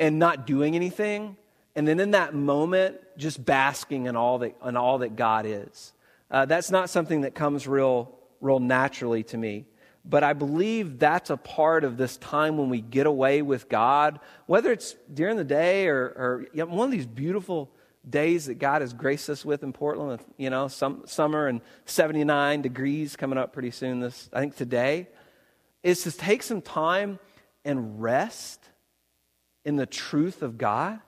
and 0.00 0.18
not 0.18 0.48
doing 0.48 0.74
anything 0.74 1.36
and 1.76 1.86
then 1.86 2.00
in 2.00 2.12
that 2.12 2.34
moment, 2.34 2.96
just 3.18 3.44
basking 3.44 4.06
in 4.06 4.16
all 4.16 4.38
that, 4.38 4.56
in 4.64 4.76
all 4.76 4.98
that 4.98 5.14
God 5.14 5.44
is. 5.46 5.92
Uh, 6.30 6.46
that's 6.46 6.70
not 6.70 6.88
something 6.88 7.20
that 7.20 7.34
comes 7.34 7.68
real, 7.68 8.12
real 8.40 8.58
naturally 8.58 9.22
to 9.24 9.36
me. 9.36 9.66
But 10.02 10.24
I 10.24 10.32
believe 10.32 10.98
that's 10.98 11.28
a 11.28 11.36
part 11.36 11.84
of 11.84 11.98
this 11.98 12.16
time 12.16 12.56
when 12.56 12.70
we 12.70 12.80
get 12.80 13.06
away 13.06 13.42
with 13.42 13.68
God, 13.68 14.20
whether 14.46 14.72
it's 14.72 14.96
during 15.12 15.36
the 15.36 15.44
day 15.44 15.88
or, 15.88 15.98
or 15.98 16.46
you 16.54 16.64
know, 16.64 16.74
one 16.74 16.86
of 16.86 16.92
these 16.92 17.06
beautiful 17.06 17.70
days 18.08 18.46
that 18.46 18.54
God 18.54 18.80
has 18.80 18.94
graced 18.94 19.28
us 19.28 19.44
with 19.44 19.62
in 19.62 19.74
Portland, 19.74 20.20
you 20.38 20.48
know, 20.48 20.68
some, 20.68 21.02
summer 21.04 21.46
and 21.46 21.60
79 21.84 22.62
degrees 22.62 23.16
coming 23.16 23.36
up 23.36 23.52
pretty 23.52 23.70
soon, 23.70 24.00
this, 24.00 24.30
I 24.32 24.40
think 24.40 24.56
today, 24.56 25.08
is 25.82 26.04
to 26.04 26.12
take 26.12 26.42
some 26.42 26.62
time 26.62 27.18
and 27.66 28.00
rest 28.00 28.64
in 29.64 29.76
the 29.76 29.86
truth 29.86 30.40
of 30.40 30.56
God 30.56 31.00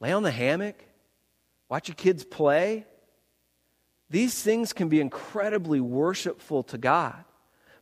lay 0.00 0.12
on 0.12 0.22
the 0.22 0.30
hammock, 0.30 0.82
watch 1.68 1.88
your 1.88 1.94
kids 1.94 2.24
play. 2.24 2.86
These 4.08 4.42
things 4.42 4.72
can 4.72 4.88
be 4.88 5.00
incredibly 5.00 5.80
worshipful 5.80 6.64
to 6.64 6.78
God 6.78 7.24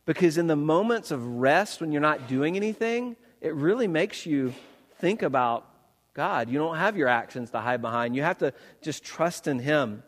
because 0.05 0.37
in 0.37 0.47
the 0.47 0.55
moments 0.55 1.11
of 1.11 1.25
rest 1.25 1.81
when 1.81 1.91
you're 1.91 2.01
not 2.01 2.27
doing 2.27 2.55
anything, 2.55 3.15
it 3.41 3.55
really 3.55 3.87
makes 3.87 4.25
you 4.25 4.53
think 4.99 5.21
about 5.21 5.65
God. 6.13 6.49
You 6.49 6.59
don't 6.59 6.77
have 6.77 6.97
your 6.97 7.07
actions 7.07 7.51
to 7.51 7.59
hide 7.59 7.81
behind, 7.81 8.15
you 8.15 8.23
have 8.23 8.39
to 8.39 8.53
just 8.81 9.03
trust 9.03 9.47
in 9.47 9.59
Him. 9.59 10.03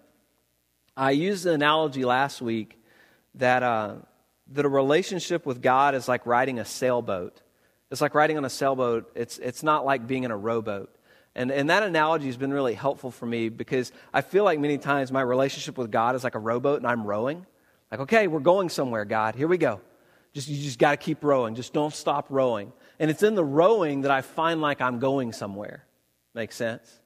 I 0.96 1.12
used 1.12 1.46
the 1.46 1.54
analogy 1.54 2.04
last 2.04 2.42
week 2.42 2.78
that, 3.36 3.64
uh, 3.64 3.96
that 4.52 4.66
a 4.66 4.70
relationship 4.70 5.46
with 5.46 5.62
God 5.62 5.96
is 5.96 6.08
like 6.08 6.26
riding 6.26 6.60
a 6.60 6.66
sailboat. 6.66 7.42
It's 7.90 8.02
like 8.02 8.14
riding 8.14 8.38
on 8.38 8.46
a 8.46 8.50
sailboat, 8.50 9.12
it's, 9.16 9.38
it's 9.38 9.64
not 9.64 9.86
like 9.86 10.08
being 10.08 10.24
in 10.24 10.32
a 10.32 10.38
rowboat. 10.38 10.94
And, 11.36 11.52
and 11.52 11.70
that 11.70 11.84
analogy 11.84 12.26
has 12.26 12.38
been 12.38 12.54
really 12.54 12.74
helpful 12.74 13.10
for 13.10 13.26
me 13.26 13.50
because 13.50 13.92
I 14.14 14.22
feel 14.22 14.44
like 14.44 14.60
many 14.60 14.78
times 14.78 15.12
my 15.12 15.22
relationship 15.22 15.78
with 15.78 15.90
God 15.90 16.16
is 16.16 16.24
like 16.24 16.36
a 16.36 16.40
rowboat 16.40 16.80
and 16.80 16.88
I'm 16.88 17.06
rowing. 17.06 17.46
Like, 17.90 18.02
okay, 18.02 18.28
we're 18.28 18.40
going 18.40 18.70
somewhere, 18.70 19.06
God. 19.06 19.36
Here 19.36 19.48
we 19.48 19.58
go. 19.58 19.80
Just, 20.34 20.48
you 20.48 20.62
just 20.62 20.80
got 20.80 20.92
to 20.92 20.98
keep 20.98 21.24
rowing. 21.24 21.56
Just 21.56 21.74
don't 21.74 21.94
stop 21.94 22.28
rowing. 22.30 22.74
And 23.00 23.10
it's 23.10 23.24
in 23.24 23.36
the 23.36 23.44
rowing 23.44 24.02
that 24.02 24.12
I 24.12 24.22
find 24.22 24.62
like 24.62 24.82
I'm 24.82 25.00
going 25.00 25.34
somewhere. 25.34 25.86
Makes 26.34 26.56
sense? 26.56 27.02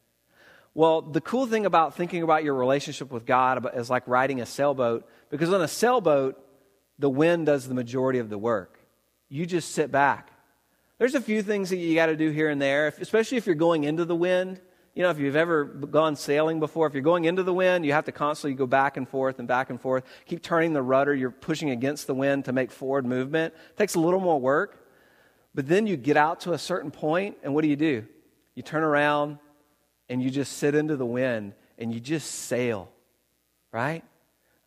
Well, 0.74 1.02
the 1.02 1.22
cool 1.22 1.48
thing 1.48 1.66
about 1.66 1.96
thinking 1.96 2.22
about 2.22 2.44
your 2.44 2.54
relationship 2.54 3.12
with 3.12 3.26
God 3.26 3.66
is 3.76 3.90
like 3.90 4.08
riding 4.08 4.42
a 4.42 4.46
sailboat, 4.46 5.08
because 5.30 5.54
on 5.54 5.62
a 5.62 5.68
sailboat, 5.68 6.38
the 7.00 7.10
wind 7.10 7.46
does 7.46 7.68
the 7.68 7.74
majority 7.74 8.20
of 8.20 8.30
the 8.30 8.38
work. 8.38 8.78
You 9.30 9.46
just 9.46 9.72
sit 9.72 9.92
back. 9.92 10.32
There's 10.98 11.16
a 11.16 11.22
few 11.22 11.41
things 11.41 11.70
that 11.70 11.78
you 11.78 11.96
got 11.96 12.08
to 12.08 12.16
do 12.16 12.30
here 12.30 12.50
and 12.50 12.62
there, 12.62 12.93
especially 13.00 13.38
if 13.38 13.46
you're 13.46 13.56
going 13.56 13.84
into 13.84 14.06
the 14.06 14.16
wind. 14.16 14.62
You 14.93 15.04
know, 15.04 15.10
if 15.10 15.20
you've 15.20 15.36
ever 15.36 15.66
gone 15.66 16.16
sailing 16.16 16.62
before, 16.62 16.88
if 16.88 16.93
you're 16.93 17.04
going 17.04 17.26
into 17.26 17.43
the 17.43 17.54
wind, 17.54 17.86
you 17.86 17.91
have 17.91 18.06
to 18.06 18.14
constantly 18.14 18.56
go 18.56 18.66
back 18.66 18.96
and 18.96 19.08
forth 19.08 19.39
and 19.39 19.48
back 19.48 19.70
and 19.70 19.80
forth. 19.80 20.06
Keep 20.26 20.41
turning 20.41 20.72
the 20.72 20.82
rudder. 20.82 21.14
You're 21.14 21.32
pushing 21.32 21.70
against 21.70 22.08
the 22.08 22.14
wind 22.14 22.46
to 22.46 22.54
make 22.54 22.72
forward 22.72 23.06
movement. 23.06 23.54
It 23.72 23.78
takes 23.78 23.96
a 23.96 24.00
little 24.00 24.22
more 24.22 24.39
work. 24.39 24.88
But 25.54 25.68
then 25.68 25.86
you 25.86 25.98
get 25.98 26.16
out 26.16 26.41
to 26.41 26.54
a 26.54 26.58
certain 26.58 26.91
point, 26.91 27.38
and 27.43 27.54
what 27.54 27.64
do 27.64 27.68
you 27.68 27.76
do? 27.76 28.06
You 28.56 28.64
turn 28.64 28.84
around, 28.84 29.38
and 30.10 30.22
you 30.22 30.30
just 30.30 30.58
sit 30.58 30.76
into 30.76 30.96
the 30.96 31.06
wind 31.06 31.54
and 31.78 31.93
you 31.93 32.00
just 32.00 32.32
sail, 32.32 32.89
right? 33.72 34.04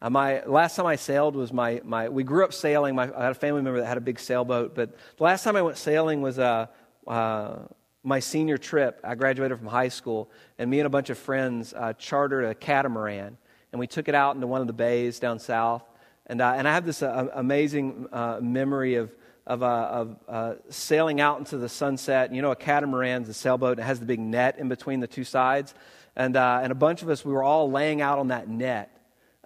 Uh, 0.00 0.08
my 0.08 0.44
last 0.44 0.76
time 0.76 0.86
I 0.86 0.94
sailed 0.94 1.34
was 1.34 1.52
my, 1.52 1.80
my 1.84 2.08
we 2.08 2.22
grew 2.22 2.44
up 2.44 2.52
sailing. 2.52 2.94
My, 2.94 3.10
I 3.16 3.24
had 3.24 3.32
a 3.32 3.34
family 3.34 3.62
member 3.62 3.80
that 3.80 3.86
had 3.86 3.96
a 3.96 4.02
big 4.02 4.20
sailboat, 4.20 4.74
but 4.74 4.96
the 5.16 5.24
last 5.24 5.42
time 5.42 5.56
I 5.56 5.62
went 5.62 5.76
sailing 5.76 6.22
was 6.22 6.38
uh, 6.38 6.66
uh, 7.08 7.56
my 8.04 8.20
senior 8.20 8.58
trip. 8.58 9.00
I 9.02 9.16
graduated 9.16 9.58
from 9.58 9.66
high 9.66 9.88
school, 9.88 10.30
and 10.56 10.70
me 10.70 10.78
and 10.78 10.86
a 10.86 10.90
bunch 10.90 11.10
of 11.10 11.18
friends 11.18 11.74
uh, 11.74 11.94
chartered 11.94 12.44
a 12.44 12.54
catamaran, 12.54 13.36
and 13.72 13.80
we 13.80 13.88
took 13.88 14.08
it 14.08 14.14
out 14.14 14.36
into 14.36 14.46
one 14.46 14.60
of 14.60 14.68
the 14.68 14.72
bays 14.72 15.18
down 15.18 15.40
south. 15.40 15.82
And, 16.26 16.40
uh, 16.40 16.54
and 16.56 16.68
I 16.68 16.74
have 16.74 16.86
this 16.86 17.02
uh, 17.02 17.28
amazing 17.34 18.06
memory 18.40 18.94
of 18.96 19.10
of, 19.48 19.62
of 19.62 20.58
sailing 20.68 21.22
out 21.22 21.38
into 21.38 21.56
the 21.56 21.70
sunset. 21.70 22.34
You 22.34 22.42
know, 22.42 22.50
a 22.50 22.56
catamaran's 22.56 23.30
a 23.30 23.34
sailboat, 23.34 23.78
and 23.78 23.80
it 23.80 23.84
has 23.84 23.98
the 23.98 24.04
big 24.04 24.20
net 24.20 24.58
in 24.58 24.68
between 24.68 25.00
the 25.00 25.06
two 25.06 25.24
sides. 25.24 25.72
And, 26.14 26.36
and 26.36 26.70
a 26.70 26.74
bunch 26.74 27.00
of 27.00 27.08
us, 27.08 27.24
we 27.24 27.32
were 27.32 27.42
all 27.42 27.70
laying 27.70 28.02
out 28.02 28.18
on 28.18 28.28
that 28.28 28.46
net. 28.46 28.97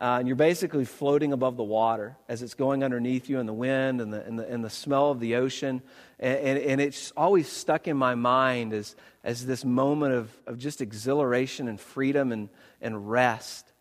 Uh, 0.03 0.19
and 0.19 0.27
you're 0.27 0.35
basically 0.35 0.85
floating 0.85 1.33
above 1.33 1.57
the 1.57 1.63
water 1.63 2.17
as 2.29 2.43
it's 2.43 2.55
going 2.55 2.83
underneath 2.83 3.29
you 3.29 3.39
in 3.39 3.47
the 3.47 3.53
wind 3.53 4.01
and 4.01 4.13
the, 4.13 4.21
and 4.25 4.37
the, 4.37 4.45
and 4.53 4.65
the 4.65 4.69
smell 4.69 5.13
of 5.13 5.21
the 5.21 5.37
ocean. 5.37 5.81
And, 6.19 6.39
and, 6.39 6.59
and, 6.59 6.81
it's 6.81 7.13
always 7.17 7.49
stuck 7.49 7.87
in 7.87 7.97
my 7.97 8.17
mind 8.17 8.73
as, 8.73 8.97
as 9.23 9.47
this 9.47 9.65
moment 9.65 10.15
of, 10.15 10.37
of 10.45 10.59
just 10.59 10.81
exhilaration 10.81 11.69
and 11.69 11.79
freedom 11.79 12.33
and, 12.33 12.49
and 12.81 13.09
rest. 13.13 13.73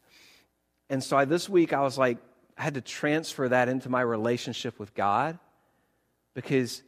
And 0.91 1.03
so 1.03 1.17
I, 1.17 1.25
this 1.25 1.49
week, 1.49 1.73
I 1.73 1.81
was 1.81 1.97
like, 1.97 2.19
I 2.55 2.61
had 2.61 2.75
to 2.75 2.81
transfer 2.81 3.49
that 3.49 3.67
into 3.67 3.89
my 3.89 4.01
relationship 4.01 4.77
with 4.77 4.93
God 4.93 5.39
because 6.35 6.83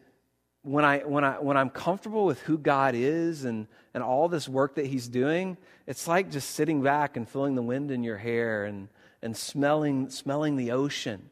when, 0.62 0.86
I, 0.86 1.00
when, 1.00 1.24
I, 1.24 1.40
when 1.40 1.58
I'm 1.58 1.72
comfortable 1.72 2.26
with 2.26 2.40
who 2.42 2.60
God 2.60 2.94
is 2.94 3.46
and, 3.46 3.66
and 3.96 4.04
all 4.04 4.30
this 4.30 4.48
work 4.48 4.76
that 4.76 4.86
He's 4.86 5.08
doing, 5.08 5.58
it's 5.88 6.08
like 6.08 6.30
just 6.30 6.52
sitting 6.52 6.84
back 6.84 7.18
and 7.18 7.28
feeling 7.28 7.56
the 7.56 7.64
wind 7.64 7.90
in 7.90 8.04
your 8.04 8.18
hair 8.18 8.66
and, 8.66 8.90
and 9.24 9.36
smelling, 9.36 10.10
smelling 10.10 10.56
the 10.56 10.72
ocean. 10.72 11.30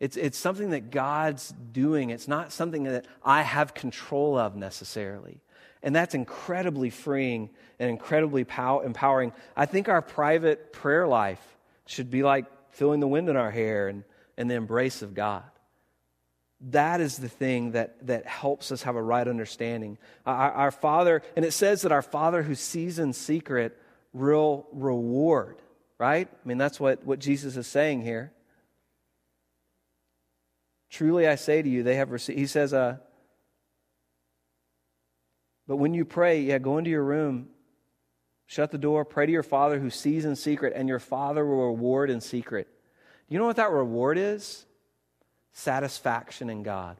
It's, 0.00 0.16
it's 0.16 0.38
something 0.38 0.70
that 0.70 0.90
God's 0.90 1.52
doing. 1.72 2.10
It's 2.10 2.26
not 2.26 2.52
something 2.52 2.84
that 2.84 3.06
I 3.22 3.42
have 3.42 3.74
control 3.74 4.38
of 4.38 4.56
necessarily. 4.56 5.40
And 5.82 5.94
that's 5.94 6.14
incredibly 6.14 6.90
freeing 6.90 7.50
and 7.78 7.90
incredibly 7.90 8.44
pow- 8.44 8.80
empowering. 8.80 9.32
I 9.56 9.66
think 9.66 9.88
our 9.88 10.02
private 10.02 10.72
prayer 10.72 11.06
life 11.06 11.44
should 11.86 12.10
be 12.10 12.22
like 12.22 12.46
feeling 12.70 13.00
the 13.00 13.08
wind 13.08 13.28
in 13.28 13.36
our 13.36 13.50
hair 13.50 13.88
and, 13.88 14.04
and 14.38 14.50
the 14.50 14.54
embrace 14.54 15.02
of 15.02 15.14
God 15.14 15.44
that 16.70 17.00
is 17.00 17.16
the 17.18 17.28
thing 17.28 17.72
that, 17.72 18.06
that 18.06 18.26
helps 18.26 18.70
us 18.70 18.82
have 18.82 18.94
a 18.94 19.02
right 19.02 19.26
understanding. 19.26 19.98
Our, 20.24 20.52
our, 20.52 20.70
Father, 20.70 21.22
and 21.34 21.44
it 21.44 21.52
says 21.52 21.82
that 21.82 21.92
our 21.92 22.02
Father 22.02 22.42
who 22.42 22.54
sees 22.54 22.98
in 22.98 23.12
secret 23.12 23.76
will 24.12 24.66
reward, 24.72 25.56
right? 26.02 26.26
I 26.32 26.48
mean, 26.48 26.58
that's 26.58 26.80
what, 26.80 27.04
what 27.04 27.20
Jesus 27.20 27.56
is 27.56 27.68
saying 27.68 28.02
here. 28.02 28.32
Truly 30.90 31.28
I 31.28 31.36
say 31.36 31.62
to 31.62 31.68
you, 31.68 31.84
they 31.84 31.94
have 31.94 32.10
received. 32.10 32.40
He 32.40 32.48
says, 32.48 32.74
uh, 32.74 32.96
but 35.68 35.76
when 35.76 35.94
you 35.94 36.04
pray, 36.04 36.40
yeah, 36.40 36.58
go 36.58 36.78
into 36.78 36.90
your 36.90 37.04
room, 37.04 37.50
shut 38.46 38.72
the 38.72 38.78
door, 38.78 39.04
pray 39.04 39.26
to 39.26 39.32
your 39.32 39.44
Father 39.44 39.78
who 39.78 39.90
sees 39.90 40.24
in 40.24 40.34
secret, 40.34 40.72
and 40.74 40.88
your 40.88 40.98
Father 40.98 41.46
will 41.46 41.68
reward 41.68 42.10
in 42.10 42.20
secret. 42.20 42.66
Do 43.28 43.34
you 43.34 43.38
know 43.38 43.46
what 43.46 43.54
that 43.54 43.70
reward 43.70 44.18
is? 44.18 44.66
satisfaction 45.52 46.50
in 46.50 46.62
God. 46.62 46.96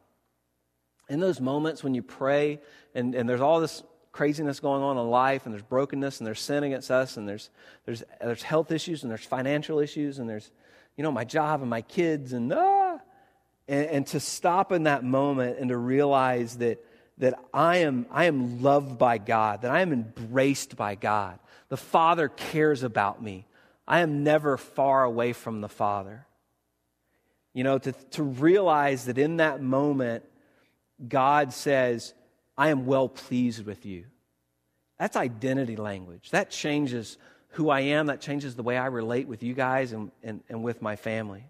In 1.09 1.20
those 1.20 1.40
moments 1.40 1.82
when 1.82 1.94
you 1.94 2.03
pray 2.03 2.61
and, 2.94 3.14
and 3.14 3.28
there's 3.28 3.40
all 3.40 3.61
this 3.61 3.82
craziness 4.13 4.61
going 4.61 4.83
on 4.83 4.99
in 4.99 5.11
life 5.11 5.47
and 5.47 5.55
there's 5.55 5.63
brokenness 5.63 6.21
and 6.21 6.27
there's 6.27 6.41
sin 6.41 6.63
against 6.63 6.91
us 6.91 7.17
and 7.17 7.27
there's, 7.27 7.51
there's, 7.87 8.05
there's 8.21 8.43
health 8.43 8.71
issues 8.71 9.03
and 9.03 9.11
there's 9.11 9.25
financial 9.25 9.79
issues 9.79 10.19
and 10.19 10.29
there's, 10.29 10.51
you 10.97 11.03
know, 11.03 11.11
my 11.11 11.25
job 11.25 11.63
and 11.63 11.71
my 11.71 11.81
kids 11.81 12.35
and 12.35 12.53
ah, 12.53 12.99
and, 13.67 13.87
and 13.87 14.07
to 14.09 14.21
stop 14.21 14.71
in 14.71 14.85
that 14.85 15.03
moment 15.03 15.59
and 15.59 15.71
to 15.71 15.77
realize 15.77 16.59
that, 16.59 16.85
that 17.19 17.39
I 17.55 17.79
am, 17.79 18.07
I 18.11 18.27
am 18.27 18.63
loved 18.63 18.99
by 18.99 19.19
God, 19.19 19.63
that 19.63 19.71
I 19.71 19.81
am 19.81 19.93
embraced 19.93 20.77
by 20.77 20.95
God. 20.95 21.39
The 21.69 21.77
Father 21.79 22.29
cares 22.29 22.83
about 22.83 23.23
me. 23.23 23.47
I 23.89 24.01
am 24.01 24.23
never 24.25 24.57
far 24.59 25.05
away 25.05 25.33
from 25.33 25.63
the 25.63 25.69
Father. 25.69 26.27
You 27.55 27.65
know, 27.65 27.79
to, 27.79 27.93
to 27.93 28.23
realize 28.23 29.07
that 29.07 29.19
in 29.19 29.39
that 29.39 29.63
moment, 29.63 30.25
God 31.07 31.53
says, 31.53 32.15
I 32.57 32.68
am 32.68 32.86
well 32.86 33.09
pleased 33.09 33.64
with 33.64 33.86
you. 33.86 34.05
That's 34.98 35.16
identity 35.16 35.76
language. 35.76 36.30
That 36.30 36.50
changes 36.50 37.18
who 37.50 37.70
I 37.70 37.80
am, 37.80 38.07
that 38.07 38.20
changes 38.20 38.55
the 38.55 38.62
way 38.62 38.78
I 38.78 38.86
relate 38.86 39.28
with 39.28 39.42
you 39.42 39.55
guys 39.55 39.92
and, 39.92 40.11
and, 40.22 40.42
and 40.48 40.62
with 40.62 40.80
my 40.80 40.96
family. 40.96 41.44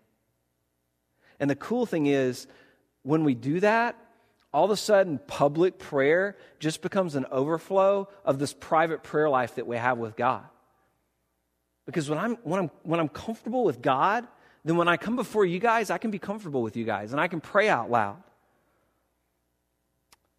And 1.38 1.48
the 1.48 1.56
cool 1.56 1.86
thing 1.86 2.06
is, 2.06 2.46
when 3.02 3.24
we 3.24 3.34
do 3.34 3.60
that, 3.60 3.96
all 4.52 4.64
of 4.64 4.70
a 4.70 4.76
sudden, 4.76 5.18
public 5.26 5.78
prayer 5.78 6.36
just 6.58 6.82
becomes 6.82 7.14
an 7.14 7.26
overflow 7.30 8.08
of 8.24 8.38
this 8.38 8.52
private 8.52 9.02
prayer 9.02 9.28
life 9.28 9.54
that 9.54 9.66
we 9.66 9.76
have 9.76 9.98
with 9.98 10.14
God. 10.14 10.44
Because 11.86 12.08
when 12.08 12.18
I'm, 12.18 12.36
when 12.42 12.60
I'm, 12.60 12.70
when 12.82 13.00
I'm 13.00 13.08
comfortable 13.08 13.64
with 13.64 13.82
God, 13.82 14.26
then 14.64 14.76
when 14.76 14.88
I 14.88 14.96
come 14.96 15.16
before 15.16 15.44
you 15.44 15.58
guys, 15.58 15.90
I 15.90 15.98
can 15.98 16.10
be 16.10 16.18
comfortable 16.18 16.62
with 16.62 16.76
you 16.76 16.84
guys 16.84 17.12
and 17.12 17.20
I 17.20 17.28
can 17.28 17.40
pray 17.40 17.68
out 17.68 17.90
loud. 17.90 18.22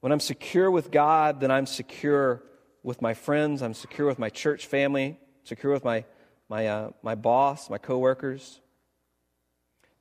When 0.04 0.12
I'm 0.12 0.20
secure 0.20 0.70
with 0.70 0.92
God, 0.92 1.40
then 1.40 1.50
I'm 1.50 1.66
secure 1.66 2.44
with 2.84 3.02
my 3.02 3.14
friends, 3.14 3.62
I'm 3.62 3.74
secure 3.74 4.06
with 4.06 4.20
my 4.20 4.30
church 4.30 4.68
family, 4.68 5.18
secure 5.46 5.72
with 5.72 5.86
my, 5.86 6.04
my, 6.50 6.68
uh, 6.68 6.90
my 7.04 7.16
boss, 7.16 7.70
my 7.70 7.78
coworkers. 7.78 8.60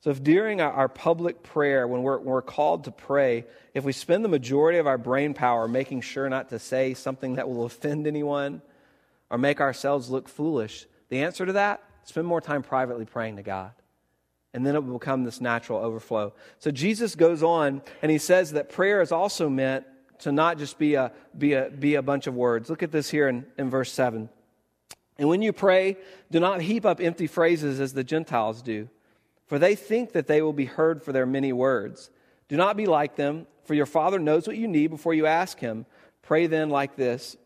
So, 0.01 0.09
if 0.09 0.21
during 0.21 0.59
our, 0.59 0.89
public 0.89 1.41
prayer, 1.41 1.87
when 1.87 2.03
we're, 2.03 2.17
when 2.17 2.25
we're 2.25 2.41
called 2.41 2.83
to 2.83 2.91
pray, 2.91 3.45
if 3.73 3.85
we 3.85 3.93
spend 3.93 4.25
the 4.25 4.29
majority 4.29 4.77
of 4.77 4.87
our 4.87 4.97
brain 4.97 5.33
power 5.33 5.69
making 5.69 6.01
sure 6.01 6.27
not 6.27 6.49
to 6.49 6.59
say 6.59 6.93
something 6.93 7.35
that 7.35 7.47
will 7.47 7.63
offend 7.63 8.05
anyone 8.05 8.61
or 9.29 9.37
make 9.37 9.61
ourselves 9.61 10.09
look 10.09 10.27
foolish, 10.27 10.85
the 11.07 11.23
answer 11.23 11.45
to 11.45 11.53
that, 11.53 11.81
spend 12.03 12.27
more 12.27 12.41
time 12.41 12.61
privately 12.61 13.05
praying 13.05 13.37
to 13.37 13.41
God 13.41 13.71
and 14.53 14.65
then 14.65 14.75
it 14.75 14.83
will 14.83 14.99
become 14.99 15.23
this 15.23 15.41
natural 15.41 15.79
overflow. 15.79 16.33
So 16.59 16.71
Jesus 16.71 17.15
goes 17.15 17.41
on 17.41 17.81
and 18.01 18.11
he 18.11 18.17
says 18.17 18.51
that 18.51 18.69
prayer 18.69 19.01
is 19.01 19.11
also 19.11 19.49
meant 19.49 19.85
to 20.23 20.31
not 20.31 20.57
just 20.57 20.77
be 20.77 20.95
a, 20.95 21.11
be 21.37 21.53
a, 21.53 21.69
be 21.69 21.95
a 21.95 22.01
bunch 22.01 22.27
of 22.27 22.35
words. 22.35 22.69
Look 22.69 22.83
at 22.83 22.91
this 22.91 23.09
here 23.09 23.27
in, 23.27 23.45
in 23.57 23.69
verse 23.69 23.91
7. 23.91 24.29
And 25.17 25.29
when 25.29 25.41
you 25.41 25.53
pray, 25.53 25.97
do 26.31 26.39
not 26.39 26.61
heap 26.61 26.85
up 26.85 26.99
empty 26.99 27.27
phrases 27.27 27.79
as 27.79 27.93
the 27.93 28.03
Gentiles 28.03 28.61
do, 28.61 28.89
for 29.45 29.59
they 29.59 29.75
think 29.75 30.13
that 30.13 30.27
they 30.27 30.41
will 30.41 30.53
be 30.53 30.65
heard 30.65 31.03
for 31.03 31.11
their 31.11 31.25
many 31.25 31.53
words. 31.53 32.09
Do 32.47 32.57
not 32.57 32.75
be 32.75 32.85
like 32.85 33.15
them, 33.15 33.47
for 33.65 33.73
your 33.73 33.85
Father 33.85 34.19
knows 34.19 34.47
what 34.47 34.57
you 34.57 34.67
need 34.67 34.87
before 34.87 35.13
you 35.13 35.25
ask 35.25 35.59
Him. 35.59 35.85
Pray 36.23 36.47
then 36.47 36.69
like 36.69 36.95
this 36.95 37.37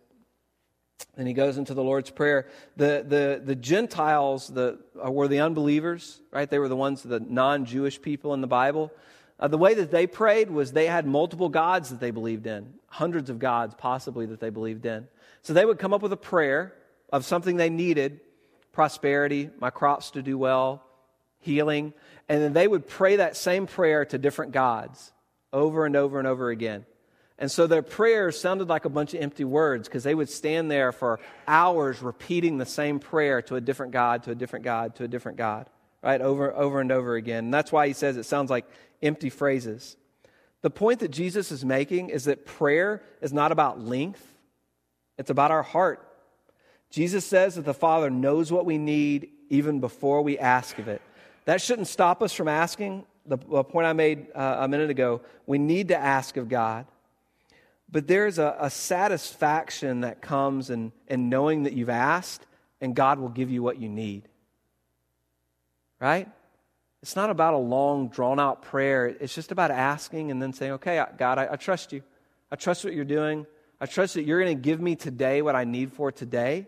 and 1.16 1.28
he 1.28 1.34
goes 1.34 1.58
into 1.58 1.74
the 1.74 1.84
Lord's 1.84 2.10
Prayer. 2.10 2.48
The, 2.76 3.04
the, 3.08 3.42
the 3.44 3.56
Gentiles 3.56 4.48
the, 4.48 4.80
uh, 5.04 5.12
were 5.12 5.28
the 5.28 5.40
unbelievers, 5.40 6.20
right? 6.32 6.50
They 6.50 6.60
were 6.60 6.68
the 6.68 6.76
ones, 6.76 7.04
the 7.04 7.20
non 7.20 7.66
Jewish 7.66 8.02
people 8.02 8.34
in 8.34 8.42
the 8.42 8.48
Bible. 8.48 8.92
Uh, 9.40 9.48
the 9.48 9.58
way 9.58 9.74
that 9.76 9.92
they 9.92 10.08
prayed 10.08 10.50
was 10.50 10.72
they 10.72 10.88
had 10.88 11.06
multiple 11.06 11.50
gods 11.50 11.90
that 11.90 12.00
they 12.00 12.12
believed 12.12 12.48
in, 12.48 12.74
hundreds 12.88 13.30
of 13.30 13.40
gods 13.40 13.76
possibly 13.78 14.26
that 14.26 14.40
they 14.40 14.50
believed 14.50 14.86
in. 14.86 15.08
So 15.44 15.54
they 15.54 15.66
would 15.66 15.80
come 15.80 15.94
up 15.94 16.02
with 16.02 16.14
a 16.14 16.18
prayer 16.18 16.74
of 17.12 17.24
something 17.24 17.56
they 17.56 17.70
needed, 17.70 18.20
prosperity, 18.72 19.50
my 19.60 19.70
crops 19.70 20.12
to 20.12 20.22
do 20.22 20.38
well, 20.38 20.84
healing. 21.40 21.94
And 22.28 22.42
then 22.42 22.54
they 22.54 22.68
would 22.68 22.88
pray 22.88 23.18
that 23.18 23.38
same 23.38 23.68
prayer 23.68 24.06
to 24.06 24.18
different 24.18 24.52
gods 24.52 25.12
over 25.54 25.86
and 25.86 25.96
over 25.96 26.20
and 26.20 26.28
over 26.28 26.50
again. 26.50 26.86
And 27.40 27.52
so 27.52 27.68
their 27.68 27.84
prayers 27.84 28.40
sounded 28.40 28.68
like 28.68 28.86
a 28.86 28.90
bunch 28.90 29.14
of 29.14 29.22
empty 29.22 29.44
words 29.44 29.88
because 29.88 30.04
they 30.04 30.16
would 30.16 30.30
stand 30.30 30.72
there 30.72 30.92
for 30.92 31.20
hours 31.48 32.02
repeating 32.02 32.58
the 32.58 32.66
same 32.66 33.00
prayer 33.00 33.44
to 33.44 33.56
a 33.56 33.62
different 33.62 33.94
God, 33.94 34.24
to 34.24 34.32
a 34.32 34.36
different 34.36 34.66
God, 34.66 34.96
to 34.96 35.04
a 35.04 35.08
different 35.08 35.38
God, 35.38 35.70
right? 36.02 36.22
Over, 36.22 36.54
over 36.54 36.80
and 36.80 36.92
over 36.92 37.16
again. 37.16 37.46
And 37.46 37.54
that's 37.54 37.72
why 37.72 37.88
he 37.88 37.94
says 37.94 38.18
it 38.18 38.24
sounds 38.24 38.50
like 38.50 38.66
empty 39.02 39.30
phrases. 39.30 39.98
The 40.62 40.70
point 40.70 41.00
that 41.00 41.12
Jesus 41.12 41.52
is 41.52 41.64
making 41.64 42.10
is 42.10 42.26
that 42.26 42.46
prayer 42.46 43.02
is 43.22 43.32
not 43.32 43.52
about 43.52 43.80
length, 43.80 44.26
it's 45.18 45.30
about 45.30 45.52
our 45.52 45.64
heart. 45.64 46.04
Jesus 46.90 47.26
says 47.26 47.56
that 47.56 47.66
the 47.66 47.74
Father 47.74 48.10
knows 48.10 48.52
what 48.52 48.66
we 48.66 48.78
need 48.78 49.30
even 49.50 49.80
before 49.80 50.22
we 50.22 50.38
ask 50.40 50.80
of 50.80 50.88
it. 50.88 51.02
That 51.46 51.62
shouldn't 51.62 51.88
stop 51.88 52.22
us 52.22 52.34
from 52.34 52.48
asking. 52.48 53.06
The, 53.26 53.38
the 53.38 53.64
point 53.64 53.88
I 53.88 53.94
made 53.94 54.28
uh, 54.34 54.58
a 54.60 54.68
minute 54.68 54.90
ago, 54.90 55.22
we 55.46 55.58
need 55.58 55.90
to 55.90 55.98
ask 55.98 56.38
of 56.38 56.48
God. 56.48 56.86
But 57.90 58.08
there's 58.08 58.38
a, 58.38 58.56
a 58.60 58.70
satisfaction 58.70 60.02
that 60.02 60.22
comes 60.22 60.70
in, 60.70 60.92
in 61.08 61.30
knowing 61.30 61.64
that 61.64 61.74
you've 61.74 61.90
asked 61.90 62.46
and 62.82 62.96
God 62.96 63.20
will 63.20 63.30
give 63.30 63.50
you 63.50 63.64
what 63.64 63.80
you 63.80 63.90
need. 63.90 64.28
Right? 66.00 66.28
It's 67.02 67.16
not 67.16 67.30
about 67.30 67.54
a 67.54 67.58
long, 67.58 68.10
drawn 68.10 68.40
out 68.40 68.64
prayer. 68.64 69.08
It's 69.08 69.34
just 69.34 69.52
about 69.52 69.72
asking 69.72 70.32
and 70.32 70.42
then 70.42 70.54
saying, 70.54 70.74
okay, 70.74 71.04
God, 71.18 71.38
I, 71.38 71.54
I 71.54 71.56
trust 71.56 71.94
you. 71.94 72.04
I 72.52 72.56
trust 72.56 72.84
what 72.84 72.94
you're 72.94 73.06
doing. 73.06 73.46
I 73.80 73.86
trust 73.86 74.16
that 74.16 74.24
you're 74.24 74.42
going 74.42 74.58
to 74.58 74.62
give 74.62 74.82
me 74.82 74.96
today 74.96 75.42
what 75.42 75.56
I 75.56 75.64
need 75.64 75.94
for 75.94 76.12
today. 76.12 76.68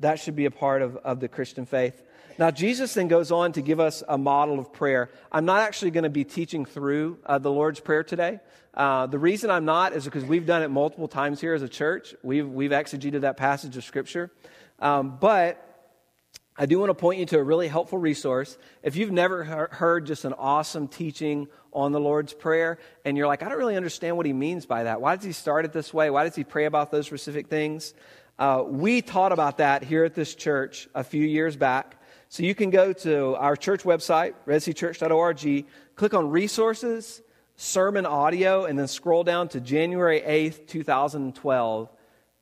That 0.00 0.18
should 0.18 0.36
be 0.36 0.46
a 0.46 0.50
part 0.50 0.82
of, 0.82 0.96
of 0.96 1.20
the 1.20 1.28
Christian 1.28 1.66
faith. 1.66 2.02
Now, 2.38 2.50
Jesus 2.50 2.94
then 2.94 3.06
goes 3.06 3.30
on 3.30 3.52
to 3.52 3.62
give 3.62 3.78
us 3.78 4.02
a 4.08 4.18
model 4.18 4.58
of 4.58 4.72
prayer. 4.72 5.10
I'm 5.30 5.44
not 5.44 5.60
actually 5.60 5.92
going 5.92 6.04
to 6.04 6.10
be 6.10 6.24
teaching 6.24 6.64
through 6.64 7.18
uh, 7.24 7.38
the 7.38 7.50
Lord's 7.50 7.78
Prayer 7.78 8.02
today. 8.02 8.40
Uh, 8.72 9.06
the 9.06 9.20
reason 9.20 9.50
I'm 9.50 9.64
not 9.64 9.92
is 9.92 10.04
because 10.04 10.24
we've 10.24 10.46
done 10.46 10.62
it 10.62 10.68
multiple 10.68 11.06
times 11.06 11.40
here 11.40 11.54
as 11.54 11.62
a 11.62 11.68
church. 11.68 12.14
We've, 12.24 12.48
we've 12.48 12.72
exegeted 12.72 13.20
that 13.20 13.36
passage 13.36 13.76
of 13.76 13.84
Scripture. 13.84 14.32
Um, 14.80 15.16
but 15.20 15.63
I 16.56 16.66
do 16.66 16.78
want 16.78 16.90
to 16.90 16.94
point 16.94 17.18
you 17.18 17.26
to 17.26 17.38
a 17.38 17.42
really 17.42 17.66
helpful 17.66 17.98
resource. 17.98 18.56
If 18.84 18.94
you've 18.94 19.10
never 19.10 19.42
heard 19.72 20.06
just 20.06 20.24
an 20.24 20.34
awesome 20.34 20.86
teaching 20.86 21.48
on 21.72 21.90
the 21.90 21.98
Lord's 21.98 22.32
Prayer, 22.32 22.78
and 23.04 23.16
you're 23.16 23.26
like, 23.26 23.42
I 23.42 23.48
don't 23.48 23.58
really 23.58 23.76
understand 23.76 24.16
what 24.16 24.24
he 24.24 24.32
means 24.32 24.64
by 24.64 24.84
that. 24.84 25.00
Why 25.00 25.16
does 25.16 25.24
he 25.24 25.32
start 25.32 25.64
it 25.64 25.72
this 25.72 25.92
way? 25.92 26.10
Why 26.10 26.22
does 26.22 26.36
he 26.36 26.44
pray 26.44 26.66
about 26.66 26.92
those 26.92 27.06
specific 27.06 27.48
things? 27.48 27.92
Uh, 28.38 28.62
we 28.64 29.02
taught 29.02 29.32
about 29.32 29.58
that 29.58 29.82
here 29.82 30.04
at 30.04 30.14
this 30.14 30.32
church 30.32 30.88
a 30.94 31.02
few 31.02 31.24
years 31.24 31.56
back. 31.56 32.00
So 32.28 32.44
you 32.44 32.54
can 32.54 32.70
go 32.70 32.92
to 32.92 33.34
our 33.34 33.56
church 33.56 33.82
website, 33.82 34.34
redseachurch.org, 34.46 35.66
click 35.96 36.14
on 36.14 36.30
resources, 36.30 37.20
sermon 37.56 38.06
audio, 38.06 38.64
and 38.64 38.78
then 38.78 38.86
scroll 38.86 39.24
down 39.24 39.48
to 39.48 39.60
January 39.60 40.20
8th, 40.20 40.68
2012. 40.68 41.88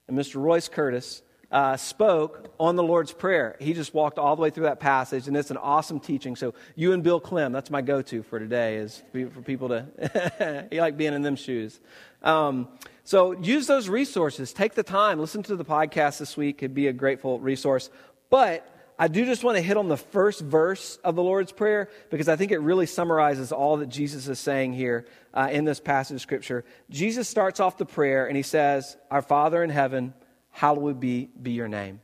And 0.08 0.18
Mr. 0.18 0.34
Royce 0.36 0.68
Curtis 0.68 1.22
uh, 1.52 1.76
spoke 1.76 2.52
on 2.58 2.76
the 2.76 2.82
Lord's 2.82 3.12
Prayer. 3.12 3.56
He 3.60 3.74
just 3.74 3.92
walked 3.92 4.18
all 4.18 4.34
the 4.34 4.42
way 4.42 4.50
through 4.50 4.64
that 4.64 4.80
passage, 4.80 5.28
and 5.28 5.36
it's 5.36 5.50
an 5.50 5.58
awesome 5.58 6.00
teaching. 6.00 6.34
So 6.34 6.54
you 6.74 6.92
and 6.92 7.02
Bill 7.02 7.20
Clem, 7.20 7.52
that's 7.52 7.70
my 7.70 7.82
go-to 7.82 8.22
for 8.22 8.38
today, 8.38 8.76
is 8.76 9.02
for 9.12 9.42
people 9.42 9.68
to, 9.68 10.66
you 10.72 10.80
like 10.80 10.96
being 10.96 11.12
in 11.12 11.20
them 11.22 11.36
shoes. 11.36 11.78
Um, 12.22 12.68
so 13.04 13.32
use 13.32 13.66
those 13.66 13.88
resources. 13.88 14.52
Take 14.52 14.74
the 14.74 14.82
time. 14.82 15.20
Listen 15.20 15.42
to 15.44 15.56
the 15.56 15.64
podcast 15.64 16.18
this 16.18 16.36
week. 16.36 16.62
It'd 16.62 16.74
be 16.74 16.86
a 16.86 16.92
grateful 16.92 17.38
resource. 17.38 17.90
But 18.30 18.66
I 18.98 19.08
do 19.08 19.26
just 19.26 19.44
want 19.44 19.56
to 19.56 19.62
hit 19.62 19.76
on 19.76 19.88
the 19.88 19.96
first 19.96 20.40
verse 20.40 20.96
of 21.04 21.16
the 21.16 21.22
Lord's 21.22 21.52
Prayer 21.52 21.90
because 22.08 22.28
I 22.28 22.36
think 22.36 22.52
it 22.52 22.58
really 22.58 22.86
summarizes 22.86 23.52
all 23.52 23.78
that 23.78 23.88
Jesus 23.88 24.28
is 24.28 24.38
saying 24.38 24.72
here 24.72 25.06
uh, 25.34 25.48
in 25.50 25.64
this 25.64 25.80
passage 25.80 26.14
of 26.14 26.20
Scripture. 26.20 26.64
Jesus 26.88 27.28
starts 27.28 27.60
off 27.60 27.76
the 27.76 27.84
prayer 27.84 28.26
and 28.26 28.36
he 28.36 28.42
says, 28.42 28.96
Our 29.10 29.20
Father 29.20 29.62
in 29.62 29.70
heaven, 29.70 30.14
hallowed 30.52 31.00
be, 31.00 31.28
be 31.40 31.52
your 31.52 31.68
name. 31.68 32.00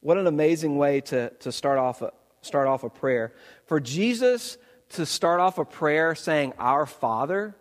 What 0.00 0.16
an 0.16 0.26
amazing 0.26 0.76
way 0.76 1.00
to, 1.02 1.30
to 1.40 1.50
start, 1.50 1.78
off 1.78 2.02
a, 2.02 2.12
start 2.40 2.68
off 2.68 2.84
a 2.84 2.90
prayer. 2.90 3.32
For 3.66 3.80
Jesus 3.80 4.56
to 4.90 5.04
start 5.04 5.40
off 5.40 5.58
a 5.58 5.64
prayer 5.64 6.14
saying, 6.14 6.52
Our 6.58 6.86
Father, 6.86 7.56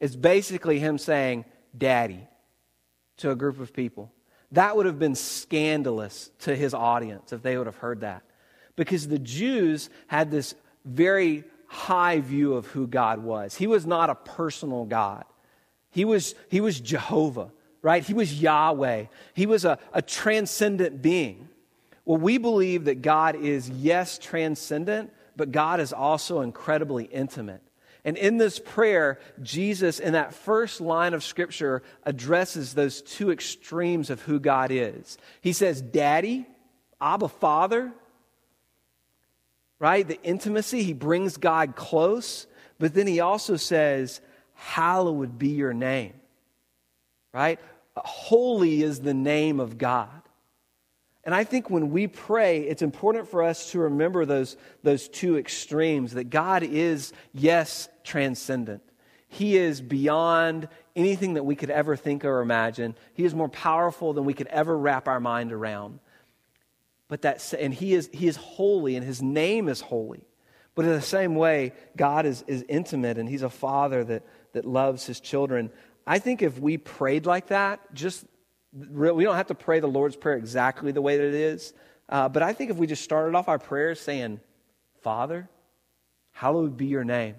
is 0.00 0.16
basically 0.16 0.78
him 0.78 0.96
saying, 0.98 1.44
Daddy, 1.76 2.26
to 3.18 3.30
a 3.30 3.36
group 3.36 3.60
of 3.60 3.72
people. 3.72 4.10
That 4.52 4.76
would 4.76 4.86
have 4.86 4.98
been 4.98 5.14
scandalous 5.14 6.30
to 6.40 6.56
his 6.56 6.74
audience 6.74 7.32
if 7.32 7.42
they 7.42 7.56
would 7.56 7.66
have 7.66 7.76
heard 7.76 8.00
that. 8.00 8.22
Because 8.74 9.06
the 9.06 9.18
Jews 9.18 9.90
had 10.06 10.30
this 10.30 10.54
very 10.84 11.44
high 11.66 12.20
view 12.20 12.54
of 12.54 12.66
who 12.66 12.86
God 12.86 13.22
was. 13.22 13.54
He 13.54 13.66
was 13.66 13.86
not 13.86 14.10
a 14.10 14.14
personal 14.14 14.86
God, 14.86 15.24
he 15.90 16.04
was, 16.04 16.34
he 16.48 16.60
was 16.60 16.80
Jehovah, 16.80 17.50
right? 17.82 18.04
He 18.04 18.14
was 18.14 18.40
Yahweh, 18.40 19.06
he 19.34 19.46
was 19.46 19.64
a, 19.64 19.78
a 19.92 20.02
transcendent 20.02 21.02
being. 21.02 21.48
Well, 22.04 22.18
we 22.18 22.38
believe 22.38 22.86
that 22.86 23.02
God 23.02 23.36
is, 23.36 23.68
yes, 23.68 24.18
transcendent, 24.18 25.12
but 25.36 25.52
God 25.52 25.80
is 25.80 25.92
also 25.92 26.40
incredibly 26.40 27.04
intimate. 27.04 27.62
And 28.04 28.16
in 28.16 28.38
this 28.38 28.58
prayer, 28.58 29.18
Jesus, 29.42 30.00
in 30.00 30.14
that 30.14 30.32
first 30.32 30.80
line 30.80 31.12
of 31.12 31.22
Scripture, 31.22 31.82
addresses 32.04 32.74
those 32.74 33.02
two 33.02 33.30
extremes 33.30 34.08
of 34.08 34.22
who 34.22 34.40
God 34.40 34.70
is. 34.70 35.18
He 35.42 35.52
says, 35.52 35.82
Daddy, 35.82 36.46
Abba, 37.00 37.28
Father, 37.28 37.92
right? 39.78 40.06
The 40.06 40.22
intimacy, 40.22 40.82
he 40.82 40.92
brings 40.92 41.36
God 41.36 41.74
close. 41.76 42.46
But 42.78 42.94
then 42.94 43.06
he 43.06 43.20
also 43.20 43.56
says, 43.56 44.20
Hallowed 44.54 45.38
be 45.38 45.48
your 45.48 45.72
name, 45.72 46.14
right? 47.32 47.60
Holy 47.96 48.82
is 48.82 49.00
the 49.00 49.14
name 49.14 49.60
of 49.60 49.78
God. 49.78 50.08
And 51.24 51.34
I 51.34 51.44
think 51.44 51.68
when 51.68 51.90
we 51.90 52.06
pray, 52.06 52.60
it's 52.60 52.82
important 52.82 53.28
for 53.28 53.42
us 53.42 53.72
to 53.72 53.80
remember 53.80 54.24
those, 54.24 54.56
those 54.82 55.08
two 55.08 55.36
extremes 55.36 56.14
that 56.14 56.30
God 56.30 56.62
is, 56.62 57.12
yes, 57.32 57.88
transcendent. 58.04 58.82
He 59.28 59.56
is 59.56 59.80
beyond 59.80 60.68
anything 60.96 61.34
that 61.34 61.44
we 61.44 61.54
could 61.54 61.70
ever 61.70 61.94
think 61.94 62.24
or 62.24 62.40
imagine. 62.40 62.96
He 63.14 63.24
is 63.24 63.34
more 63.34 63.48
powerful 63.48 64.12
than 64.12 64.24
we 64.24 64.34
could 64.34 64.48
ever 64.48 64.76
wrap 64.76 65.06
our 65.06 65.20
mind 65.20 65.52
around. 65.52 66.00
But 67.06 67.22
that, 67.22 67.54
and 67.58 67.74
he 67.74 67.92
is, 67.92 68.08
he 68.12 68.26
is 68.26 68.36
holy, 68.36 68.96
and 68.96 69.04
his 69.04 69.20
name 69.20 69.68
is 69.68 69.80
holy. 69.80 70.24
But 70.74 70.84
in 70.84 70.92
the 70.92 71.02
same 71.02 71.34
way, 71.34 71.72
God 71.96 72.24
is, 72.24 72.42
is 72.46 72.64
intimate, 72.68 73.18
and 73.18 73.28
he's 73.28 73.42
a 73.42 73.50
father 73.50 74.02
that, 74.04 74.24
that 74.52 74.64
loves 74.64 75.06
his 75.06 75.20
children. 75.20 75.70
I 76.10 76.18
think 76.18 76.42
if 76.42 76.58
we 76.58 76.76
prayed 76.76 77.24
like 77.24 77.46
that, 77.46 77.94
just 77.94 78.26
we 78.72 79.22
don't 79.22 79.36
have 79.36 79.46
to 79.46 79.54
pray 79.54 79.78
the 79.78 79.86
Lord's 79.86 80.16
Prayer 80.16 80.36
exactly 80.36 80.90
the 80.90 81.00
way 81.00 81.16
that 81.16 81.24
it 81.24 81.34
is. 81.34 81.72
Uh, 82.08 82.28
but 82.28 82.42
I 82.42 82.52
think 82.52 82.72
if 82.72 82.76
we 82.76 82.88
just 82.88 83.04
started 83.04 83.36
off 83.36 83.46
our 83.48 83.60
prayers 83.60 84.00
saying, 84.00 84.40
Father, 85.02 85.48
hallowed 86.32 86.76
be 86.76 86.86
your 86.86 87.04
name. 87.04 87.36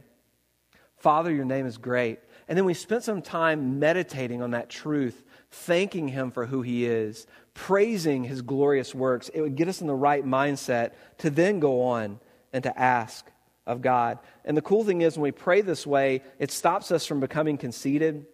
Father, 0.95 1.33
your 1.33 1.43
name 1.43 1.65
is 1.65 1.77
great. 1.77 2.19
And 2.47 2.57
then 2.57 2.63
we 2.63 2.73
spent 2.73 3.03
some 3.03 3.21
time 3.21 3.77
meditating 3.77 4.41
on 4.41 4.51
that 4.51 4.69
truth, 4.69 5.21
thanking 5.49 6.07
Him 6.07 6.31
for 6.31 6.45
who 6.45 6.61
He 6.61 6.85
is, 6.85 7.27
praising 7.53 8.23
His 8.23 8.41
glorious 8.41 8.95
works. 8.95 9.27
It 9.33 9.41
would 9.41 9.57
get 9.57 9.67
us 9.67 9.81
in 9.81 9.87
the 9.87 9.93
right 9.93 10.25
mindset 10.25 10.91
to 11.17 11.29
then 11.29 11.59
go 11.59 11.81
on 11.81 12.21
and 12.53 12.63
to 12.63 12.79
ask 12.79 13.29
of 13.67 13.81
God. 13.81 14.19
And 14.45 14.55
the 14.55 14.61
cool 14.61 14.85
thing 14.85 15.01
is, 15.01 15.17
when 15.17 15.23
we 15.23 15.31
pray 15.31 15.59
this 15.59 15.85
way, 15.85 16.21
it 16.39 16.51
stops 16.51 16.89
us 16.89 17.05
from 17.05 17.19
becoming 17.19 17.57
conceited. 17.57 18.27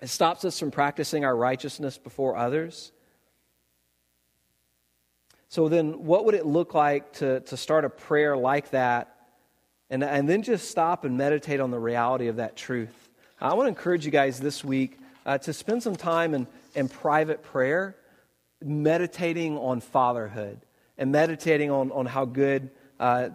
It 0.00 0.08
stops 0.08 0.44
us 0.44 0.58
from 0.58 0.70
practicing 0.70 1.24
our 1.24 1.36
righteousness 1.36 1.98
before 1.98 2.36
others. 2.36 2.92
So, 5.48 5.68
then 5.68 6.04
what 6.04 6.24
would 6.24 6.34
it 6.34 6.46
look 6.46 6.74
like 6.74 7.12
to, 7.14 7.40
to 7.40 7.56
start 7.56 7.84
a 7.84 7.90
prayer 7.90 8.36
like 8.36 8.70
that 8.70 9.14
and, 9.90 10.02
and 10.02 10.28
then 10.28 10.42
just 10.42 10.70
stop 10.70 11.04
and 11.04 11.18
meditate 11.18 11.60
on 11.60 11.70
the 11.70 11.78
reality 11.78 12.28
of 12.28 12.36
that 12.36 12.56
truth? 12.56 13.10
I 13.40 13.54
want 13.54 13.66
to 13.66 13.68
encourage 13.68 14.04
you 14.04 14.10
guys 14.10 14.40
this 14.40 14.64
week 14.64 14.98
uh, 15.26 15.38
to 15.38 15.52
spend 15.52 15.82
some 15.82 15.96
time 15.96 16.34
in, 16.34 16.46
in 16.74 16.88
private 16.88 17.42
prayer, 17.42 17.96
meditating 18.62 19.58
on 19.58 19.80
fatherhood 19.80 20.60
and 20.96 21.12
meditating 21.12 21.70
on, 21.70 21.90
on 21.92 22.06
how 22.06 22.24
good 22.24 22.70
uh, 23.00 23.30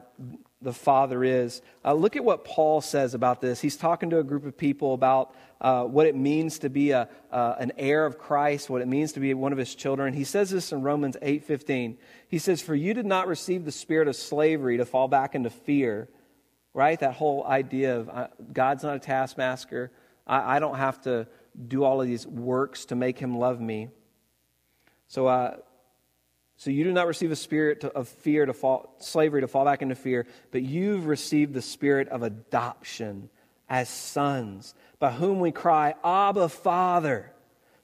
the 0.62 0.74
Father 0.74 1.24
is. 1.24 1.62
Uh, 1.86 1.94
look 1.94 2.16
at 2.16 2.24
what 2.24 2.44
Paul 2.44 2.82
says 2.82 3.14
about 3.14 3.42
this. 3.42 3.62
He's 3.62 3.78
talking 3.78 4.10
to 4.10 4.20
a 4.20 4.24
group 4.24 4.46
of 4.46 4.58
people 4.58 4.94
about 4.94 5.36
uh, 5.62 5.84
what 5.84 6.08
it 6.08 6.16
means 6.16 6.60
to 6.60 6.70
be 6.70 6.92
a, 6.92 7.10
uh, 7.32 7.56
an 7.60 7.72
heir 7.78 8.06
of 8.06 8.18
Christ, 8.18 8.70
what 8.70 8.82
it 8.82 8.88
means 8.88 9.14
to 9.14 9.20
be 9.20 9.34
one 9.34 9.52
of 9.52 9.58
his 9.58 9.76
children. 9.76 10.14
He 10.14 10.24
says 10.24 10.50
this 10.50 10.72
in 10.72 10.82
Romans 10.82 11.18
8:15. 11.22 11.98
He 12.28 12.40
says, 12.40 12.62
"For 12.62 12.76
you 12.76 12.94
did 12.94 13.06
not 13.06 13.28
receive 13.28 13.66
the 13.66 13.72
spirit 13.72 14.08
of 14.08 14.16
slavery 14.16 14.78
to 14.78 14.86
fall 14.86 15.08
back 15.08 15.36
into 15.36 15.50
fear." 15.50 16.10
Right? 16.74 17.00
That 17.00 17.14
whole 17.14 17.46
idea 17.46 17.98
of 17.98 18.10
uh, 18.10 18.28
God's 18.54 18.84
not 18.84 18.96
a 18.96 19.00
taskmaster. 19.00 19.92
I, 20.28 20.58
I, 20.58 20.60
don't 20.60 20.76
have 20.76 21.02
to 21.04 21.28
do 21.68 21.84
all 21.84 22.02
of 22.02 22.08
these 22.08 22.28
works 22.28 22.86
to 22.86 22.96
make 22.96 23.18
him 23.18 23.40
love 23.40 23.60
me. 23.60 23.90
So, 25.08 25.26
uh, 25.26 25.58
So 26.58 26.72
you 26.72 26.84
do 26.84 26.92
not 26.92 27.06
receive 27.08 27.32
a 27.32 27.36
spirit 27.36 27.84
of 27.84 28.08
fear 28.08 28.46
to 28.46 28.54
fall, 28.54 28.96
slavery 28.98 29.42
to 29.42 29.48
fall 29.48 29.64
back 29.64 29.84
into 29.84 29.96
fear, 29.96 30.26
but 30.52 30.64
you've 30.64 31.06
received 31.06 31.54
the 31.54 31.62
spirit 31.62 32.10
of 32.10 32.24
adoption 32.24 33.30
as 33.70 33.90
sons, 33.90 34.74
by 34.98 35.12
whom 35.12 35.40
we 35.40 35.52
cry, 35.52 35.94
Abba, 36.04 36.50
Father. 36.50 37.32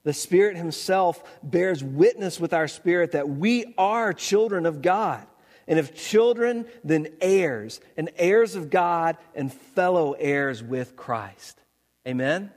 The 0.04 0.14
Spirit 0.14 0.58
Himself 0.58 1.24
bears 1.44 1.84
witness 1.84 2.40
with 2.40 2.54
our 2.54 2.68
spirit 2.68 3.12
that 3.12 3.30
we 3.30 3.74
are 3.78 4.12
children 4.12 4.66
of 4.66 4.82
God. 4.82 5.26
And 5.68 5.80
if 5.80 5.96
children, 5.96 6.66
then 6.84 7.08
heirs, 7.22 7.80
and 7.96 8.10
heirs 8.18 8.56
of 8.56 8.70
God 8.70 9.18
and 9.34 9.54
fellow 9.54 10.14
heirs 10.14 10.62
with 10.62 10.98
Christ. 10.98 11.58
Amen? 12.06 12.52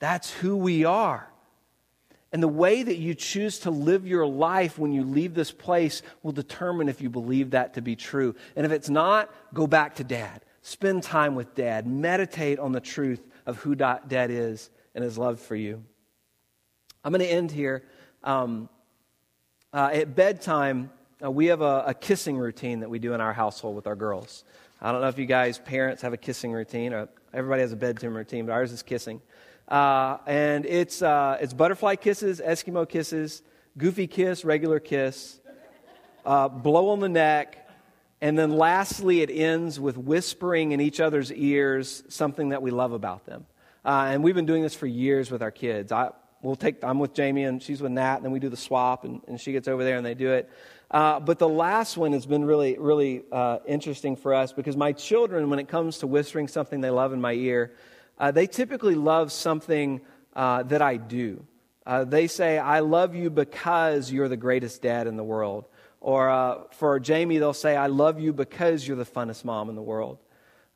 That's 0.00 0.30
who 0.30 0.56
we 0.56 0.84
are. 0.84 1.30
And 2.34 2.42
the 2.42 2.48
way 2.48 2.82
that 2.82 2.96
you 2.96 3.14
choose 3.14 3.60
to 3.60 3.70
live 3.70 4.08
your 4.08 4.26
life 4.26 4.76
when 4.76 4.92
you 4.92 5.04
leave 5.04 5.34
this 5.34 5.52
place 5.52 6.02
will 6.24 6.32
determine 6.32 6.88
if 6.88 7.00
you 7.00 7.08
believe 7.08 7.52
that 7.52 7.74
to 7.74 7.80
be 7.80 7.94
true. 7.94 8.34
And 8.56 8.66
if 8.66 8.72
it's 8.72 8.90
not, 8.90 9.32
go 9.54 9.68
back 9.68 9.94
to 9.94 10.04
dad. 10.04 10.44
Spend 10.60 11.04
time 11.04 11.36
with 11.36 11.54
dad. 11.54 11.86
Meditate 11.86 12.58
on 12.58 12.72
the 12.72 12.80
truth 12.80 13.22
of 13.46 13.58
who 13.58 13.76
dad 13.76 14.10
is 14.10 14.70
and 14.96 15.04
his 15.04 15.16
love 15.16 15.38
for 15.38 15.54
you. 15.54 15.84
I'm 17.04 17.12
going 17.12 17.20
to 17.20 17.30
end 17.30 17.52
here. 17.52 17.84
Um, 18.24 18.68
uh, 19.72 19.90
at 19.92 20.16
bedtime, 20.16 20.90
uh, 21.24 21.30
we 21.30 21.46
have 21.46 21.60
a, 21.60 21.84
a, 21.86 21.94
kissing 21.94 22.36
routine 22.36 22.80
that 22.80 22.90
we 22.90 22.98
do 22.98 23.14
in 23.14 23.20
our 23.20 23.32
household 23.32 23.76
with 23.76 23.86
our 23.86 23.94
girls. 23.94 24.42
I 24.82 24.90
don't 24.90 25.02
know 25.02 25.08
if 25.08 25.18
you 25.20 25.26
guys, 25.26 25.58
parents, 25.58 26.02
have 26.02 26.12
a 26.12 26.16
kissing 26.16 26.50
routine. 26.50 27.06
Everybody 27.32 27.62
has 27.62 27.70
a 27.70 27.76
bedtime 27.76 28.16
routine, 28.16 28.46
but 28.46 28.52
ours 28.52 28.72
is 28.72 28.82
kissing. 28.82 29.20
Uh, 29.68 30.18
and 30.26 30.66
it's, 30.66 31.02
uh, 31.02 31.38
it's 31.40 31.54
butterfly 31.54 31.96
kisses, 31.96 32.40
Eskimo 32.44 32.88
kisses, 32.88 33.42
goofy 33.78 34.06
kiss, 34.06 34.44
regular 34.44 34.78
kiss, 34.78 35.40
uh, 36.26 36.48
blow 36.48 36.90
on 36.90 37.00
the 37.00 37.08
neck, 37.08 37.68
and 38.20 38.38
then 38.38 38.56
lastly, 38.56 39.20
it 39.20 39.30
ends 39.30 39.78
with 39.78 39.98
whispering 39.98 40.72
in 40.72 40.80
each 40.80 41.00
other's 41.00 41.32
ears 41.32 42.04
something 42.08 42.50
that 42.50 42.62
we 42.62 42.70
love 42.70 42.92
about 42.92 43.26
them. 43.26 43.46
Uh, 43.84 44.06
and 44.08 44.24
we've 44.24 44.34
been 44.34 44.46
doing 44.46 44.62
this 44.62 44.74
for 44.74 44.86
years 44.86 45.30
with 45.30 45.42
our 45.42 45.50
kids. 45.50 45.92
I, 45.92 46.10
we'll 46.40 46.56
take, 46.56 46.82
I'm 46.82 46.98
with 46.98 47.12
Jamie, 47.12 47.44
and 47.44 47.62
she's 47.62 47.82
with 47.82 47.92
Nat, 47.92 48.16
and 48.16 48.24
then 48.24 48.32
we 48.32 48.38
do 48.38 48.48
the 48.48 48.56
swap, 48.56 49.04
and, 49.04 49.20
and 49.28 49.38
she 49.40 49.52
gets 49.52 49.68
over 49.68 49.84
there, 49.84 49.96
and 49.96 50.06
they 50.06 50.14
do 50.14 50.30
it. 50.30 50.50
Uh, 50.90 51.18
but 51.20 51.38
the 51.38 51.48
last 51.48 51.96
one 51.96 52.12
has 52.12 52.24
been 52.24 52.44
really, 52.44 52.78
really 52.78 53.24
uh, 53.32 53.58
interesting 53.66 54.16
for 54.16 54.32
us 54.32 54.52
because 54.52 54.76
my 54.76 54.92
children, 54.92 55.50
when 55.50 55.58
it 55.58 55.68
comes 55.68 55.98
to 55.98 56.06
whispering 56.06 56.48
something 56.48 56.80
they 56.80 56.90
love 56.90 57.12
in 57.12 57.20
my 57.20 57.32
ear, 57.32 57.72
uh, 58.18 58.30
they 58.30 58.46
typically 58.46 58.94
love 58.94 59.32
something 59.32 60.00
uh, 60.34 60.62
that 60.64 60.82
I 60.82 60.96
do. 60.96 61.44
Uh, 61.86 62.04
they 62.04 62.26
say, 62.26 62.58
I 62.58 62.80
love 62.80 63.14
you 63.14 63.30
because 63.30 64.10
you're 64.10 64.28
the 64.28 64.36
greatest 64.36 64.80
dad 64.82 65.06
in 65.06 65.16
the 65.16 65.24
world. 65.24 65.66
Or 66.00 66.30
uh, 66.30 66.64
for 66.72 66.98
Jamie, 67.00 67.38
they'll 67.38 67.52
say, 67.52 67.76
I 67.76 67.86
love 67.88 68.20
you 68.20 68.32
because 68.32 68.86
you're 68.86 68.96
the 68.96 69.04
funnest 69.04 69.44
mom 69.44 69.68
in 69.68 69.74
the 69.74 69.82
world. 69.82 70.18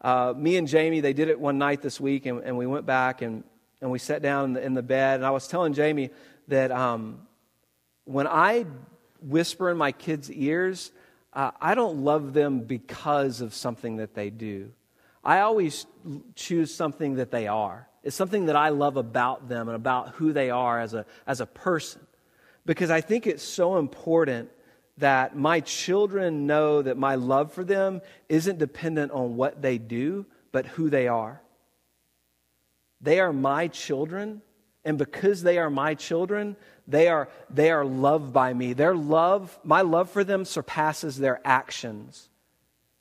Uh, 0.00 0.32
me 0.36 0.56
and 0.56 0.68
Jamie, 0.68 1.00
they 1.00 1.12
did 1.12 1.28
it 1.28 1.40
one 1.40 1.58
night 1.58 1.82
this 1.82 2.00
week, 2.00 2.26
and, 2.26 2.42
and 2.42 2.56
we 2.56 2.66
went 2.66 2.86
back 2.86 3.22
and, 3.22 3.42
and 3.80 3.90
we 3.90 3.98
sat 3.98 4.22
down 4.22 4.44
in 4.44 4.52
the, 4.52 4.62
in 4.64 4.74
the 4.74 4.82
bed. 4.82 5.16
And 5.16 5.26
I 5.26 5.30
was 5.30 5.48
telling 5.48 5.72
Jamie 5.72 6.10
that 6.48 6.70
um, 6.70 7.26
when 8.04 8.26
I 8.26 8.66
whisper 9.20 9.70
in 9.70 9.76
my 9.76 9.92
kids' 9.92 10.30
ears, 10.30 10.92
uh, 11.32 11.50
I 11.60 11.74
don't 11.74 12.04
love 12.04 12.32
them 12.32 12.60
because 12.60 13.40
of 13.40 13.54
something 13.54 13.96
that 13.96 14.14
they 14.14 14.30
do. 14.30 14.72
I 15.28 15.40
always 15.40 15.84
choose 16.36 16.74
something 16.74 17.16
that 17.16 17.30
they 17.30 17.48
are. 17.48 17.86
It's 18.02 18.16
something 18.16 18.46
that 18.46 18.56
I 18.56 18.70
love 18.70 18.96
about 18.96 19.46
them 19.46 19.68
and 19.68 19.76
about 19.76 20.14
who 20.14 20.32
they 20.32 20.48
are 20.48 20.80
as 20.80 20.94
a, 20.94 21.04
as 21.26 21.42
a 21.42 21.46
person. 21.46 22.00
Because 22.64 22.90
I 22.90 23.02
think 23.02 23.26
it's 23.26 23.42
so 23.42 23.76
important 23.76 24.48
that 24.96 25.36
my 25.36 25.60
children 25.60 26.46
know 26.46 26.80
that 26.80 26.96
my 26.96 27.16
love 27.16 27.52
for 27.52 27.62
them 27.62 28.00
isn't 28.30 28.58
dependent 28.58 29.12
on 29.12 29.36
what 29.36 29.60
they 29.60 29.76
do, 29.76 30.24
but 30.50 30.64
who 30.64 30.88
they 30.88 31.08
are. 31.08 31.42
They 33.02 33.20
are 33.20 33.32
my 33.32 33.68
children, 33.68 34.40
and 34.82 34.96
because 34.96 35.42
they 35.42 35.58
are 35.58 35.68
my 35.68 35.94
children, 35.94 36.56
they 36.86 37.08
are, 37.08 37.28
they 37.50 37.70
are 37.70 37.84
loved 37.84 38.32
by 38.32 38.54
me. 38.54 38.72
Their 38.72 38.94
love, 38.94 39.58
my 39.62 39.82
love 39.82 40.08
for 40.08 40.24
them 40.24 40.46
surpasses 40.46 41.18
their 41.18 41.38
actions 41.44 42.30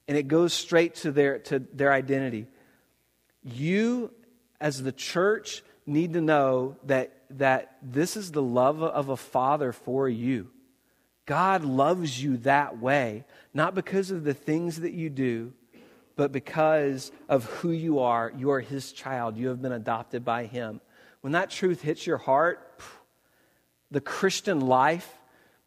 and 0.08 0.18
it 0.18 0.28
goes 0.28 0.54
straight 0.54 0.96
to 0.96 1.12
their, 1.12 1.40
to 1.40 1.60
their 1.60 1.92
identity. 1.92 2.48
You, 3.44 4.12
as 4.60 4.82
the 4.82 4.92
church, 4.92 5.64
need 5.86 6.14
to 6.14 6.22
know 6.22 6.78
that, 6.84 7.14
that 7.32 7.78
this 7.82 8.16
is 8.16 8.32
the 8.32 8.42
love 8.42 8.82
of 8.82 9.10
a 9.10 9.18
father 9.18 9.72
for 9.72 10.08
you. 10.08 10.50
God 11.26 11.66
loves 11.66 12.22
you 12.24 12.38
that 12.38 12.80
way, 12.80 13.26
not 13.54 13.76
because 13.76 14.12
of 14.12 14.24
the 14.24 14.34
things 14.34 14.80
that 14.82 14.94
you 14.94 15.10
do, 15.10 15.54
but 16.16 16.32
because 16.32 17.12
of 17.28 17.46
who 17.46 17.72
you 17.72 18.00
are. 18.00 18.32
You 18.36 18.52
are 18.52 18.62
his 18.62 18.94
child, 18.94 19.38
you 19.38 19.50
have 19.50 19.62
been 19.62 19.74
adopted 19.74 20.24
by 20.24 20.46
him. 20.46 20.80
When 21.22 21.34
that 21.34 21.50
truth 21.50 21.82
hits 21.82 22.08
your 22.08 22.18
heart, 22.18 22.82
the 23.92 24.02
Christian 24.02 24.62
life 24.62 25.14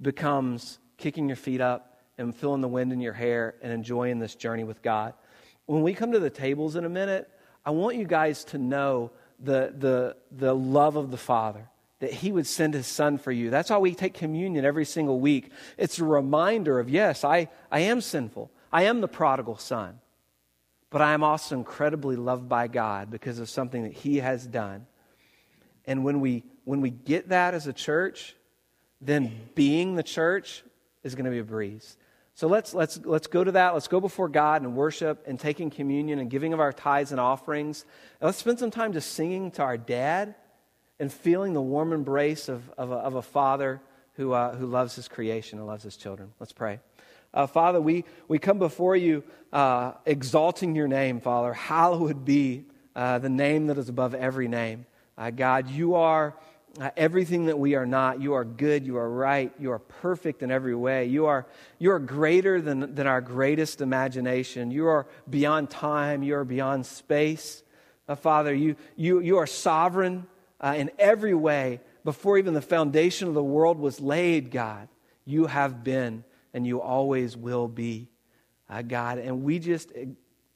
becomes 0.01 0.79
kicking 0.97 1.29
your 1.29 1.37
feet 1.37 1.61
up 1.61 1.90
and 2.21 2.37
feeling 2.37 2.61
the 2.61 2.69
wind 2.69 2.93
in 2.93 3.01
your 3.01 3.13
hair 3.13 3.55
and 3.63 3.73
enjoying 3.73 4.19
this 4.19 4.35
journey 4.35 4.63
with 4.63 4.83
God. 4.83 5.15
When 5.67 5.83
we 5.83 5.95
come 5.95 6.13
to 6.13 6.19
the 6.19 6.31
tables 6.31 6.77
in 6.77 6.85
a 6.85 6.89
minute, 6.89 7.29
I 7.65 7.71
want 7.71 7.97
you 7.97 8.05
guys 8.05 8.45
to 8.47 8.59
know 8.59 9.11
the, 9.39 9.75
the, 9.77 10.17
the 10.31 10.55
love 10.55 10.97
of 10.97 11.11
the 11.11 11.17
Father, 11.17 11.69
that 12.01 12.13
He 12.13 12.31
would 12.31 12.47
send 12.47 12.75
His 12.75 12.87
Son 12.87 13.17
for 13.17 13.33
you. 13.33 13.51
That's 13.51 13.71
why 13.71 13.79
we 13.79 13.95
take 13.95 14.15
communion 14.15 14.65
every 14.65 14.85
single 14.85 15.19
week. 15.19 15.51
It's 15.79 15.99
a 15.99 16.05
reminder 16.05 16.79
of, 16.79 16.91
yes, 16.91 17.25
I, 17.25 17.49
I 17.71 17.81
am 17.81 18.01
sinful, 18.01 18.51
I 18.73 18.85
am 18.85 19.01
the 19.01 19.09
prodigal 19.09 19.57
son, 19.57 19.99
but 20.91 21.01
I 21.01 21.13
am 21.13 21.23
also 21.23 21.57
incredibly 21.57 22.17
loved 22.17 22.49
by 22.49 22.69
God 22.69 23.11
because 23.11 23.39
of 23.39 23.49
something 23.49 23.85
that 23.85 23.93
He 23.93 24.19
has 24.19 24.47
done. 24.47 24.87
And 25.87 26.05
when 26.05 26.21
we, 26.21 26.45
when 26.65 26.83
we 26.83 26.91
get 26.91 27.31
that 27.31 27.55
as 27.55 27.67
a 27.67 27.73
church, 27.73 28.37
then 29.01 29.33
being 29.55 29.95
the 29.95 30.03
church 30.03 30.63
is 31.03 31.15
going 31.15 31.25
to 31.25 31.31
be 31.31 31.39
a 31.39 31.45
breeze. 31.45 31.97
So 32.41 32.47
let's, 32.47 32.73
let's, 32.73 32.99
let's 33.05 33.27
go 33.27 33.45
to 33.45 33.53
that. 33.53 33.75
Let's 33.75 33.87
go 33.87 34.01
before 34.01 34.27
God 34.27 34.63
and 34.63 34.75
worship 34.75 35.25
and 35.27 35.39
taking 35.39 35.69
communion 35.69 36.19
and 36.21 36.31
giving 36.31 36.55
of 36.55 36.61
our 36.61 36.73
tithes 36.73 37.11
and 37.11 37.21
offerings. 37.21 37.85
And 38.19 38.29
let's 38.29 38.39
spend 38.39 38.59
some 38.59 38.71
time 38.71 38.95
just 38.95 39.13
singing 39.13 39.51
to 39.51 39.63
our 39.63 39.77
dad 39.77 40.35
and 40.99 41.13
feeling 41.13 41.53
the 41.53 41.61
warm 41.61 41.93
embrace 41.93 42.49
of, 42.49 42.63
of, 42.79 42.93
a, 42.93 42.95
of 42.95 43.15
a 43.17 43.21
father 43.21 43.83
who, 44.15 44.33
uh, 44.33 44.57
who 44.57 44.65
loves 44.65 44.97
his 44.97 45.07
creation 45.07 45.59
and 45.59 45.69
loves 45.69 45.83
his 45.83 45.99
children. 45.99 46.33
Let's 46.41 46.55
pray. 46.55 46.81
Uh, 47.35 47.47
Father, 47.47 47.79
we, 47.79 48.07
we 48.27 48.39
come 48.39 48.59
before 48.59 48.97
you 48.97 49.23
uh, 49.53 49.93
exalting 50.07 50.75
your 50.75 50.89
name, 50.89 51.21
Father. 51.21 51.53
Hallowed 51.53 52.25
be 52.25 52.65
uh, 52.97 53.19
the 53.19 53.29
name 53.29 53.67
that 53.67 53.77
is 53.77 53.91
above 53.91 54.15
every 54.15 54.49
name. 54.49 54.87
Uh, 55.19 55.29
God, 55.29 55.69
you 55.69 55.95
are 55.95 56.35
everything 56.97 57.47
that 57.47 57.59
we 57.59 57.75
are 57.75 57.87
not. 57.87 58.21
You 58.21 58.35
are 58.35 58.45
good. 58.45 58.87
You 58.87 58.97
are 58.97 59.11
right. 59.11 59.53
You 59.59 59.73
are 59.73 59.79
perfect 59.79 60.43
in 60.43 60.51
every 60.51 60.75
way. 60.75 61.07
You 61.07 61.27
are, 61.27 61.47
you 61.79 61.91
are 61.93 61.99
greater 61.99 62.61
than, 62.61 62.95
than 62.95 63.07
our 63.07 63.21
greatest 63.21 63.81
imagination. 63.81 64.71
You 64.71 64.87
are 64.87 65.07
beyond 65.29 65.71
time. 65.71 66.23
You 66.23 66.37
are 66.37 66.45
beyond 66.45 66.87
space. 66.87 67.63
Uh, 68.09 68.15
Father, 68.15 68.55
you, 68.55 68.77
you, 68.97 69.21
you 69.21 69.39
are 69.39 69.47
sovereign 69.47 70.27
uh, 70.61 70.75
in 70.77 70.91
every 70.99 71.35
way. 71.35 71.81
Before 72.05 72.39
even 72.39 72.55
the 72.55 72.63
foundation 72.63 73.29
of 73.29 73.35
the 73.35 73.43
world 73.43 73.79
was 73.79 74.01
laid, 74.01 74.51
God, 74.51 74.89
you 75.25 75.47
have 75.47 75.85
been 75.85 76.25
and 76.55 76.67
you 76.67 76.81
always 76.81 77.37
will 77.37 77.69
be, 77.69 78.09
uh, 78.69 78.83
God. 78.83 79.19
And 79.19 79.43
we 79.43 79.59
just 79.59 79.93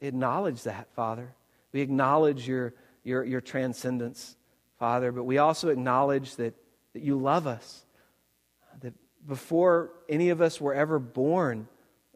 acknowledge 0.00 0.62
that, 0.62 0.88
Father. 0.94 1.34
We 1.72 1.80
acknowledge 1.80 2.48
your, 2.48 2.74
your, 3.02 3.24
your 3.24 3.40
transcendence. 3.40 4.36
Father, 4.78 5.12
but 5.12 5.24
we 5.24 5.38
also 5.38 5.68
acknowledge 5.68 6.36
that, 6.36 6.54
that 6.92 7.02
you 7.02 7.18
love 7.18 7.46
us. 7.46 7.84
That 8.80 8.94
before 9.26 9.90
any 10.08 10.30
of 10.30 10.40
us 10.40 10.60
were 10.60 10.74
ever 10.74 10.98
born, 10.98 11.68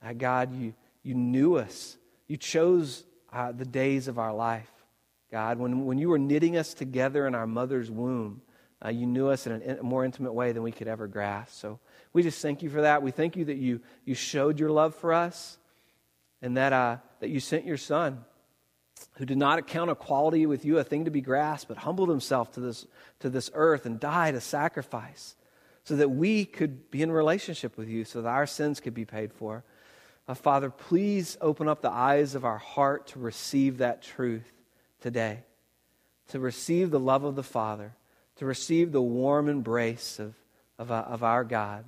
uh, 0.02 0.12
God, 0.12 0.54
you, 0.54 0.74
you 1.02 1.14
knew 1.14 1.56
us. 1.56 1.96
You 2.26 2.36
chose 2.36 3.04
uh, 3.32 3.52
the 3.52 3.64
days 3.64 4.08
of 4.08 4.18
our 4.18 4.34
life. 4.34 4.70
God, 5.30 5.58
when, 5.58 5.84
when 5.84 5.98
you 5.98 6.08
were 6.08 6.18
knitting 6.18 6.56
us 6.56 6.74
together 6.74 7.26
in 7.26 7.34
our 7.34 7.46
mother's 7.46 7.90
womb, 7.90 8.42
uh, 8.84 8.90
you 8.90 9.06
knew 9.06 9.28
us 9.28 9.46
in 9.46 9.78
a 9.78 9.82
more 9.82 10.04
intimate 10.04 10.32
way 10.32 10.52
than 10.52 10.62
we 10.62 10.72
could 10.72 10.88
ever 10.88 11.06
grasp. 11.06 11.54
So 11.54 11.80
we 12.12 12.22
just 12.22 12.40
thank 12.40 12.62
you 12.62 12.70
for 12.70 12.82
that. 12.82 13.02
We 13.02 13.10
thank 13.10 13.36
you 13.36 13.44
that 13.46 13.56
you, 13.56 13.80
you 14.04 14.14
showed 14.14 14.58
your 14.58 14.70
love 14.70 14.94
for 14.94 15.12
us 15.12 15.58
and 16.40 16.56
that, 16.56 16.72
uh, 16.72 16.98
that 17.20 17.28
you 17.28 17.40
sent 17.40 17.66
your 17.66 17.76
son 17.76 18.24
who 19.14 19.24
did 19.24 19.38
not 19.38 19.58
account 19.58 19.90
equality 19.90 20.46
with 20.46 20.64
you 20.64 20.78
a 20.78 20.84
thing 20.84 21.04
to 21.04 21.10
be 21.10 21.20
grasped, 21.20 21.68
but 21.68 21.78
humbled 21.78 22.08
himself 22.08 22.52
to 22.52 22.60
this, 22.60 22.86
to 23.20 23.30
this 23.30 23.50
earth 23.54 23.86
and 23.86 24.00
died 24.00 24.34
a 24.34 24.40
sacrifice 24.40 25.36
so 25.84 25.96
that 25.96 26.10
we 26.10 26.44
could 26.44 26.90
be 26.90 27.02
in 27.02 27.10
relationship 27.10 27.78
with 27.78 27.88
you, 27.88 28.04
so 28.04 28.20
that 28.20 28.28
our 28.28 28.46
sins 28.46 28.78
could 28.78 28.94
be 28.94 29.06
paid 29.06 29.32
for. 29.32 29.64
Uh, 30.28 30.34
Father, 30.34 30.68
please 30.68 31.38
open 31.40 31.66
up 31.66 31.80
the 31.80 31.90
eyes 31.90 32.34
of 32.34 32.44
our 32.44 32.58
heart 32.58 33.06
to 33.06 33.18
receive 33.18 33.78
that 33.78 34.02
truth 34.02 34.52
today, 35.00 35.40
to 36.28 36.38
receive 36.38 36.90
the 36.90 37.00
love 37.00 37.24
of 37.24 37.36
the 37.36 37.42
Father, 37.42 37.94
to 38.36 38.44
receive 38.44 38.92
the 38.92 39.00
warm 39.00 39.48
embrace 39.48 40.18
of, 40.18 40.34
of, 40.78 40.90
uh, 40.90 41.04
of 41.08 41.22
our 41.22 41.42
God. 41.44 41.86